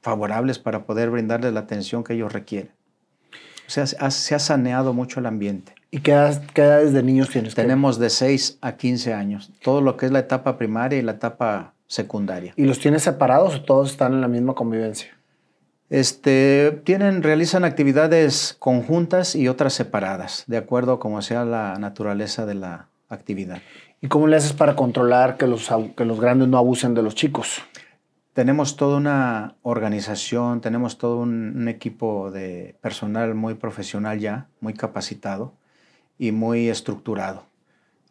favorables 0.00 0.58
para 0.58 0.84
poder 0.84 1.10
brindarles 1.10 1.52
la 1.52 1.60
atención 1.60 2.04
que 2.04 2.14
ellos 2.14 2.32
requieren. 2.32 2.70
O 3.66 3.70
sea, 3.70 3.86
se 3.86 4.34
ha 4.34 4.38
saneado 4.38 4.92
mucho 4.92 5.20
el 5.20 5.26
ambiente. 5.26 5.74
¿Y 5.90 6.00
qué, 6.00 6.12
edades 6.12 6.92
de 6.92 7.02
niños 7.02 7.28
tienes? 7.28 7.54
Tenemos 7.54 7.98
de 7.98 8.08
6 8.08 8.58
a 8.60 8.76
15 8.76 9.12
años, 9.12 9.50
todo 9.62 9.80
lo 9.80 9.96
que 9.96 10.06
es 10.06 10.12
la 10.12 10.20
etapa 10.20 10.56
primaria 10.56 10.98
y 10.98 11.02
la 11.02 11.12
etapa 11.12 11.74
secundaria. 11.86 12.54
¿Y 12.56 12.64
los 12.64 12.78
tienes 12.78 13.02
separados 13.02 13.56
o 13.56 13.62
todos 13.62 13.90
están 13.90 14.14
en 14.14 14.22
la 14.22 14.28
misma 14.28 14.54
convivencia? 14.54 15.10
Este, 15.92 16.80
tienen, 16.84 17.22
realizan 17.22 17.66
actividades 17.66 18.56
conjuntas 18.58 19.34
y 19.36 19.48
otras 19.48 19.74
separadas, 19.74 20.44
de 20.46 20.56
acuerdo 20.56 20.94
a 20.94 20.98
como 20.98 21.20
sea 21.20 21.44
la 21.44 21.76
naturaleza 21.78 22.46
de 22.46 22.54
la 22.54 22.88
actividad. 23.10 23.60
¿Y 24.00 24.08
cómo 24.08 24.26
le 24.26 24.36
haces 24.36 24.54
para 24.54 24.74
controlar 24.74 25.36
que 25.36 25.46
los, 25.46 25.70
que 25.94 26.06
los 26.06 26.18
grandes 26.18 26.48
no 26.48 26.56
abusen 26.56 26.94
de 26.94 27.02
los 27.02 27.14
chicos? 27.14 27.60
Tenemos 28.32 28.76
toda 28.76 28.96
una 28.96 29.56
organización, 29.60 30.62
tenemos 30.62 30.96
todo 30.96 31.18
un, 31.18 31.68
equipo 31.68 32.30
de 32.30 32.74
personal 32.80 33.34
muy 33.34 33.52
profesional 33.52 34.18
ya, 34.18 34.46
muy 34.60 34.72
capacitado 34.72 35.52
y 36.18 36.32
muy 36.32 36.70
estructurado. 36.70 37.44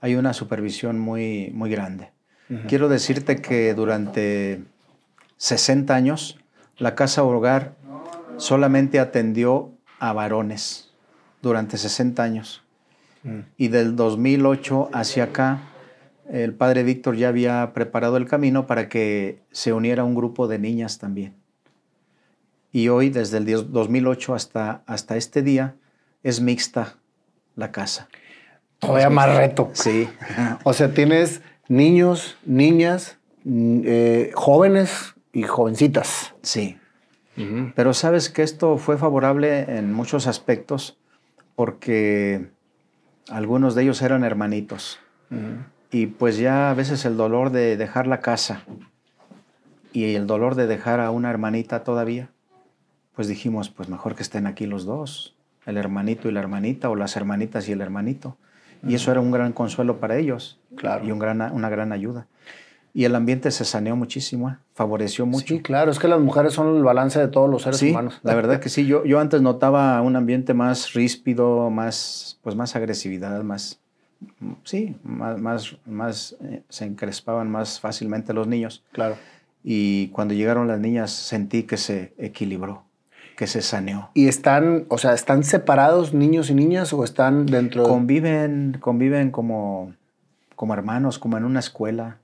Hay 0.01 0.13
una 0.13 0.33
supervisión 0.33 0.99
muy, 0.99 1.49
muy 1.55 1.71
grande. 1.71 2.11
Quiero 2.67 2.89
decirte 2.89 3.37
que 3.37 3.73
durante 3.73 4.61
60 5.37 5.95
años 5.95 6.40
la 6.77 6.95
Casa 6.95 7.23
Hogar 7.23 7.75
solamente 8.37 8.99
atendió 8.99 9.71
a 9.99 10.13
varones 10.13 10.91
durante 11.41 11.77
60 11.77 12.23
años. 12.23 12.63
Mm. 13.23 13.39
Y 13.57 13.67
del 13.67 13.95
2008 13.95 14.89
hacia 14.93 15.25
acá 15.25 15.61
el 16.31 16.53
padre 16.53 16.83
Víctor 16.83 17.17
ya 17.17 17.27
había 17.27 17.73
preparado 17.73 18.15
el 18.15 18.25
camino 18.25 18.65
para 18.65 18.87
que 18.87 19.41
se 19.51 19.73
uniera 19.73 20.05
un 20.05 20.15
grupo 20.15 20.47
de 20.47 20.59
niñas 20.59 20.97
también. 20.97 21.35
Y 22.71 22.87
hoy, 22.87 23.09
desde 23.09 23.37
el 23.37 23.45
2008 23.45 24.33
hasta, 24.33 24.81
hasta 24.85 25.17
este 25.17 25.41
día, 25.41 25.75
es 26.23 26.39
mixta 26.39 26.95
la 27.55 27.71
casa. 27.71 28.07
Todavía 28.79 29.09
más 29.09 29.35
reto. 29.35 29.71
Sí. 29.73 30.07
O 30.63 30.71
sea, 30.71 30.93
tienes 30.93 31.41
niños, 31.67 32.37
niñas, 32.45 33.17
mm, 33.43 33.81
eh, 33.85 34.31
jóvenes 34.33 35.15
y 35.33 35.43
jovencitas. 35.43 36.33
Sí. 36.41 36.77
Pero 37.75 37.93
sabes 37.95 38.29
que 38.29 38.43
esto 38.43 38.77
fue 38.77 38.97
favorable 38.97 39.61
en 39.77 39.91
muchos 39.93 40.27
aspectos 40.27 40.99
porque 41.55 42.49
algunos 43.29 43.73
de 43.73 43.83
ellos 43.83 44.01
eran 44.03 44.23
hermanitos. 44.23 44.99
Y 45.89 46.07
pues 46.07 46.37
ya 46.37 46.69
a 46.69 46.73
veces 46.73 47.03
el 47.05 47.17
dolor 47.17 47.49
de 47.51 47.77
dejar 47.77 48.05
la 48.05 48.19
casa 48.19 48.63
y 49.93 50.13
el 50.15 50.27
dolor 50.27 50.55
de 50.55 50.67
dejar 50.67 50.99
a 50.99 51.09
una 51.11 51.29
hermanita 51.29 51.83
todavía, 51.83 52.29
pues 53.15 53.27
dijimos, 53.27 53.69
pues 53.69 53.89
mejor 53.89 54.15
que 54.15 54.23
estén 54.23 54.45
aquí 54.45 54.65
los 54.67 54.85
dos, 54.85 55.35
el 55.65 55.77
hermanito 55.77 56.29
y 56.29 56.31
la 56.31 56.39
hermanita, 56.41 56.89
o 56.89 56.95
las 56.95 57.15
hermanitas 57.17 57.67
y 57.67 57.71
el 57.71 57.81
hermanito. 57.81 58.37
Y 58.87 58.95
eso 58.95 59.11
era 59.11 59.19
un 59.19 59.31
gran 59.31 59.51
consuelo 59.53 59.99
para 59.99 60.17
ellos 60.17 60.59
Claro. 60.75 61.05
y 61.05 61.11
un 61.11 61.19
gran, 61.19 61.41
una 61.53 61.69
gran 61.69 61.91
ayuda. 61.91 62.27
Y 62.93 63.05
el 63.05 63.15
ambiente 63.15 63.51
se 63.51 63.63
saneó 63.65 63.95
muchísimo, 63.95 64.49
¿eh? 64.49 64.55
Favoreció 64.81 65.25
mucho. 65.27 65.45
Sí, 65.55 65.61
claro, 65.61 65.91
es 65.91 65.99
que 65.99 66.07
las 66.07 66.19
mujeres 66.19 66.53
son 66.53 66.75
el 66.75 66.83
balance 66.83 67.19
de 67.19 67.27
todos 67.27 67.47
los 67.49 67.61
seres 67.61 67.77
Sí, 67.77 67.91
humanos. 67.91 68.19
la 68.23 68.33
verdad 68.33 68.59
que 68.59 68.69
sí. 68.69 68.85
Yo, 68.87 69.05
yo 69.05 69.19
antes 69.19 69.41
notaba 69.41 70.01
un 70.01 70.15
ambiente 70.15 70.53
más 70.55 70.93
ríspido, 70.93 71.69
más, 71.69 72.39
pues 72.41 72.55
más 72.55 72.75
agresividad, 72.75 73.43
más, 73.43 73.79
sí, 74.63 74.95
más, 75.03 75.39
más, 75.39 75.77
más 75.85 76.35
eh, 76.43 76.63
se 76.69 76.85
encrespaban 76.85 77.49
más 77.51 77.79
fácilmente 77.79 78.33
los 78.33 78.47
niños. 78.47 78.83
Claro. 78.91 79.17
Y 79.63 80.07
cuando 80.07 80.33
llegaron 80.33 80.67
las 80.67 80.79
niñas 80.79 81.11
sentí 81.11 81.63
que 81.63 81.77
se 81.77 82.13
equilibró, 82.17 82.83
que 83.37 83.45
se 83.45 83.61
saneó. 83.61 84.09
¿Y 84.15 84.27
están, 84.27 84.85
o 84.89 84.97
sea, 84.97 85.13
están 85.13 85.43
separados 85.43 86.15
niños 86.15 86.49
y 86.49 86.55
niñas 86.55 86.91
o 86.93 87.03
están 87.03 87.45
dentro 87.45 87.83
de... 87.83 87.89
Conviven, 87.89 88.77
conviven 88.79 89.29
como, 89.29 89.93
como 90.55 90.73
hermanos, 90.73 91.19
como 91.19 91.37
en 91.37 91.43
una 91.45 91.59
escuela. 91.59 92.17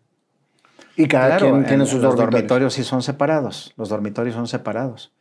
Y 0.98 1.08
cada 1.08 1.38
quien 1.38 1.56
en- 1.56 1.66
tiene 1.66 1.86
sus 1.86 2.02
los 2.02 2.16
dormitorios. 2.16 2.32
dormitorios 2.34 2.74
sí 2.74 2.84
son 2.84 3.02
separados, 3.02 3.74
los 3.78 3.88
dormitorios 3.90 4.36
son 4.36 4.48
separados, 4.48 5.14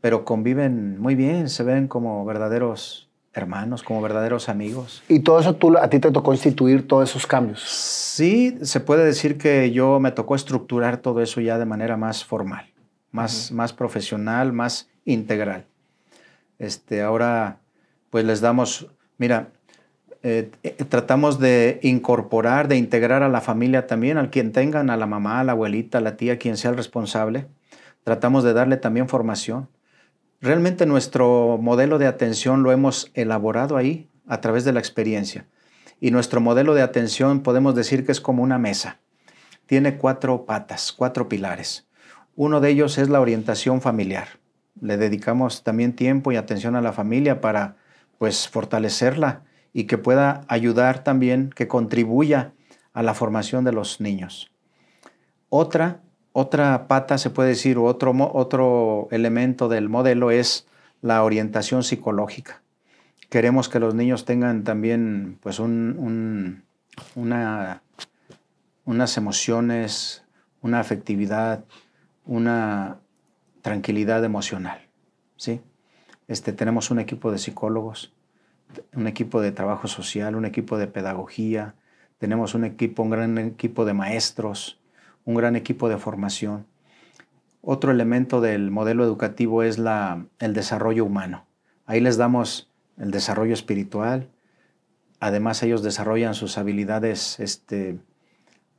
pero 0.00 0.24
conviven 0.24 0.98
muy 0.98 1.14
bien, 1.14 1.48
se 1.48 1.62
ven 1.62 1.86
como 1.86 2.24
verdaderos 2.24 3.04
hermanos, 3.34 3.82
como 3.84 4.00
verdaderos 4.02 4.48
amigos. 4.48 5.02
Y 5.08 5.20
todo 5.20 5.38
eso 5.38 5.54
tú, 5.54 5.76
a 5.78 5.88
ti 5.88 6.00
te 6.00 6.10
tocó 6.10 6.32
instituir 6.32 6.88
todos 6.88 7.08
esos 7.10 7.26
cambios. 7.26 7.62
Sí, 7.62 8.58
se 8.62 8.80
puede 8.80 9.04
decir 9.04 9.38
que 9.38 9.70
yo 9.70 10.00
me 10.00 10.10
tocó 10.10 10.34
estructurar 10.34 10.96
todo 10.96 11.20
eso 11.20 11.40
ya 11.40 11.56
de 11.58 11.64
manera 11.66 11.96
más 11.96 12.24
formal, 12.24 12.66
más, 13.12 13.52
más 13.52 13.72
profesional, 13.72 14.52
más 14.52 14.88
integral. 15.04 15.66
Este, 16.58 17.02
ahora, 17.02 17.58
pues 18.10 18.24
les 18.24 18.40
damos, 18.40 18.88
mira, 19.18 19.50
eh, 20.22 20.50
eh, 20.64 20.84
tratamos 20.88 21.38
de 21.38 21.78
incorporar, 21.82 22.66
de 22.66 22.76
integrar 22.76 23.22
a 23.22 23.28
la 23.28 23.40
familia 23.40 23.86
también, 23.86 24.18
al 24.18 24.30
quien 24.30 24.52
tengan, 24.52 24.90
a 24.90 24.96
la 24.96 25.06
mamá, 25.06 25.40
a 25.40 25.44
la 25.44 25.52
abuelita, 25.52 25.98
a 25.98 26.00
la 26.00 26.16
tía, 26.16 26.38
quien 26.38 26.56
sea 26.56 26.70
el 26.72 26.76
responsable. 26.76 27.46
Tratamos 28.02 28.42
de 28.42 28.52
darle 28.52 28.78
también 28.78 29.08
formación. 29.08 29.68
Realmente 30.40 30.86
nuestro 30.86 31.58
modelo 31.60 31.98
de 31.98 32.06
atención 32.06 32.62
lo 32.62 32.72
hemos 32.72 33.10
elaborado 33.14 33.76
ahí 33.76 34.08
a 34.26 34.40
través 34.40 34.64
de 34.64 34.72
la 34.72 34.80
experiencia. 34.80 35.46
Y 36.00 36.10
nuestro 36.10 36.40
modelo 36.40 36.74
de 36.74 36.82
atención 36.82 37.42
podemos 37.42 37.74
decir 37.74 38.04
que 38.04 38.12
es 38.12 38.20
como 38.20 38.42
una 38.42 38.58
mesa. 38.58 38.98
Tiene 39.66 39.98
cuatro 39.98 40.46
patas, 40.46 40.92
cuatro 40.92 41.28
pilares. 41.28 41.86
Uno 42.34 42.60
de 42.60 42.70
ellos 42.70 42.98
es 42.98 43.08
la 43.08 43.20
orientación 43.20 43.80
familiar. 43.80 44.28
Le 44.80 44.96
dedicamos 44.96 45.64
también 45.64 45.92
tiempo 45.92 46.30
y 46.32 46.36
atención 46.36 46.76
a 46.76 46.80
la 46.80 46.92
familia 46.92 47.40
para 47.40 47.76
pues 48.18 48.48
fortalecerla 48.48 49.42
y 49.72 49.84
que 49.84 49.98
pueda 49.98 50.44
ayudar 50.48 51.04
también, 51.04 51.50
que 51.50 51.68
contribuya 51.68 52.52
a 52.92 53.02
la 53.02 53.14
formación 53.14 53.64
de 53.64 53.72
los 53.72 54.00
niños. 54.00 54.50
Otra, 55.50 56.00
otra 56.32 56.88
pata, 56.88 57.18
se 57.18 57.30
puede 57.30 57.50
decir, 57.50 57.78
otro, 57.78 58.12
otro 58.32 59.08
elemento 59.10 59.68
del 59.68 59.88
modelo 59.88 60.30
es 60.30 60.66
la 61.00 61.22
orientación 61.22 61.82
psicológica. 61.82 62.62
Queremos 63.30 63.68
que 63.68 63.78
los 63.78 63.94
niños 63.94 64.24
tengan 64.24 64.64
también 64.64 65.38
pues, 65.42 65.58
un- 65.58 66.62
una, 67.14 67.82
unas 68.84 69.16
emociones, 69.16 70.24
una 70.62 70.80
afectividad, 70.80 71.64
una 72.24 72.98
tranquilidad 73.62 74.24
emocional. 74.24 74.80
¿sí? 75.36 75.60
Este, 76.26 76.52
tenemos 76.52 76.90
un 76.90 76.98
equipo 76.98 77.30
de 77.30 77.38
psicólogos, 77.38 78.12
un 78.94 79.06
equipo 79.06 79.40
de 79.40 79.52
trabajo 79.52 79.88
social, 79.88 80.36
un 80.36 80.44
equipo 80.44 80.78
de 80.78 80.86
pedagogía, 80.86 81.74
tenemos 82.18 82.54
un 82.54 82.64
equipo, 82.64 83.02
un 83.02 83.10
gran 83.10 83.38
equipo 83.38 83.84
de 83.84 83.94
maestros, 83.94 84.80
un 85.24 85.34
gran 85.34 85.56
equipo 85.56 85.88
de 85.88 85.98
formación. 85.98 86.66
Otro 87.62 87.90
elemento 87.92 88.40
del 88.40 88.70
modelo 88.70 89.04
educativo 89.04 89.62
es 89.62 89.78
la, 89.78 90.26
el 90.38 90.52
desarrollo 90.52 91.04
humano. 91.04 91.46
Ahí 91.86 92.00
les 92.00 92.16
damos 92.16 92.70
el 92.98 93.10
desarrollo 93.10 93.54
espiritual. 93.54 94.28
Además, 95.20 95.62
ellos 95.62 95.82
desarrollan 95.82 96.34
sus 96.34 96.58
habilidades 96.58 97.40
este, 97.40 97.98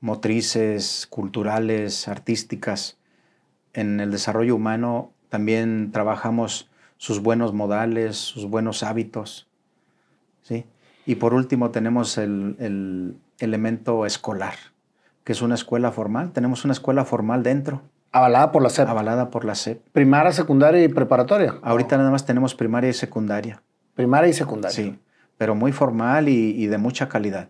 motrices, 0.01 1.07
culturales, 1.09 2.07
artísticas. 2.07 2.97
En 3.73 3.99
el 3.99 4.11
desarrollo 4.11 4.55
humano 4.55 5.13
también 5.29 5.91
trabajamos 5.91 6.69
sus 6.97 7.21
buenos 7.21 7.53
modales, 7.53 8.17
sus 8.17 8.45
buenos 8.45 8.83
hábitos. 8.83 9.48
¿Sí? 10.49 10.65
Y 11.05 11.15
por 11.15 11.33
último 11.33 11.69
tenemos 11.71 12.17
el, 12.17 12.55
el 12.59 13.15
elemento 13.39 14.05
escolar, 14.05 14.55
que 15.23 15.31
es 15.31 15.41
una 15.41 15.55
escuela 15.55 15.91
formal. 15.91 16.31
Tenemos 16.33 16.65
una 16.65 16.73
escuela 16.73 17.05
formal 17.05 17.41
dentro, 17.43 17.81
Avalada 18.11 18.51
por 18.51 18.63
la 18.63 18.69
SEP. 18.69 18.87
avalada 18.89 19.29
por 19.29 19.45
la 19.45 19.53
SEP. 19.55 19.81
Primaria, 19.93 20.31
secundaria 20.31 20.83
y 20.83 20.87
preparatoria. 20.87 21.55
Ahorita 21.61 21.95
nada 21.97 22.09
más 22.11 22.25
tenemos 22.25 22.55
primaria 22.55 22.89
y 22.89 22.93
secundaria. 22.93 23.61
Primaria 23.95 24.29
y 24.29 24.33
secundaria. 24.33 24.75
Sí, 24.75 24.99
pero 25.37 25.53
muy 25.55 25.71
formal 25.71 26.27
y, 26.27 26.51
y 26.61 26.65
de 26.67 26.77
mucha 26.79 27.07
calidad. 27.07 27.47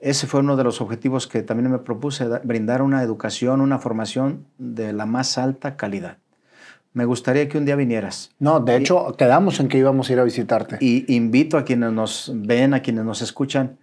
Ese 0.00 0.26
fue 0.26 0.40
uno 0.40 0.56
de 0.56 0.64
los 0.64 0.80
objetivos 0.80 1.26
que 1.26 1.42
también 1.42 1.70
me 1.70 1.78
propuse, 1.78 2.28
da- 2.28 2.40
brindar 2.44 2.82
una 2.82 3.02
educación, 3.02 3.60
una 3.60 3.78
formación 3.78 4.46
de 4.58 4.92
la 4.92 5.06
más 5.06 5.38
alta 5.38 5.76
calidad. 5.76 6.18
Me 6.96 7.04
gustaría 7.04 7.46
que 7.46 7.58
un 7.58 7.66
día 7.66 7.76
vinieras. 7.76 8.30
No, 8.38 8.58
de 8.58 8.74
hecho, 8.74 9.14
quedamos 9.18 9.60
en 9.60 9.68
que 9.68 9.76
íbamos 9.76 10.08
a 10.08 10.14
ir 10.14 10.18
a 10.18 10.24
visitarte. 10.24 10.78
Y 10.80 11.14
invito 11.14 11.58
a 11.58 11.64
quienes 11.66 11.92
nos 11.92 12.32
ven, 12.34 12.72
a 12.72 12.80
quienes 12.80 13.04
nos 13.04 13.20
escuchan, 13.20 13.76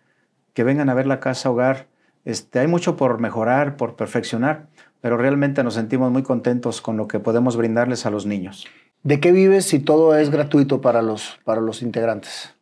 que 0.56 0.64
vengan 0.64 0.90
a 0.90 0.96
ver 0.96 1.06
la 1.06 1.20
casa 1.20 1.52
hogar. 1.52 1.86
Este, 2.26 2.58
hay 2.58 2.66
mucho 2.66 2.98
por 2.98 3.20
mejorar, 3.20 3.78
por 3.78 3.96
perfeccionar, 3.96 4.66
pero 5.00 5.16
realmente 5.16 5.64
nos 5.64 5.76
sentimos 5.76 6.12
muy 6.12 6.24
contentos 6.24 6.82
con 6.82 6.98
lo 6.98 7.08
que 7.08 7.20
podemos 7.20 7.56
brindarles 7.56 8.08
a 8.08 8.10
los 8.10 8.26
niños. 8.26 8.66
¿De 9.04 9.20
qué 9.20 9.32
vives 9.32 9.66
si 9.66 9.78
todo 9.78 10.18
es 10.18 10.32
gratuito 10.32 10.82
para 10.82 11.04
los, 11.04 11.40
para 11.44 11.62
los 11.62 11.84
integrantes? 11.84 12.56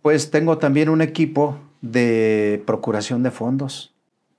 Pues 0.00 0.30
tengo 0.30 0.56
también 0.56 0.88
un 0.88 1.02
equipo 1.02 1.58
de 1.82 2.62
procuración 2.64 3.22
de 3.22 3.30
fondos. 3.30 3.92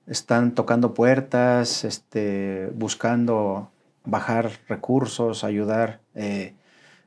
Están 0.08 0.52
tocando 0.56 0.94
puertas, 0.94 1.84
este, 1.84 2.72
buscando 2.74 3.70
bajar 4.04 4.50
recursos, 4.68 5.44
ayudar, 5.44 6.00
eh, 6.14 6.54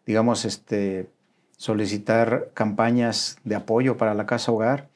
digamos, 0.06 0.46
este, 0.46 1.10
solicitar 1.58 2.50
campañas 2.54 3.38
de 3.44 3.56
apoyo 3.56 3.98
para 3.98 4.14
la 4.14 4.26
casa 4.26 4.52
hogar. 4.52 4.90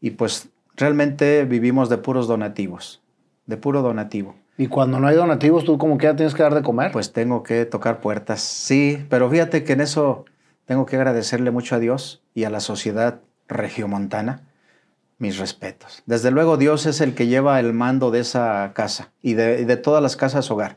Y 0.00 0.10
pues 0.10 0.48
realmente 0.76 1.44
vivimos 1.44 1.88
de 1.88 1.98
puros 1.98 2.28
donativos, 2.28 3.02
de 3.46 3.56
puro 3.56 3.82
donativo. 3.82 4.36
Y 4.56 4.66
cuando 4.66 4.98
no 4.98 5.06
hay 5.06 5.14
donativos, 5.14 5.64
tú 5.64 5.78
como 5.78 5.98
que 5.98 6.04
ya 6.04 6.16
tienes 6.16 6.34
que 6.34 6.42
dar 6.42 6.54
de 6.54 6.62
comer. 6.62 6.90
Pues 6.90 7.12
tengo 7.12 7.42
que 7.42 7.64
tocar 7.64 8.00
puertas. 8.00 8.40
Sí, 8.40 9.06
pero 9.08 9.30
fíjate 9.30 9.62
que 9.62 9.74
en 9.74 9.80
eso 9.80 10.24
tengo 10.64 10.84
que 10.84 10.96
agradecerle 10.96 11.50
mucho 11.50 11.76
a 11.76 11.78
Dios 11.78 12.22
y 12.34 12.44
a 12.44 12.50
la 12.50 12.60
sociedad 12.60 13.20
regiomontana 13.46 14.42
mis 15.18 15.38
respetos. 15.38 16.02
Desde 16.06 16.30
luego 16.30 16.56
Dios 16.56 16.86
es 16.86 17.00
el 17.00 17.14
que 17.14 17.26
lleva 17.26 17.58
el 17.60 17.72
mando 17.72 18.10
de 18.10 18.20
esa 18.20 18.72
casa 18.74 19.12
y 19.22 19.34
de, 19.34 19.60
y 19.60 19.64
de 19.64 19.76
todas 19.76 20.02
las 20.02 20.16
casas 20.16 20.50
hogar, 20.50 20.76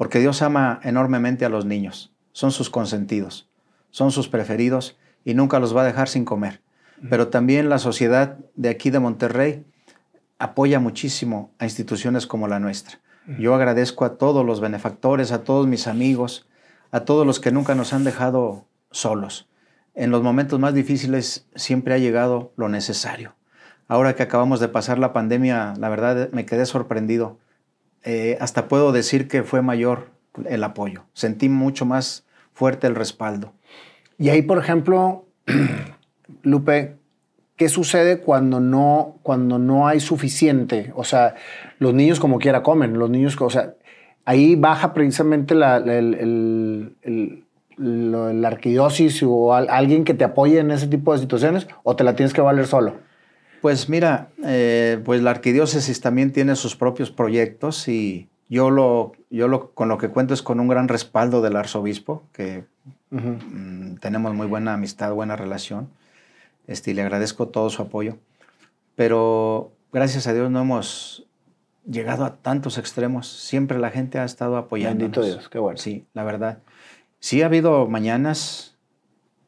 porque 0.00 0.18
Dios 0.18 0.40
ama 0.40 0.80
enormemente 0.82 1.44
a 1.44 1.50
los 1.50 1.66
niños. 1.66 2.10
Son 2.32 2.52
sus 2.52 2.70
consentidos, 2.70 3.50
son 3.90 4.12
sus 4.12 4.30
preferidos 4.30 4.96
y 5.26 5.34
nunca 5.34 5.58
los 5.58 5.76
va 5.76 5.82
a 5.82 5.84
dejar 5.84 6.08
sin 6.08 6.24
comer. 6.24 6.62
Pero 7.10 7.28
también 7.28 7.68
la 7.68 7.78
sociedad 7.78 8.38
de 8.54 8.70
aquí 8.70 8.88
de 8.88 8.98
Monterrey 8.98 9.66
apoya 10.38 10.80
muchísimo 10.80 11.52
a 11.58 11.64
instituciones 11.66 12.26
como 12.26 12.48
la 12.48 12.58
nuestra. 12.58 12.98
Yo 13.38 13.54
agradezco 13.54 14.06
a 14.06 14.16
todos 14.16 14.42
los 14.42 14.62
benefactores, 14.62 15.32
a 15.32 15.44
todos 15.44 15.66
mis 15.66 15.86
amigos, 15.86 16.48
a 16.92 17.00
todos 17.00 17.26
los 17.26 17.38
que 17.38 17.52
nunca 17.52 17.74
nos 17.74 17.92
han 17.92 18.04
dejado 18.04 18.64
solos. 18.90 19.50
En 19.94 20.10
los 20.10 20.22
momentos 20.22 20.58
más 20.58 20.72
difíciles 20.72 21.46
siempre 21.56 21.92
ha 21.92 21.98
llegado 21.98 22.54
lo 22.56 22.70
necesario. 22.70 23.34
Ahora 23.86 24.16
que 24.16 24.22
acabamos 24.22 24.60
de 24.60 24.68
pasar 24.68 24.98
la 24.98 25.12
pandemia, 25.12 25.74
la 25.76 25.90
verdad 25.90 26.30
me 26.32 26.46
quedé 26.46 26.64
sorprendido. 26.64 27.36
Eh, 28.04 28.38
hasta 28.40 28.68
puedo 28.68 28.92
decir 28.92 29.28
que 29.28 29.42
fue 29.42 29.62
mayor 29.62 30.10
el 30.46 30.64
apoyo. 30.64 31.04
Sentí 31.12 31.48
mucho 31.48 31.84
más 31.84 32.24
fuerte 32.52 32.86
el 32.86 32.94
respaldo. 32.94 33.52
Y 34.18 34.28
ahí, 34.30 34.42
por 34.42 34.58
ejemplo, 34.58 35.26
Lupe, 36.42 36.96
¿qué 37.56 37.68
sucede 37.68 38.20
cuando 38.20 38.60
no, 38.60 39.18
cuando 39.22 39.58
no 39.58 39.86
hay 39.86 40.00
suficiente? 40.00 40.92
O 40.94 41.04
sea, 41.04 41.34
los 41.78 41.94
niños 41.94 42.20
como 42.20 42.38
quiera 42.38 42.62
comen, 42.62 42.98
los 42.98 43.10
niños, 43.10 43.36
o 43.40 43.50
sea, 43.50 43.74
ahí 44.24 44.56
baja 44.56 44.94
precisamente 44.94 45.54
la, 45.54 45.76
el, 45.76 46.94
el, 47.02 47.44
arquidiócesis 48.44 49.22
o 49.26 49.54
alguien 49.54 50.04
que 50.04 50.12
te 50.12 50.24
apoye 50.24 50.58
en 50.58 50.70
ese 50.70 50.86
tipo 50.86 51.12
de 51.12 51.18
situaciones 51.18 51.66
o 51.82 51.96
te 51.96 52.04
la 52.04 52.14
tienes 52.14 52.34
que 52.34 52.40
valer 52.40 52.66
solo. 52.66 52.94
Pues 53.60 53.88
mira, 53.88 54.30
eh, 54.44 55.00
pues 55.04 55.22
la 55.22 55.30
arquidiócesis 55.30 56.00
también 56.00 56.32
tiene 56.32 56.56
sus 56.56 56.76
propios 56.76 57.10
proyectos 57.10 57.88
y 57.88 58.28
yo 58.48 58.70
lo, 58.70 59.12
yo 59.30 59.48
lo, 59.48 59.70
con 59.72 59.88
lo 59.88 59.98
que 59.98 60.08
cuento 60.08 60.34
es 60.34 60.42
con 60.42 60.60
un 60.60 60.68
gran 60.68 60.88
respaldo 60.88 61.42
del 61.42 61.56
arzobispo, 61.56 62.24
que 62.32 62.64
mm, 63.10 63.96
tenemos 63.96 64.34
muy 64.34 64.46
buena 64.46 64.74
amistad, 64.74 65.12
buena 65.12 65.36
relación. 65.36 65.88
Este, 66.66 66.90
y 66.90 66.94
le 66.94 67.02
agradezco 67.02 67.48
todo 67.48 67.70
su 67.70 67.82
apoyo. 67.82 68.16
Pero 68.96 69.72
gracias 69.92 70.26
a 70.26 70.32
Dios 70.32 70.50
no 70.50 70.62
hemos 70.62 71.26
llegado 71.88 72.24
a 72.24 72.36
tantos 72.36 72.78
extremos. 72.78 73.28
Siempre 73.28 73.78
la 73.78 73.90
gente 73.90 74.18
ha 74.18 74.24
estado 74.24 74.56
apoyando. 74.56 75.04
Bendito 75.04 75.22
Dios, 75.22 75.48
qué 75.48 75.58
bueno. 75.58 75.78
Sí, 75.78 76.06
la 76.12 76.24
verdad. 76.24 76.58
Sí 77.18 77.42
ha 77.42 77.46
habido 77.46 77.86
mañanas, 77.86 78.76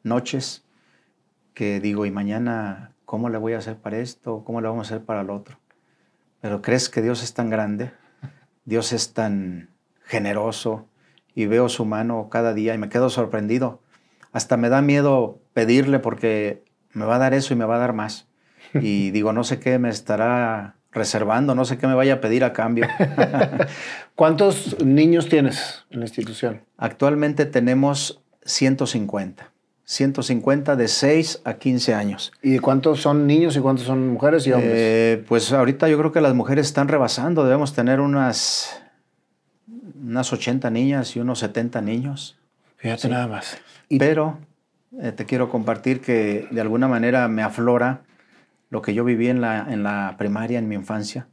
noches, 0.03 0.63
que 1.53 1.79
digo, 1.79 2.05
¿y 2.05 2.11
mañana 2.11 2.92
cómo 3.13 3.29
le 3.29 3.37
voy 3.37 3.53
a 3.53 3.59
hacer 3.59 3.75
para 3.75 3.99
esto? 3.99 4.43
¿Cómo 4.43 4.59
le 4.59 4.67
vamos 4.67 4.89
a 4.89 4.95
hacer 4.95 5.05
para 5.05 5.21
el 5.21 5.29
otro? 5.29 5.59
Pero 6.41 6.63
crees 6.63 6.89
que 6.89 7.03
Dios 7.03 7.21
es 7.21 7.35
tan 7.35 7.47
grande, 7.51 7.91
Dios 8.65 8.91
es 8.91 9.13
tan 9.13 9.69
generoso 10.03 10.87
y 11.35 11.45
veo 11.45 11.69
su 11.69 11.85
mano 11.85 12.27
cada 12.31 12.55
día 12.55 12.73
y 12.73 12.79
me 12.79 12.89
quedo 12.89 13.11
sorprendido. 13.11 13.83
Hasta 14.31 14.57
me 14.57 14.67
da 14.67 14.81
miedo 14.81 15.37
pedirle 15.53 15.99
porque 15.99 16.63
me 16.91 17.05
va 17.05 17.17
a 17.17 17.19
dar 17.19 17.35
eso 17.35 17.53
y 17.53 17.55
me 17.55 17.65
va 17.65 17.75
a 17.75 17.77
dar 17.77 17.93
más. 17.93 18.29
Y 18.73 19.11
digo, 19.11 19.31
no 19.31 19.43
sé 19.43 19.59
qué 19.59 19.77
me 19.77 19.89
estará 19.89 20.77
reservando, 20.91 21.53
no 21.53 21.65
sé 21.65 21.77
qué 21.77 21.85
me 21.85 21.93
vaya 21.93 22.15
a 22.15 22.19
pedir 22.19 22.43
a 22.43 22.51
cambio. 22.51 22.87
¿Cuántos 24.15 24.83
niños 24.83 25.29
tienes 25.29 25.85
en 25.91 25.99
la 25.99 26.05
institución? 26.07 26.63
Actualmente 26.77 27.45
tenemos 27.45 28.23
150. 28.43 29.52
150 29.93 30.75
de 30.75 30.87
6 30.87 31.41
a 31.45 31.53
15 31.53 31.93
años. 31.93 32.33
¿Y 32.41 32.57
cuántos 32.57 33.01
son 33.01 33.27
niños 33.27 33.55
y 33.55 33.59
cuántos 33.59 33.85
son 33.85 34.09
mujeres 34.09 34.47
y 34.47 34.51
hombres? 34.51 34.73
Eh, 34.75 35.23
pues 35.27 35.51
ahorita 35.51 35.87
yo 35.87 35.99
creo 35.99 36.11
que 36.11 36.19
las 36.19 36.33
mujeres 36.33 36.65
están 36.65 36.87
rebasando. 36.87 37.43
Debemos 37.43 37.75
tener 37.75 37.99
unas, 37.99 38.81
unas 40.03 40.33
80 40.33 40.71
niñas 40.71 41.15
y 41.15 41.19
unos 41.19 41.39
70 41.39 41.81
niños. 41.81 42.39
Fíjate 42.77 43.07
nada 43.07 43.27
más. 43.27 43.61
Pero 43.99 44.39
eh, 44.99 45.11
te 45.11 45.25
quiero 45.25 45.49
compartir 45.49 46.01
que 46.01 46.47
de 46.49 46.61
alguna 46.61 46.87
manera 46.87 47.27
me 47.27 47.43
aflora 47.43 48.01
lo 48.71 48.81
que 48.81 48.95
yo 48.95 49.03
viví 49.03 49.27
en 49.27 49.41
la, 49.41 49.71
en 49.71 49.83
la 49.83 50.15
primaria, 50.17 50.57
en 50.57 50.67
mi 50.67 50.73
infancia. 50.73 51.27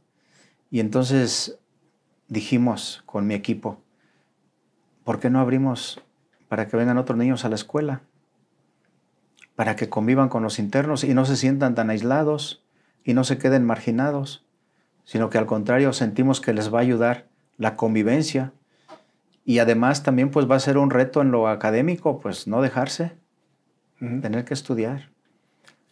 Y 0.69 0.81
entonces 0.81 1.57
dijimos 2.27 3.01
con 3.07 3.25
mi 3.25 3.33
equipo, 3.33 3.81
¿por 5.03 5.19
qué 5.19 5.31
no 5.31 5.39
abrimos 5.39 5.99
para 6.47 6.67
que 6.67 6.77
vengan 6.77 6.99
otros 6.99 7.17
niños 7.17 7.43
a 7.43 7.49
la 7.49 7.55
escuela? 7.55 8.01
Para 9.61 9.75
que 9.75 9.89
convivan 9.89 10.27
con 10.27 10.41
los 10.41 10.57
internos 10.57 11.03
y 11.03 11.13
no 11.13 11.23
se 11.23 11.37
sientan 11.37 11.75
tan 11.75 11.91
aislados 11.91 12.63
y 13.03 13.13
no 13.13 13.23
se 13.23 13.37
queden 13.37 13.63
marginados, 13.63 14.43
sino 15.03 15.29
que 15.29 15.37
al 15.37 15.45
contrario 15.45 15.93
sentimos 15.93 16.41
que 16.41 16.51
les 16.51 16.73
va 16.73 16.79
a 16.79 16.81
ayudar 16.81 17.27
la 17.57 17.75
convivencia. 17.75 18.53
Y 19.45 19.59
además 19.59 20.01
también 20.01 20.31
pues 20.31 20.49
va 20.49 20.55
a 20.55 20.59
ser 20.59 20.79
un 20.79 20.89
reto 20.89 21.21
en 21.21 21.29
lo 21.29 21.47
académico, 21.47 22.19
pues 22.19 22.47
no 22.47 22.63
dejarse 22.63 23.11
tener 23.99 24.45
que 24.45 24.55
estudiar 24.55 25.11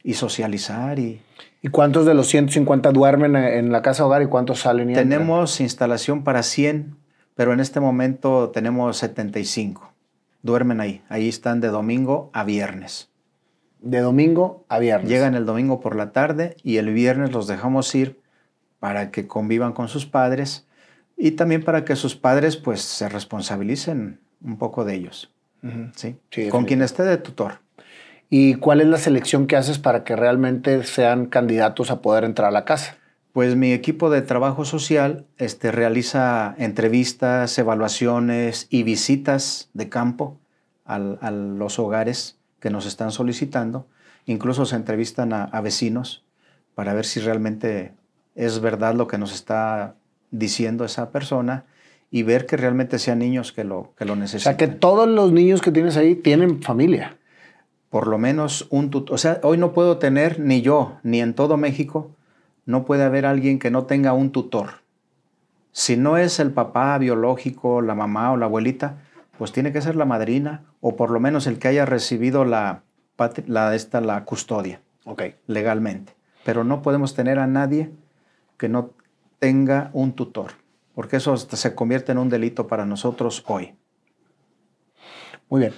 y 0.01 0.15
socializar. 0.15 0.97
Y, 0.97 1.21
¿Y 1.61 1.67
cuántos 1.67 2.07
de 2.07 2.15
los 2.15 2.25
150 2.25 2.91
duermen 2.91 3.35
en 3.35 3.71
la 3.71 3.83
casa 3.83 4.03
hogar 4.03 4.23
y 4.23 4.25
cuántos 4.25 4.61
salen? 4.61 4.89
Y 4.89 4.93
tenemos 4.95 5.61
instalación 5.61 6.23
para 6.23 6.41
100, 6.41 6.97
pero 7.35 7.53
en 7.53 7.59
este 7.59 7.79
momento 7.79 8.49
tenemos 8.49 8.97
75. 8.97 9.93
Duermen 10.41 10.81
ahí. 10.81 11.03
Ahí 11.07 11.29
están 11.29 11.61
de 11.61 11.67
domingo 11.67 12.31
a 12.33 12.43
viernes. 12.43 13.09
De 13.81 13.99
domingo 13.99 14.65
a 14.67 14.79
viernes. 14.79 15.09
Llegan 15.09 15.35
el 15.35 15.45
domingo 15.45 15.79
por 15.79 15.95
la 15.95 16.11
tarde 16.11 16.57
y 16.63 16.77
el 16.77 16.93
viernes 16.93 17.31
los 17.31 17.47
dejamos 17.47 17.93
ir 17.95 18.19
para 18.79 19.11
que 19.11 19.27
convivan 19.27 19.73
con 19.73 19.87
sus 19.87 20.05
padres 20.05 20.67
y 21.17 21.31
también 21.31 21.63
para 21.63 21.85
que 21.85 21.95
sus 21.95 22.15
padres 22.15 22.57
pues 22.57 22.81
se 22.81 23.09
responsabilicen 23.09 24.19
un 24.41 24.57
poco 24.57 24.85
de 24.85 24.95
ellos. 24.95 25.33
¿sí? 25.95 26.17
con 26.49 26.65
quien 26.65 26.81
esté 26.81 27.03
de 27.03 27.17
tutor. 27.17 27.59
¿Y 28.29 28.55
cuál 28.55 28.79
es 28.79 28.87
la 28.87 28.97
selección 28.97 29.47
que 29.47 29.57
haces 29.57 29.79
para 29.79 30.03
que 30.03 30.15
realmente 30.15 30.83
sean 30.83 31.25
candidatos 31.25 31.91
a 31.91 32.01
poder 32.01 32.23
entrar 32.23 32.47
a 32.47 32.51
la 32.51 32.63
casa? 32.63 32.97
Pues 33.33 33.55
mi 33.55 33.73
equipo 33.73 34.09
de 34.09 34.21
trabajo 34.21 34.65
social 34.65 35.25
este, 35.37 35.71
realiza 35.71 36.55
entrevistas, 36.57 37.57
evaluaciones 37.57 38.67
y 38.69 38.83
visitas 38.83 39.69
de 39.73 39.89
campo 39.89 40.37
a 40.85 40.97
los 40.99 41.77
hogares 41.77 42.38
que 42.59 42.69
nos 42.69 42.85
están 42.85 43.11
solicitando. 43.11 43.87
Incluso 44.25 44.65
se 44.65 44.75
entrevistan 44.75 45.33
a, 45.33 45.61
vecinos 45.61 46.23
para 46.75 46.93
ver 46.93 47.05
si 47.05 47.19
realmente 47.19 47.93
es 48.35 48.59
verdad 48.59 48.93
lo 48.95 49.07
que 49.07 49.17
nos 49.17 49.33
está 49.33 49.95
diciendo 50.31 50.85
esa 50.85 51.11
persona 51.11 51.65
y 52.11 52.23
ver 52.23 52.45
que 52.45 52.57
realmente 52.57 52.99
sean 52.99 53.19
niños 53.19 53.51
que 53.51 53.63
lo, 53.63 53.93
que 53.97 54.05
lo 54.05 54.15
necesitan. 54.15 54.55
O 54.55 54.57
sea, 54.57 54.67
que 54.67 54.73
todos 54.73 55.07
los 55.07 55.31
niños 55.31 55.61
que 55.61 55.71
tienes 55.71 55.97
ahí 55.97 56.15
tienen 56.15 56.61
familia 56.61 57.17
por 57.89 58.07
lo 58.07 58.17
menos 58.17 58.67
un 58.69 58.89
tutor. 58.89 59.15
O 59.15 59.17
sea, 59.17 59.39
hoy 59.43 59.57
no 59.57 59.73
puedo 59.73 59.97
tener, 59.97 60.39
ni 60.39 60.61
yo, 60.61 60.97
ni 61.03 61.21
en 61.21 61.33
todo 61.33 61.57
México, 61.57 62.11
no 62.65 62.85
puede 62.85 63.03
haber 63.03 63.25
alguien 63.25 63.59
que 63.59 63.71
no 63.71 63.85
tenga 63.85 64.13
un 64.13 64.31
tutor. 64.31 64.81
Si 65.71 65.97
no 65.97 66.17
es 66.17 66.39
el 66.39 66.51
papá 66.51 66.97
biológico, 66.97 67.81
la 67.81 67.95
mamá 67.95 68.31
o 68.31 68.37
la 68.37 68.45
abuelita, 68.45 68.99
pues 69.37 69.51
tiene 69.51 69.71
que 69.71 69.81
ser 69.81 69.95
la 69.95 70.05
madrina 70.05 70.63
o 70.81 70.95
por 70.95 71.11
lo 71.11 71.19
menos 71.19 71.47
el 71.47 71.59
que 71.59 71.67
haya 71.67 71.85
recibido 71.85 72.45
la, 72.45 72.83
la, 73.47 73.75
esta, 73.75 74.01
la 74.01 74.23
custodia 74.25 74.81
okay. 75.05 75.35
legalmente. 75.47 76.13
Pero 76.45 76.63
no 76.63 76.81
podemos 76.81 77.15
tener 77.15 77.39
a 77.39 77.47
nadie 77.47 77.91
que 78.57 78.69
no 78.69 78.91
tenga 79.39 79.89
un 79.93 80.13
tutor, 80.13 80.51
porque 80.95 81.17
eso 81.17 81.35
se 81.37 81.75
convierte 81.75 82.11
en 82.11 82.17
un 82.17 82.29
delito 82.29 82.67
para 82.67 82.85
nosotros 82.85 83.43
hoy. 83.47 83.75
Muy 85.49 85.61
bien. 85.61 85.73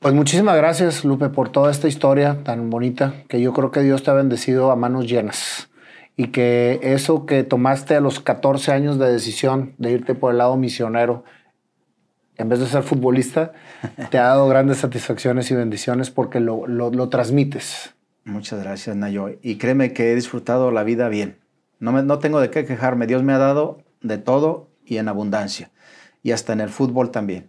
Pues 0.00 0.14
muchísimas 0.14 0.56
gracias, 0.56 1.04
Lupe, 1.04 1.28
por 1.28 1.50
toda 1.50 1.70
esta 1.70 1.86
historia 1.86 2.42
tan 2.42 2.70
bonita, 2.70 3.14
que 3.28 3.40
yo 3.40 3.52
creo 3.52 3.70
que 3.70 3.82
Dios 3.82 4.02
te 4.02 4.10
ha 4.10 4.14
bendecido 4.14 4.70
a 4.70 4.76
manos 4.76 5.06
llenas. 5.06 5.68
Y 6.16 6.28
que 6.28 6.80
eso 6.82 7.26
que 7.26 7.44
tomaste 7.44 7.96
a 7.96 8.00
los 8.00 8.20
14 8.20 8.72
años 8.72 8.98
de 8.98 9.12
decisión 9.12 9.74
de 9.78 9.92
irte 9.92 10.14
por 10.14 10.32
el 10.32 10.38
lado 10.38 10.56
misionero, 10.56 11.24
en 12.40 12.48
vez 12.48 12.60
de 12.60 12.66
ser 12.66 12.82
futbolista, 12.82 13.52
te 14.10 14.18
ha 14.18 14.24
dado 14.24 14.48
grandes 14.48 14.78
satisfacciones 14.78 15.50
y 15.50 15.54
bendiciones 15.54 16.10
porque 16.10 16.40
lo, 16.40 16.66
lo, 16.66 17.08
transmites. 17.08 17.94
Muchas 18.24 18.62
gracias, 18.62 18.96
Nayo. 18.96 19.30
Y 19.42 19.56
créeme 19.56 19.92
que 19.92 20.12
he 20.12 20.14
disfrutado 20.14 20.70
la 20.70 20.82
vida 20.82 21.08
bien. 21.08 21.38
No, 21.78 21.92
me, 21.92 22.02
no 22.02 22.18
tengo 22.18 22.40
de 22.40 22.50
qué 22.50 22.64
quejarme. 22.64 23.06
Dios 23.06 23.22
me 23.22 23.32
ha 23.32 23.38
dado 23.38 23.82
de 24.02 24.18
todo 24.18 24.68
y 24.84 24.98
en 24.98 25.08
abundancia. 25.08 25.70
Y 26.22 26.32
hasta 26.32 26.52
en 26.52 26.60
el 26.60 26.68
fútbol 26.68 27.10
también. 27.10 27.48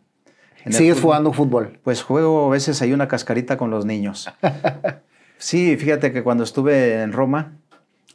¿Sigues 0.70 1.00
jugando 1.00 1.34
fútbol? 1.34 1.80
Pues 1.84 2.04
juego 2.04 2.48
a 2.48 2.50
veces 2.50 2.82
hay 2.82 2.94
una 2.94 3.08
cascarita 3.08 3.58
con 3.58 3.72
los 3.72 3.86
niños. 3.86 4.30
sí, 5.38 5.76
fíjate 5.78 6.12
que 6.12 6.24
cuando 6.24 6.44
estuve 6.44 7.02
en 7.02 7.14
Roma, 7.14 7.54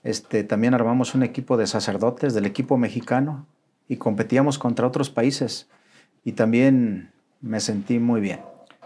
este, 0.05 0.45
también 0.45 0.75
armamos 0.75 1.15
un 1.15 1.23
equipo 1.23 1.57
de 1.57 1.67
sacerdotes 1.67 2.35
del 2.35 2.47
equipo 2.47 2.79
mexicano 2.79 3.47
y 3.89 3.97
competíamos 3.97 4.59
contra 4.59 4.87
otros 4.87 5.11
países. 5.11 5.69
Y 6.27 6.33
también 6.33 7.13
me 7.41 7.61
sentí 7.61 8.01
muy 8.01 8.21
bien. 8.21 8.41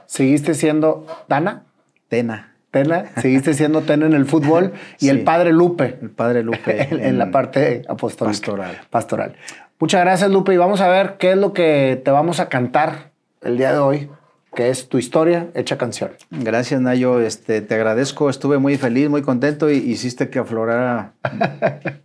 ¿Seguiste 0.05 0.53
siendo 0.53 1.07
Tana? 1.27 1.63
Tena. 2.09 2.55
Tena, 2.71 3.07
seguiste 3.17 3.55
siendo 3.55 3.81
Tena 3.81 4.05
en 4.05 4.13
el 4.13 4.27
fútbol 4.27 4.75
y 4.99 5.09
el 5.09 5.25
padre 5.25 5.51
Lupe. 5.51 5.99
El 6.03 6.11
padre 6.11 6.43
Lupe. 6.43 6.89
en, 6.91 7.19
la 7.19 7.31
parte 7.31 7.83
apostólica. 7.89 8.39
Pastoral. 8.39 8.81
Pastoral. 8.91 9.37
Muchas 9.79 10.03
gracias, 10.03 10.31
Lupe. 10.31 10.53
Y 10.53 10.59
vamos 10.59 10.83
a 10.83 10.89
ver 10.89 11.17
qué 11.19 11.31
es 11.31 11.39
lo 11.39 11.55
que 11.55 12.01
te 12.05 12.11
vamos 12.11 12.41
a 12.41 12.51
cantar 12.51 13.13
el 13.41 13.57
día 13.57 13.73
de 13.73 13.79
hoy, 13.79 14.11
que 14.55 14.69
es 14.69 14.91
tu 14.91 14.99
historia 14.99 15.49
hecha 15.55 15.79
canción. 15.79 16.11
Gracias, 16.31 16.79
Nayo. 16.83 17.21
Este, 17.21 17.63
te 17.63 17.75
agradezco. 17.75 18.29
Estuve 18.29 18.59
muy 18.59 18.77
feliz, 18.77 19.09
muy 19.09 19.23
contento 19.23 19.71
y 19.71 19.79
hiciste 19.79 20.29
que 20.29 20.41
aflorara 20.41 21.15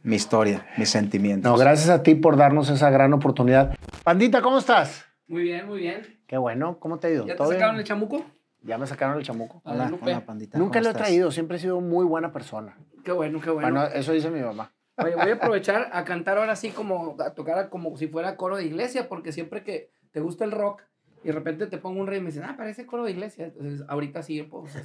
mi 0.04 0.16
historia, 0.16 0.66
mis 0.78 0.90
sentimientos. 0.90 1.52
No, 1.52 1.58
gracias 1.58 1.90
a 1.90 2.04
ti 2.04 2.16
por 2.16 2.38
darnos 2.38 2.70
esa 2.70 2.90
gran 2.90 3.12
oportunidad. 3.12 3.76
Pandita, 4.06 4.42
¿cómo 4.42 4.60
estás? 4.60 5.06
Muy 5.28 5.44
bien, 5.44 5.66
muy 5.66 5.80
bien. 5.80 6.20
Qué 6.28 6.38
bueno. 6.38 6.80
¿Cómo 6.80 7.00
te 7.00 7.08
ha 7.08 7.10
ido? 7.10 7.26
¿Ya 7.26 7.36
te 7.36 7.46
sacaron 7.46 7.78
el 7.78 7.84
chamuco? 7.84 8.24
Ya 8.62 8.78
me 8.78 8.88
sacaron 8.88 9.18
el 9.18 9.24
chamuco. 9.24 9.62
Hola, 9.64 9.92
pandita. 10.26 10.58
Nunca 10.58 10.82
lo 10.82 10.90
he 10.90 10.94
traído. 10.94 11.32
Siempre 11.32 11.58
he 11.58 11.60
sido 11.60 11.82
muy 11.82 12.06
buena 12.06 12.32
persona. 12.32 12.78
Qué 13.04 13.12
bueno, 13.12 13.40
qué 13.42 13.50
bueno. 13.50 13.70
Bueno, 13.70 13.86
eso 13.94 14.12
dice 14.12 14.30
mi 14.30 14.42
mamá. 14.42 14.72
Oye, 14.98 15.16
voy 15.16 15.30
a 15.30 15.34
aprovechar 15.36 15.90
a 15.92 16.04
cantar 16.06 16.38
ahora 16.38 16.56
sí 16.56 16.70
como, 16.70 17.16
a 17.20 17.34
tocar 17.34 17.70
como 17.70 17.96
si 17.98 18.08
fuera 18.08 18.38
coro 18.38 18.58
de 18.58 18.66
iglesia, 18.66 19.08
porque 19.10 19.32
siempre 19.32 19.64
que 19.64 19.92
te 20.12 20.20
gusta 20.20 20.46
el 20.46 20.52
rock, 20.52 20.84
y 21.24 21.28
de 21.28 21.34
repente 21.34 21.68
te 21.68 21.78
pongo 21.80 22.00
un 22.00 22.08
rey 22.08 22.20
y 22.20 22.22
me 22.22 22.28
dicen, 22.28 22.44
ah, 22.44 22.56
parece 22.56 22.86
coro 22.86 23.04
de 23.04 23.12
iglesia. 23.12 23.46
Entonces, 23.46 23.84
ahorita 23.88 24.22
sí, 24.22 24.44
pues, 24.44 24.76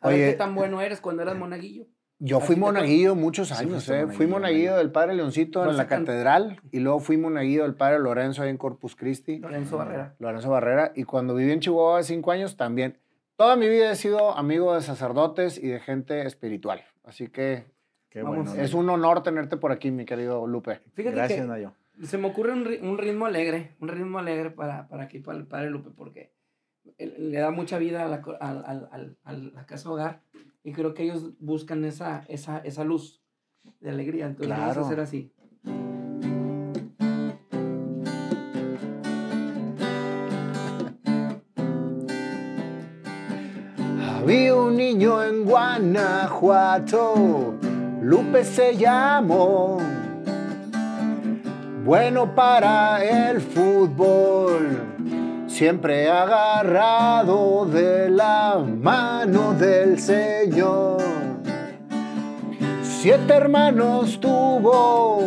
a 0.00 0.08
Oye, 0.08 0.18
ver 0.18 0.30
qué 0.32 0.36
tan 0.36 0.54
bueno 0.54 0.80
eres 0.82 1.00
cuando 1.00 1.22
eras 1.22 1.36
monaguillo. 1.36 1.86
Yo 2.20 2.38
Así 2.38 2.46
fui 2.48 2.56
monaguillo 2.56 3.14
muchos 3.14 3.52
años, 3.52 3.84
fuiste 3.84 4.00
eh. 4.00 4.06
Fui 4.06 4.26
monaguillo, 4.26 4.30
monaguillo 4.30 4.76
del 4.76 4.90
Padre 4.90 5.14
Leoncito 5.14 5.68
en 5.70 5.76
la 5.76 5.86
catedral 5.86 6.60
y 6.72 6.80
luego 6.80 6.98
fui 6.98 7.16
monaguillo 7.16 7.62
del 7.62 7.74
Padre 7.74 8.00
Lorenzo 8.00 8.42
ahí 8.42 8.50
en 8.50 8.56
Corpus 8.58 8.96
Christi, 8.96 9.38
Lorenzo 9.38 9.76
Barrera. 9.78 10.14
Lorenzo 10.18 10.50
Barrera. 10.50 10.92
Y 10.96 11.04
cuando 11.04 11.34
viví 11.36 11.52
en 11.52 11.60
Chihuahua 11.60 12.00
hace 12.00 12.14
cinco 12.14 12.32
años 12.32 12.56
también. 12.56 12.98
Toda 13.36 13.54
mi 13.54 13.68
vida 13.68 13.92
he 13.92 13.94
sido 13.96 14.36
amigo 14.36 14.74
de 14.74 14.80
sacerdotes 14.82 15.58
y 15.62 15.68
de 15.68 15.78
gente 15.78 16.26
espiritual. 16.26 16.82
Así 17.04 17.28
que 17.28 17.66
Qué 18.10 18.22
Vamos, 18.22 18.46
bueno. 18.48 18.62
es 18.62 18.72
un 18.74 18.88
honor 18.90 19.22
tenerte 19.22 19.56
por 19.58 19.70
aquí, 19.70 19.90
mi 19.92 20.04
querido 20.06 20.46
Lupe. 20.46 20.80
Fíjate 20.94 21.14
Gracias, 21.14 21.40
que 21.42 21.46
Nayo. 21.46 21.72
se 22.02 22.16
me 22.18 22.26
ocurre 22.26 22.52
un, 22.54 22.66
un 22.82 22.98
ritmo 22.98 23.26
alegre, 23.26 23.76
un 23.80 23.88
ritmo 23.88 24.18
alegre 24.18 24.50
para, 24.50 24.88
para 24.88 25.04
aquí, 25.04 25.20
para 25.20 25.38
el 25.38 25.46
Padre 25.46 25.68
Lupe, 25.70 25.90
porque 25.94 26.32
él- 26.96 27.30
le 27.30 27.38
da 27.38 27.50
mucha 27.50 27.76
vida 27.78 28.06
a 28.06 28.08
la, 28.08 28.22
al- 28.40 28.88
al- 28.90 29.16
a 29.22 29.32
la 29.34 29.66
casa 29.66 29.88
hogar 29.90 30.22
y 30.62 30.72
creo 30.72 30.94
que 30.94 31.04
ellos 31.04 31.32
buscan 31.38 31.84
esa, 31.84 32.24
esa, 32.28 32.58
esa 32.58 32.84
luz 32.84 33.22
de 33.80 33.90
alegría. 33.90 34.26
Entonces 34.26 34.50
vamos 34.50 34.64
Claro. 34.64 34.82
a 34.82 34.86
hacer 34.86 35.00
así. 35.00 35.32
Había 44.00 44.54
un 44.54 44.76
niño 44.76 45.22
en 45.24 45.44
Guanajuato, 45.44 47.54
Lupe 48.02 48.44
se 48.44 48.76
llamó, 48.76 49.78
bueno 51.84 52.34
para 52.34 53.02
el 53.30 53.40
fútbol, 53.40 54.78
siempre 55.58 56.08
agarrado 56.08 57.66
de 57.66 58.08
la 58.08 58.64
mano 58.64 59.54
del 59.54 59.98
Señor. 59.98 60.98
Siete 62.80 63.34
hermanos 63.34 64.20
tuvo, 64.20 65.20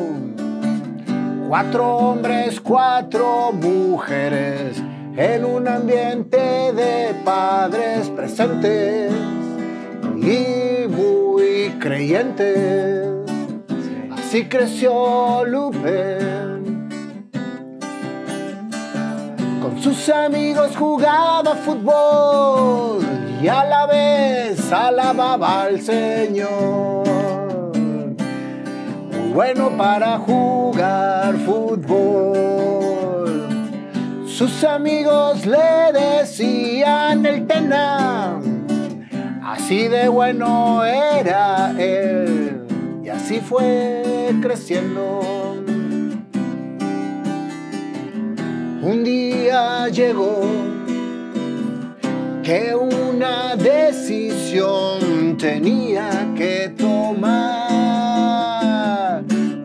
cuatro 1.49 1.97
hombres, 1.97 2.61
cuatro 2.61 3.51
mujeres, 3.51 4.81
en 5.17 5.43
un 5.43 5.67
ambiente 5.67 6.37
de 6.37 7.13
padres 7.25 8.09
presentes 8.11 9.11
y 10.15 10.87
muy 10.87 11.75
creyentes. 11.77 13.05
Así 14.11 14.45
creció 14.45 15.43
Lupe. 15.45 16.50
Sus 19.81 20.09
amigos 20.09 20.75
jugaba 20.77 21.55
fútbol 21.55 23.03
y 23.41 23.47
a 23.47 23.65
la 23.65 23.87
vez 23.87 24.71
alababa 24.71 25.63
al 25.63 25.81
Señor. 25.81 27.07
Muy 29.11 29.33
bueno 29.33 29.71
para 29.75 30.19
jugar 30.19 31.35
fútbol. 31.37 32.67
Sus 34.27 34.63
amigos 34.63 35.47
le 35.47 35.91
decían 35.93 37.25
el 37.25 37.47
Tena. 37.47 38.39
Así 39.43 39.87
de 39.87 40.07
bueno 40.09 40.85
era 40.85 41.73
él 41.79 42.67
y 43.03 43.09
así 43.09 43.39
fue 43.39 44.31
creciendo. 44.41 45.50
Un 48.83 49.03
día 49.03 49.89
llegó 49.89 50.41
que 52.41 52.73
una 52.73 53.55
decisión 53.55 55.37
tenía 55.37 56.33
que 56.35 56.73
tomar. 56.75 57.53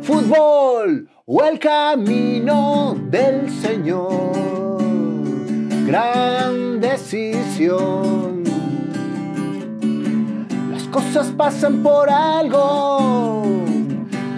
Fútbol 0.02 1.08
o 1.24 1.44
el 1.44 1.58
camino 1.58 2.94
del 3.08 3.50
Señor. 3.50 4.82
Gran 5.86 6.78
decisión. 6.78 8.44
Las 10.70 10.82
cosas 10.88 11.28
pasan 11.34 11.82
por 11.82 12.10
algo. 12.10 13.44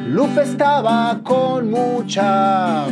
Lupe 0.07 0.43
estaba 0.43 1.21
con 1.25 1.69
mucha 1.69 2.87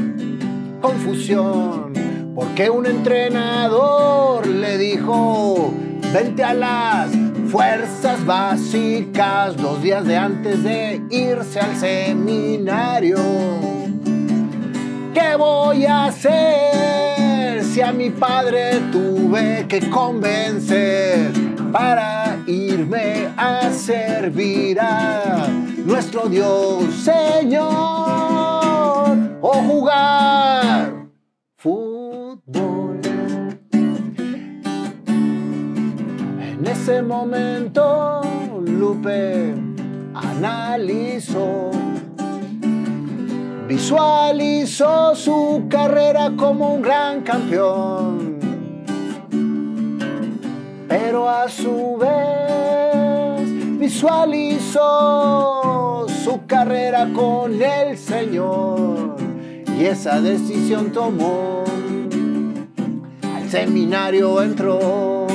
confusión 0.86 1.92
porque 2.32 2.70
un 2.70 2.86
entrenador 2.86 4.46
le 4.46 4.78
dijo 4.78 5.74
vente 6.12 6.44
a 6.44 6.54
las 6.54 7.10
fuerzas 7.50 8.24
básicas 8.24 9.56
dos 9.56 9.82
días 9.82 10.04
de 10.04 10.16
antes 10.16 10.62
de 10.62 11.02
irse 11.10 11.58
al 11.58 11.74
seminario. 11.74 13.16
¿qué 15.12 15.34
voy 15.36 15.86
a 15.86 16.04
hacer 16.04 17.64
si 17.64 17.80
a 17.80 17.90
mi 17.92 18.10
padre 18.10 18.80
tuve 18.92 19.66
que 19.68 19.90
convencer 19.90 21.32
para 21.72 22.38
irme 22.46 23.28
a 23.36 23.72
servir 23.72 24.78
a 24.80 25.48
nuestro 25.84 26.28
Dios 26.28 26.84
Señor 26.94 28.55
o 29.48 29.52
jugar 29.62 31.06
fútbol. 31.56 33.00
En 36.40 36.66
ese 36.66 37.00
momento 37.00 38.22
Lupe 38.66 39.54
analizó, 40.14 41.70
visualizó 43.68 45.14
su 45.14 45.66
carrera 45.68 46.32
como 46.36 46.74
un 46.74 46.82
gran 46.82 47.20
campeón, 47.20 48.40
pero 50.88 51.30
a 51.30 51.48
su 51.48 51.96
vez 51.98 53.48
visualizó 53.78 54.84
su 56.24 56.44
carrera 56.48 57.12
con 57.14 57.62
el 57.62 57.96
Señor 57.96 59.15
y 59.78 59.84
esa 59.84 60.20
decisión 60.20 60.90
tomó. 60.92 61.64
Al 63.34 63.50
seminario 63.50 64.42
entró 64.42 65.26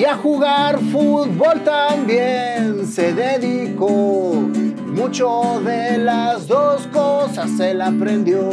y 0.00 0.04
a 0.04 0.16
jugar 0.16 0.78
fútbol 0.78 1.60
también 1.62 2.86
se 2.86 3.12
dedicó. 3.12 4.32
Mucho 4.86 5.60
de 5.62 5.98
las 5.98 6.48
dos 6.48 6.86
cosas 6.86 7.60
él 7.60 7.82
aprendió. 7.82 8.48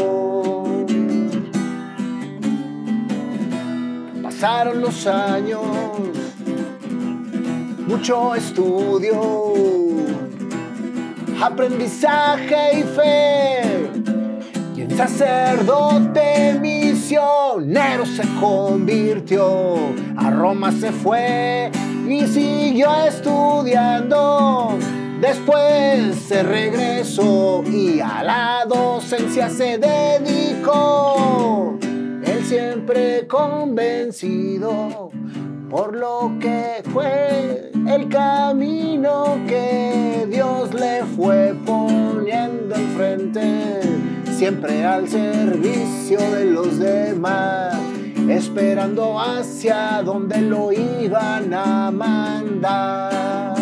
Pasaron 4.21 4.81
los 4.81 5.07
años, 5.07 5.63
mucho 7.87 8.35
estudio, 8.35 9.53
aprendizaje 11.41 12.79
y 12.79 12.83
fe. 12.83 14.06
Sacerdote 14.97 16.57
misionero 16.59 18.03
se 18.03 18.23
convirtió. 18.39 19.75
A 20.17 20.31
Roma 20.31 20.71
se 20.71 20.91
fue 20.91 21.69
y 22.09 22.25
siguió 22.25 22.89
estudiando. 23.05 24.75
Después 25.21 26.15
se 26.15 26.41
regresó 26.41 27.63
y 27.63 27.99
a 27.99 28.23
la 28.23 28.65
docencia 28.67 29.51
se 29.51 29.77
dedicó. 29.77 31.77
Él 32.23 32.43
siempre 32.43 33.27
convencido 33.27 35.11
por 35.69 35.95
lo 35.95 36.31
que 36.39 36.81
fue 36.91 37.71
el 37.87 38.09
camino 38.09 39.37
que 39.47 40.27
Dios 40.29 40.73
le 40.73 41.03
fue 41.15 41.55
poniendo 41.65 42.75
enfrente, 42.75 43.79
siempre 44.37 44.85
al 44.85 45.09
servicio 45.09 46.19
de 46.19 46.45
los 46.45 46.77
demás, 46.77 47.75
esperando 48.29 49.19
hacia 49.19 50.03
donde 50.03 50.39
lo 50.41 50.71
iban 50.71 51.51
a 51.55 51.89
mandar. 51.89 53.55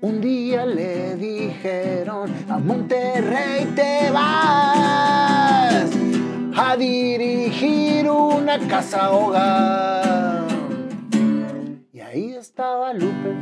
Un 0.00 0.20
día 0.22 0.64
le 0.64 1.16
dijeron 1.16 2.32
a 2.48 2.56
Monterrey 2.56 3.66
te 3.74 4.10
vas 4.10 5.90
a 6.56 6.76
dirigir 6.78 8.08
una 8.08 8.58
casa 8.60 9.10
hogar. 9.10 10.46
Y 11.92 12.00
ahí 12.00 12.32
estaba 12.32 12.94
Lupe 12.94 13.34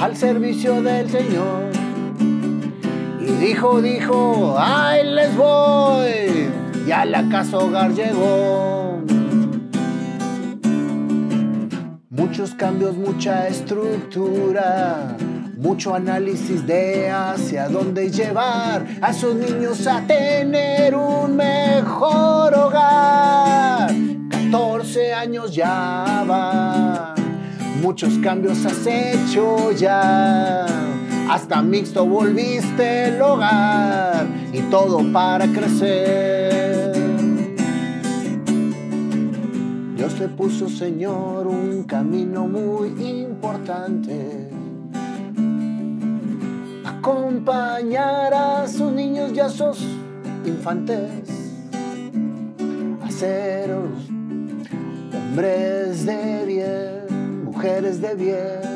al 0.00 0.16
servicio 0.16 0.80
del 0.80 1.10
Señor. 1.10 1.85
Y 3.26 3.32
dijo, 3.32 3.82
dijo, 3.82 4.54
ay 4.56 5.04
les 5.04 5.36
voy. 5.36 6.48
Y 6.86 6.92
a 6.92 7.04
la 7.04 7.28
casa 7.28 7.58
hogar 7.58 7.92
llegó. 7.92 9.02
Muchos 12.08 12.54
cambios, 12.54 12.96
mucha 12.96 13.48
estructura, 13.48 15.16
mucho 15.56 15.94
análisis 15.94 16.64
de 16.66 17.10
hacia 17.10 17.68
dónde 17.68 18.10
llevar 18.10 18.86
a 19.02 19.10
esos 19.10 19.34
niños 19.34 19.84
a 19.88 20.06
tener 20.06 20.94
un 20.94 21.34
mejor 21.34 22.54
hogar. 22.54 23.92
14 24.30 25.14
años 25.14 25.52
ya 25.52 26.24
van, 26.26 27.14
muchos 27.82 28.18
cambios 28.18 28.64
has 28.64 28.86
hecho 28.86 29.72
ya. 29.72 30.85
Hasta 31.28 31.60
mixto 31.60 32.06
volviste 32.06 33.08
el 33.08 33.20
hogar 33.20 34.26
y 34.52 34.60
todo 34.70 35.00
para 35.12 35.46
crecer. 35.48 36.92
Dios 39.96 40.14
te 40.14 40.28
puso, 40.28 40.68
Señor, 40.68 41.46
un 41.46 41.84
camino 41.84 42.46
muy 42.46 42.88
importante. 43.20 44.50
Acompañar 46.84 48.32
a 48.32 48.68
sus 48.68 48.92
niños 48.92 49.32
y 49.34 49.40
a 49.40 49.48
sus 49.48 49.78
infantes. 50.44 51.10
Haceros 53.02 54.10
hombres 55.12 56.06
de 56.06 56.44
bien, 56.46 57.44
mujeres 57.44 58.00
de 58.00 58.14
bien, 58.14 58.75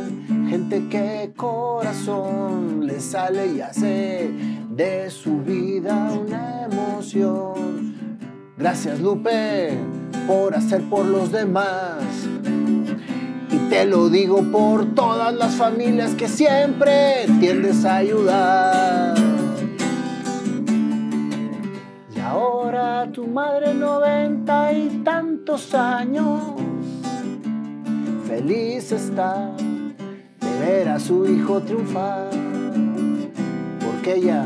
gente 0.50 0.88
que 0.88 1.32
corazón 1.36 2.84
le 2.84 2.98
sale 2.98 3.46
y 3.54 3.60
hace 3.60 4.32
de 4.68 5.08
su 5.08 5.38
vida 5.42 6.10
una 6.10 6.64
emoción. 6.64 8.18
Gracias 8.58 8.98
Lupe 8.98 9.78
por 10.26 10.56
hacer 10.56 10.82
por 10.90 11.06
los 11.06 11.30
demás. 11.30 12.02
Y 13.48 13.56
te 13.70 13.84
lo 13.84 14.08
digo 14.08 14.42
por 14.50 14.92
todas 14.96 15.32
las 15.32 15.54
familias 15.54 16.16
que 16.16 16.26
siempre 16.26 17.26
tiendes 17.38 17.84
a 17.84 17.98
ayudar. 17.98 19.14
Y 22.12 22.18
ahora 22.18 23.08
tu 23.12 23.24
madre 23.28 23.72
noventa 23.72 24.72
y 24.72 25.00
tantos 25.04 25.74
años, 25.74 26.40
feliz 28.26 28.90
está 28.90 29.54
ver 30.60 30.88
a 30.88 31.00
su 31.00 31.26
hijo 31.26 31.60
triunfar, 31.60 32.28
porque 33.84 34.16
ella 34.16 34.44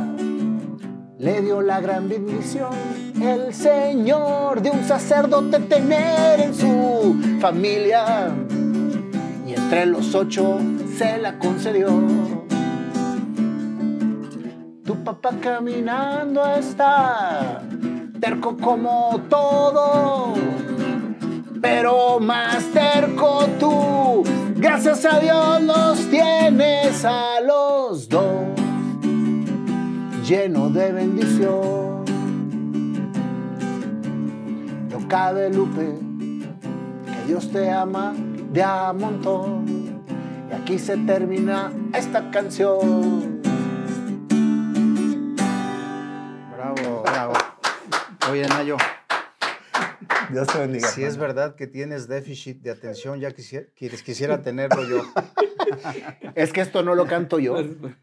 le 1.19 1.43
dio 1.43 1.61
la 1.61 1.81
gran 1.81 2.09
bendición 2.09 3.05
el 3.21 3.55
Señor 3.55 4.61
de 4.61 4.71
un 4.71 4.85
sacerdote 4.85 5.59
tener 5.61 6.41
en 6.41 6.55
su 6.55 7.17
familia 7.41 8.29
y 9.47 9.55
entre 9.55 9.87
los 9.87 10.15
ocho 10.15 10.59
se 10.97 11.19
la 11.19 11.39
concedió. 11.39 11.89
Tu 14.85 15.05
papá 15.05 15.31
caminando 15.41 16.45
está 16.55 17.63
terco 18.21 18.57
como 18.57 19.21
todo, 19.29 20.35
pero 21.61 22.21
más 22.21 22.65
terco 22.73 23.47
tú. 23.59 24.44
Gracias 24.65 25.05
a 25.05 25.21
Dios 25.21 25.61
los 25.61 26.09
tienes 26.09 27.05
a 27.05 27.39
los 27.43 28.09
dos 28.09 28.49
lleno 30.27 30.71
de 30.71 30.91
bendición. 30.91 32.03
No 34.91 35.07
cabe, 35.07 35.53
Lupe, 35.53 35.99
que 37.05 37.27
Dios 37.27 37.53
te 37.53 37.71
ama 37.71 38.15
de 38.55 38.63
a 38.63 38.95
montón. 38.95 39.67
Y 40.51 40.55
aquí 40.55 40.79
se 40.79 40.97
termina 40.97 41.71
esta 41.93 42.31
canción. 42.31 43.43
Bravo, 46.57 47.03
bravo. 47.03 47.35
Oye, 48.31 48.49
Nayo. 48.49 48.79
Dios 50.35 50.49
te 50.49 50.59
bendiga. 50.59 50.89
Si 50.89 51.03
es 51.05 51.17
verdad 51.17 51.55
que 51.55 51.67
tienes 51.67 52.07
déficit 52.09 52.61
de 52.63 52.71
atención, 52.71 53.21
ya 53.21 53.33
quisiera, 53.33 53.67
quisiera 53.75 54.43
tenerlo 54.43 54.85
yo. 54.89 55.03
Es 56.35 56.53
que 56.53 56.61
esto 56.61 56.83
no 56.83 56.95
lo 56.95 57.07
canto 57.07 57.39
yo. 57.39 57.57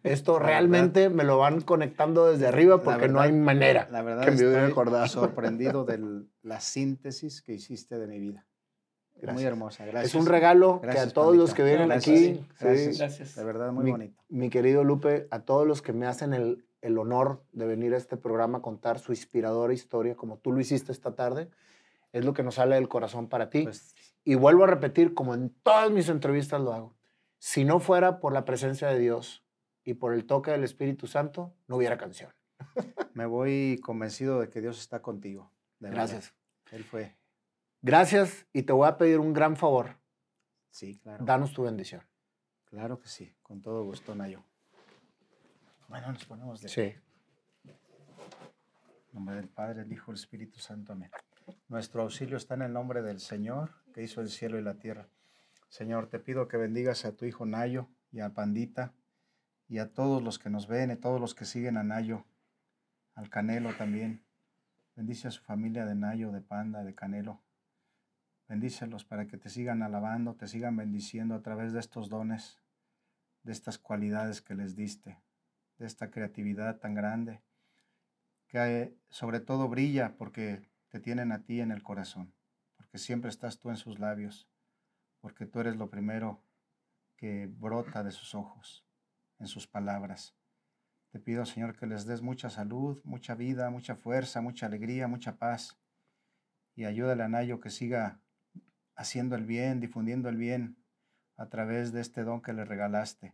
Esto 0.03 0.39
realmente 0.39 1.09
me 1.09 1.23
lo 1.23 1.37
van 1.37 1.61
conectando 1.61 2.31
desde 2.31 2.47
arriba 2.47 2.81
porque 2.81 3.07
no 3.07 3.21
hay 3.21 3.31
manera 3.31 3.87
la 3.91 4.01
verdad 4.01 4.25
que 4.25 4.31
me 4.31 4.35
estoy 4.37 4.55
acordado. 4.55 5.07
sorprendido 5.07 5.85
de 5.85 6.23
la 6.41 6.59
síntesis 6.59 7.41
que 7.41 7.53
hiciste 7.53 7.99
de 7.99 8.07
mi 8.07 8.19
vida. 8.19 8.45
Muy 9.15 9.21
Gracias. 9.23 9.43
hermosa, 9.45 9.85
gracias. 9.85 10.05
Es 10.05 10.15
un 10.19 10.25
regalo 10.25 10.79
que 10.81 10.87
Gracias, 10.87 11.09
a 11.09 11.13
todos 11.13 11.35
los 11.35 11.53
que 11.53 11.63
vienen 11.63 11.89
Gracias. 11.89 12.17
aquí, 12.17 12.45
Gracias. 12.59 12.93
sí, 12.95 12.99
Gracias. 12.99 13.35
De 13.35 13.43
verdad, 13.43 13.71
muy 13.71 13.85
mi, 13.85 13.91
bonito. 13.91 14.23
mi 14.29 14.49
querido 14.49 14.83
Lupe, 14.83 15.27
a 15.29 15.41
todos 15.41 15.67
los 15.67 15.83
que 15.83 15.93
me 15.93 16.07
hacen 16.07 16.33
el, 16.33 16.65
el 16.81 16.97
honor 16.97 17.43
de 17.51 17.67
venir 17.67 17.93
a 17.93 17.97
este 17.97 18.17
programa 18.17 18.57
a 18.57 18.61
contar 18.63 18.97
su 18.97 19.11
inspiradora 19.11 19.73
historia, 19.73 20.15
como 20.15 20.37
tú 20.39 20.51
lo 20.51 20.59
hiciste 20.59 20.91
esta 20.91 21.13
tarde, 21.13 21.49
es 22.13 22.25
lo 22.25 22.33
que 22.33 22.43
nos 22.43 22.55
sale 22.55 22.75
del 22.75 22.89
corazón 22.89 23.27
para 23.29 23.49
ti. 23.49 23.63
Pues, 23.63 23.95
y 24.23 24.35
vuelvo 24.35 24.65
a 24.65 24.67
repetir, 24.67 25.13
como 25.13 25.33
en 25.33 25.49
todas 25.63 25.91
mis 25.91 26.09
entrevistas 26.09 26.61
lo 26.61 26.73
hago, 26.73 26.95
si 27.39 27.65
no 27.65 27.79
fuera 27.79 28.19
por 28.19 28.33
la 28.33 28.45
presencia 28.45 28.87
de 28.89 28.99
Dios 28.99 29.43
y 29.83 29.95
por 29.95 30.13
el 30.13 30.25
toque 30.25 30.51
del 30.51 30.63
Espíritu 30.63 31.07
Santo, 31.07 31.55
no 31.67 31.77
hubiera 31.77 31.97
canción. 31.97 32.31
me 33.13 33.25
voy 33.25 33.79
convencido 33.81 34.39
de 34.39 34.49
que 34.49 34.61
Dios 34.61 34.79
está 34.79 35.01
contigo. 35.01 35.51
de 35.79 35.89
verdad. 35.89 36.07
Gracias. 36.09 36.35
Él 36.71 36.83
fue. 36.83 37.17
Gracias 37.81 38.45
y 38.53 38.63
te 38.63 38.73
voy 38.73 38.87
a 38.87 38.97
pedir 38.97 39.19
un 39.19 39.33
gran 39.33 39.57
favor. 39.57 39.97
Sí, 40.69 40.97
claro. 40.99 41.25
Danos 41.25 41.51
tu 41.51 41.63
bendición. 41.63 42.03
Claro 42.65 42.99
que 42.99 43.07
sí. 43.07 43.35
Con 43.41 43.61
todo 43.61 43.83
gusto, 43.83 44.15
Nayo. 44.15 44.43
Bueno, 45.87 46.11
nos 46.11 46.23
ponemos 46.25 46.61
de 46.61 46.69
Sí. 46.69 46.95
En 47.63 49.13
nombre 49.13 49.35
del 49.35 49.49
Padre, 49.49 49.81
el 49.81 49.91
Hijo, 49.91 50.11
el 50.11 50.15
Espíritu 50.15 50.59
Santo. 50.59 50.93
Amén. 50.93 51.11
Nuestro 51.67 52.03
auxilio 52.03 52.37
está 52.37 52.55
en 52.55 52.63
el 52.63 52.73
nombre 52.73 53.01
del 53.01 53.19
Señor, 53.19 53.71
que 53.93 54.03
hizo 54.03 54.21
el 54.21 54.29
cielo 54.29 54.59
y 54.59 54.61
la 54.61 54.75
tierra. 54.75 55.07
Señor, 55.69 56.07
te 56.07 56.19
pido 56.19 56.47
que 56.47 56.57
bendigas 56.57 57.05
a 57.05 57.15
tu 57.15 57.25
hijo 57.25 57.45
Nayo 57.45 57.87
y 58.11 58.19
a 58.19 58.33
Pandita 58.33 58.93
y 59.67 59.79
a 59.79 59.93
todos 59.93 60.21
los 60.21 60.39
que 60.39 60.49
nos 60.49 60.67
ven, 60.67 60.91
y 60.91 60.95
todos 60.95 61.21
los 61.21 61.33
que 61.33 61.45
siguen 61.45 61.77
a 61.77 61.83
Nayo, 61.83 62.25
al 63.15 63.29
Canelo 63.29 63.73
también. 63.73 64.23
Bendice 64.95 65.29
a 65.29 65.31
su 65.31 65.41
familia 65.41 65.85
de 65.85 65.95
Nayo, 65.95 66.31
de 66.31 66.41
Panda, 66.41 66.83
de 66.83 66.93
Canelo. 66.93 67.41
Bendícelos 68.47 69.05
para 69.05 69.27
que 69.27 69.37
te 69.37 69.49
sigan 69.49 69.81
alabando, 69.81 70.35
te 70.35 70.47
sigan 70.47 70.75
bendiciendo 70.75 71.35
a 71.35 71.41
través 71.41 71.71
de 71.71 71.79
estos 71.79 72.09
dones, 72.09 72.59
de 73.43 73.53
estas 73.53 73.77
cualidades 73.77 74.41
que 74.41 74.55
les 74.55 74.75
diste, 74.75 75.17
de 75.77 75.85
esta 75.85 76.11
creatividad 76.11 76.79
tan 76.79 76.93
grande 76.93 77.41
que 78.51 78.57
eh, 78.57 78.97
sobre 79.09 79.39
todo 79.39 79.69
brilla 79.69 80.15
porque 80.17 80.61
te 80.91 80.99
tienen 80.99 81.31
a 81.31 81.43
ti 81.43 81.61
en 81.61 81.71
el 81.71 81.81
corazón, 81.81 82.35
porque 82.75 82.97
siempre 82.97 83.29
estás 83.29 83.59
tú 83.59 83.69
en 83.69 83.77
sus 83.77 83.97
labios, 83.97 84.49
porque 85.21 85.45
tú 85.45 85.61
eres 85.61 85.77
lo 85.77 85.89
primero 85.89 86.43
que 87.15 87.47
brota 87.47 88.03
de 88.03 88.11
sus 88.11 88.35
ojos, 88.35 88.85
en 89.39 89.47
sus 89.47 89.67
palabras. 89.67 90.35
Te 91.11 91.19
pido, 91.19 91.45
Señor, 91.45 91.77
que 91.77 91.87
les 91.87 92.05
des 92.05 92.21
mucha 92.21 92.49
salud, 92.49 93.01
mucha 93.03 93.35
vida, 93.35 93.69
mucha 93.69 93.95
fuerza, 93.95 94.41
mucha 94.41 94.65
alegría, 94.65 95.07
mucha 95.07 95.37
paz. 95.37 95.79
Y 96.75 96.85
ayúdale 96.85 97.23
a 97.23 97.29
Nayo 97.29 97.59
que 97.59 97.69
siga 97.69 98.21
haciendo 98.95 99.35
el 99.35 99.45
bien, 99.45 99.79
difundiendo 99.79 100.29
el 100.29 100.37
bien 100.37 100.77
a 101.37 101.47
través 101.47 101.91
de 101.91 102.01
este 102.01 102.23
don 102.23 102.41
que 102.41 102.53
le 102.53 102.65
regalaste, 102.65 103.33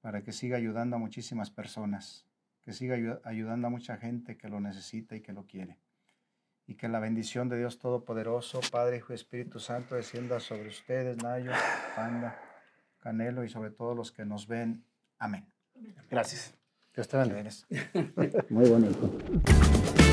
para 0.00 0.22
que 0.22 0.32
siga 0.32 0.56
ayudando 0.56 0.96
a 0.96 0.98
muchísimas 0.98 1.50
personas 1.50 2.26
que 2.62 2.72
siga 2.72 2.96
ayu- 2.96 3.20
ayudando 3.24 3.66
a 3.66 3.70
mucha 3.70 3.96
gente 3.98 4.36
que 4.36 4.48
lo 4.48 4.58
necesita 4.58 5.14
y 5.14 5.20
que 5.20 5.32
lo 5.32 5.46
quiere. 5.46 5.78
Y 6.66 6.76
que 6.76 6.88
la 6.88 6.98
bendición 6.98 7.48
de 7.48 7.58
Dios 7.58 7.78
Todopoderoso, 7.78 8.60
Padre, 8.70 8.96
Hijo 8.98 9.12
y 9.12 9.16
Espíritu 9.16 9.60
Santo, 9.60 9.94
descienda 9.94 10.40
sobre 10.40 10.68
ustedes, 10.68 11.22
Nayo, 11.22 11.52
Panda, 11.94 12.40
Canelo 13.00 13.44
y 13.44 13.48
sobre 13.48 13.70
todos 13.70 13.94
los 13.96 14.12
que 14.12 14.24
nos 14.24 14.46
ven. 14.46 14.84
Amén. 15.18 15.46
Gracias. 16.10 16.54
Dios 16.94 17.08
te 17.08 17.16
bendiga. 17.16 17.50
Muy 18.48 18.68
bonito. 18.68 20.03